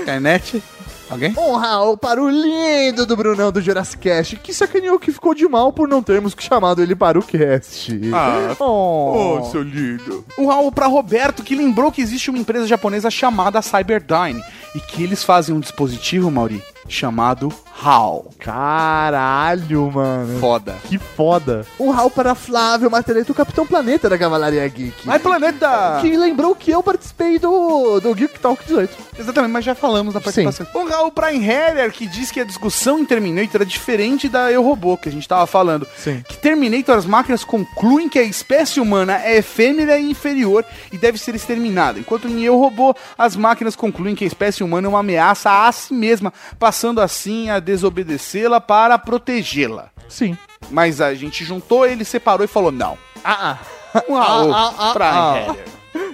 [0.00, 0.62] Skynet.
[1.10, 1.34] Alguém?
[1.36, 5.46] Um Raul para o lindo do Brunão do Jurassic Cast, que sacaneou que ficou de
[5.46, 7.92] mal por não termos chamado ele para o cast.
[8.14, 10.24] Ah, oh, Oh, seu lindo.
[10.38, 14.42] Um Raul pra Roberto, que lembrou que existe uma empresa japonesa chamada Cyberdyne
[14.74, 17.52] e que eles fazem um dispositivo, Mauri, chamado
[17.82, 18.26] HAL.
[18.38, 20.38] Caralho, mano.
[20.38, 20.76] Foda.
[20.84, 21.64] Que foda.
[21.78, 25.06] Um Raul para Flávio Marteleto, o Capitão Planeta da Cavalaria Geek.
[25.06, 25.98] Mas planeta!
[26.00, 28.94] Que lembrou que eu participei do, do Geek Talk 18.
[29.18, 30.66] Exatamente, mas já falamos da participação.
[30.74, 34.62] Um Raul pra Heller, que diz que a discussão em Terminator é diferente da Eu
[34.62, 35.86] Robô, que a gente tava falando.
[35.96, 36.22] Sim.
[36.28, 41.18] Que Terminator, as máquinas concluem que a espécie humana é efêmera e inferior e deve
[41.18, 41.98] ser exterminada.
[41.98, 45.72] Enquanto em Eu Robô, as máquinas concluem que a espécie humana é uma ameaça a
[45.72, 49.90] si mesma, passando assim a desobedecê-la para protegê-la.
[50.08, 50.36] Sim.
[50.70, 52.96] Mas a gente juntou, ele separou e falou não.
[53.24, 53.58] Ah,
[53.94, 54.02] ah.
[54.08, 55.54] Um Ah, ah, ah, pra ah.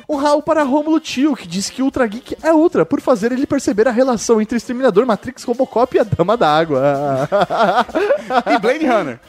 [0.08, 3.46] Um Raul para Rômulo Tio, que disse que Ultra Geek é Ultra, por fazer ele
[3.46, 7.28] perceber a relação entre Exterminador, Matrix, Robocop e a Dama d'Água.
[8.46, 9.20] e Blade Runner.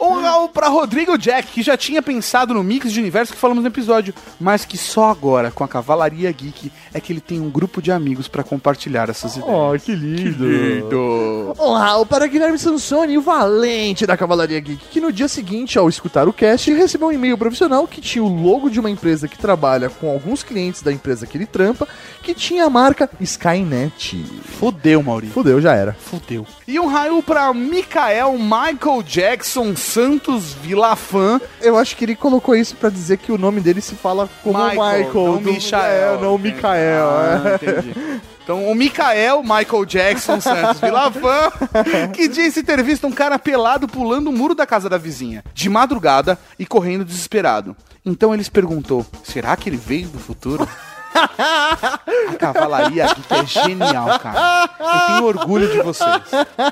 [0.00, 3.62] Um Raul pra Rodrigo Jack, que já tinha pensado no mix de universo que falamos
[3.62, 7.50] no episódio, mas que só agora, com a Cavalaria Geek, é que ele tem um
[7.50, 9.54] grupo de amigos pra compartilhar essas ideias.
[9.54, 10.46] Oh, que lindo.
[10.46, 11.54] lindo.
[11.58, 15.88] Um Raul para Guilherme Sansoni, o valente da Cavalaria Geek, que no dia seguinte, ao
[15.88, 19.36] escutar o cast, recebeu um e-mail profissional que tinha o logo de uma empresa que
[19.38, 19.55] trabalha
[19.90, 21.88] com alguns clientes da empresa que ele trampa,
[22.26, 24.24] que tinha a marca Skynet.
[24.58, 25.32] Fudeu, Maurício.
[25.32, 25.92] Fudeu, já era.
[25.92, 26.44] Fudeu.
[26.66, 31.40] E um raio pra Mikael Michael Jackson Santos Vilafã.
[31.60, 34.58] Eu acho que ele colocou isso pra dizer que o nome dele se fala como
[34.58, 35.14] Michael, Michael.
[35.14, 36.14] não do- Michael.
[36.18, 37.06] É, não Michael.
[37.08, 37.54] Ah, é.
[37.54, 37.94] entendi.
[38.42, 41.50] Então, o Mikael Michael Jackson Santos Vilavan,
[42.14, 45.68] que disse ter visto um cara pelado pulando o muro da casa da vizinha, de
[45.68, 47.76] madrugada e correndo desesperado.
[48.04, 50.68] Então ele se perguntou: será que ele veio do futuro?
[52.28, 54.70] A cavalaria aqui que é genial, cara.
[54.78, 56.22] Eu tenho orgulho de vocês.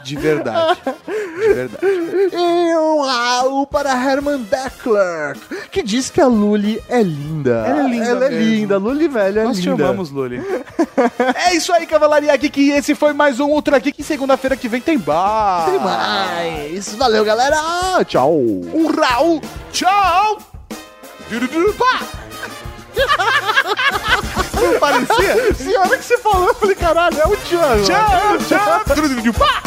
[0.03, 0.79] De verdade.
[1.07, 1.87] De verdade.
[2.33, 5.37] E um Raul para Herman Beckler,
[5.71, 7.65] que diz que a Luli é linda.
[7.66, 8.45] Ela é linda Ela é mesmo.
[8.45, 9.85] linda, a Luli velha é Nós te linda.
[9.85, 10.41] amamos, Luli.
[11.35, 12.71] É isso aí, Cavalaria Geek.
[12.71, 14.03] Esse foi mais um Ultra Geek.
[14.03, 15.66] Segunda-feira que vem tem bar.
[15.71, 16.95] Tem mais.
[16.95, 17.57] Valeu, galera.
[18.07, 18.35] Tchau.
[18.37, 19.41] Um Raul.
[19.73, 20.39] Tchau.
[21.79, 22.01] Pá.
[24.55, 25.55] Não parecia?
[25.55, 27.83] Sim, a hora que você falou, eu falei, caralho, é o Tchan.
[27.85, 28.83] Tchau, tchau.
[28.95, 29.62] Dururu, pá.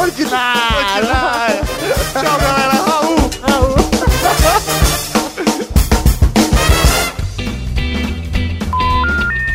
[0.00, 1.06] Ordinário.
[2.12, 2.72] Tchau, galera.
[2.86, 3.30] Raul.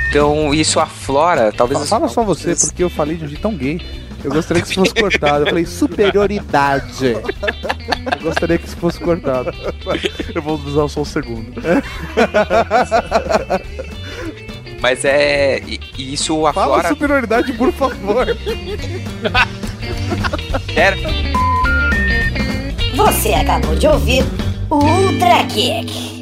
[0.10, 1.82] Então isso aflora, talvez.
[1.82, 3.82] assim, Fala só você, porque eu falei de um jeito tão gay.
[4.24, 5.44] Eu gostaria que isso fosse cortado.
[5.44, 7.16] Eu falei superioridade.
[7.88, 9.52] Eu gostaria que isso fosse cortado.
[10.34, 11.53] Eu vou usar só um segundo.
[14.82, 15.60] Mas é.
[15.66, 15.80] e-
[16.14, 16.88] isso Fala aflora.
[16.90, 18.28] superioridade, por favor.
[20.76, 20.95] Era-
[22.95, 24.24] Você acabou de ouvir
[24.70, 26.15] o Ultra Geek.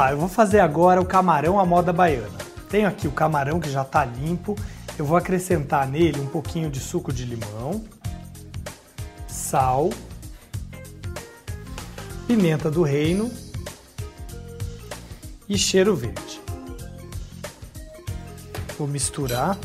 [0.00, 2.38] Olá, eu vou fazer agora o camarão à moda baiana.
[2.70, 4.56] Tenho aqui o camarão que já está limpo.
[4.98, 7.84] Eu vou acrescentar nele um pouquinho de suco de limão,
[9.28, 9.90] sal,
[12.26, 13.30] pimenta do reino
[15.46, 16.40] e cheiro verde.
[18.78, 19.58] Vou misturar.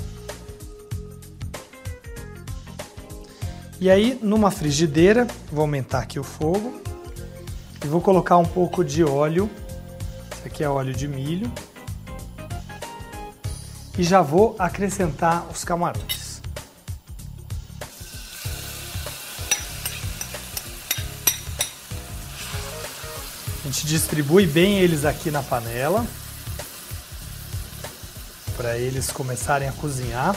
[3.80, 6.82] E aí, numa frigideira, vou aumentar aqui o fogo
[7.82, 9.50] e vou colocar um pouco de óleo.
[10.46, 11.52] Aqui é óleo de milho.
[13.98, 16.40] E já vou acrescentar os camarões.
[23.60, 26.06] A gente distribui bem eles aqui na panela
[28.56, 30.36] para eles começarem a cozinhar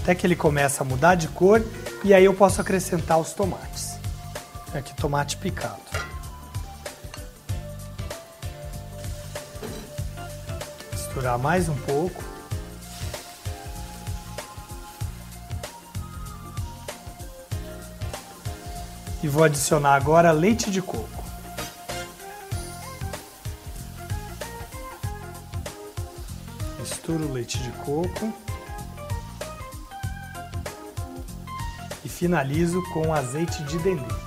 [0.00, 1.62] até que ele começa a mudar de cor
[2.02, 3.98] e aí eu posso acrescentar os tomates.
[4.74, 5.80] Aqui tomate picado.
[11.38, 12.22] Mais um pouco.
[19.22, 21.24] E vou adicionar agora leite de coco.
[26.78, 28.30] Misturo o leite de coco.
[32.04, 34.23] E finalizo com azeite de dendê.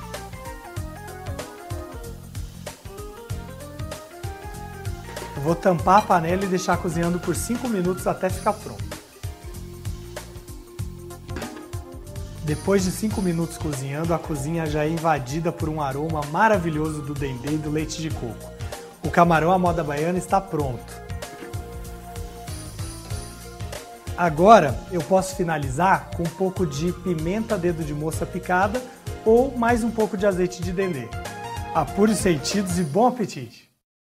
[5.48, 8.84] Vou tampar a panela e deixar cozinhando por 5 minutos até ficar pronto.
[12.44, 17.14] Depois de 5 minutos cozinhando, a cozinha já é invadida por um aroma maravilhoso do
[17.14, 18.52] dendê e do leite de coco.
[19.02, 21.02] O camarão à moda baiana está pronto.
[24.18, 28.82] Agora eu posso finalizar com um pouco de pimenta dedo de moça picada
[29.24, 31.08] ou mais um pouco de azeite de dendê.
[31.74, 33.67] Apure os sentidos e bom apetite!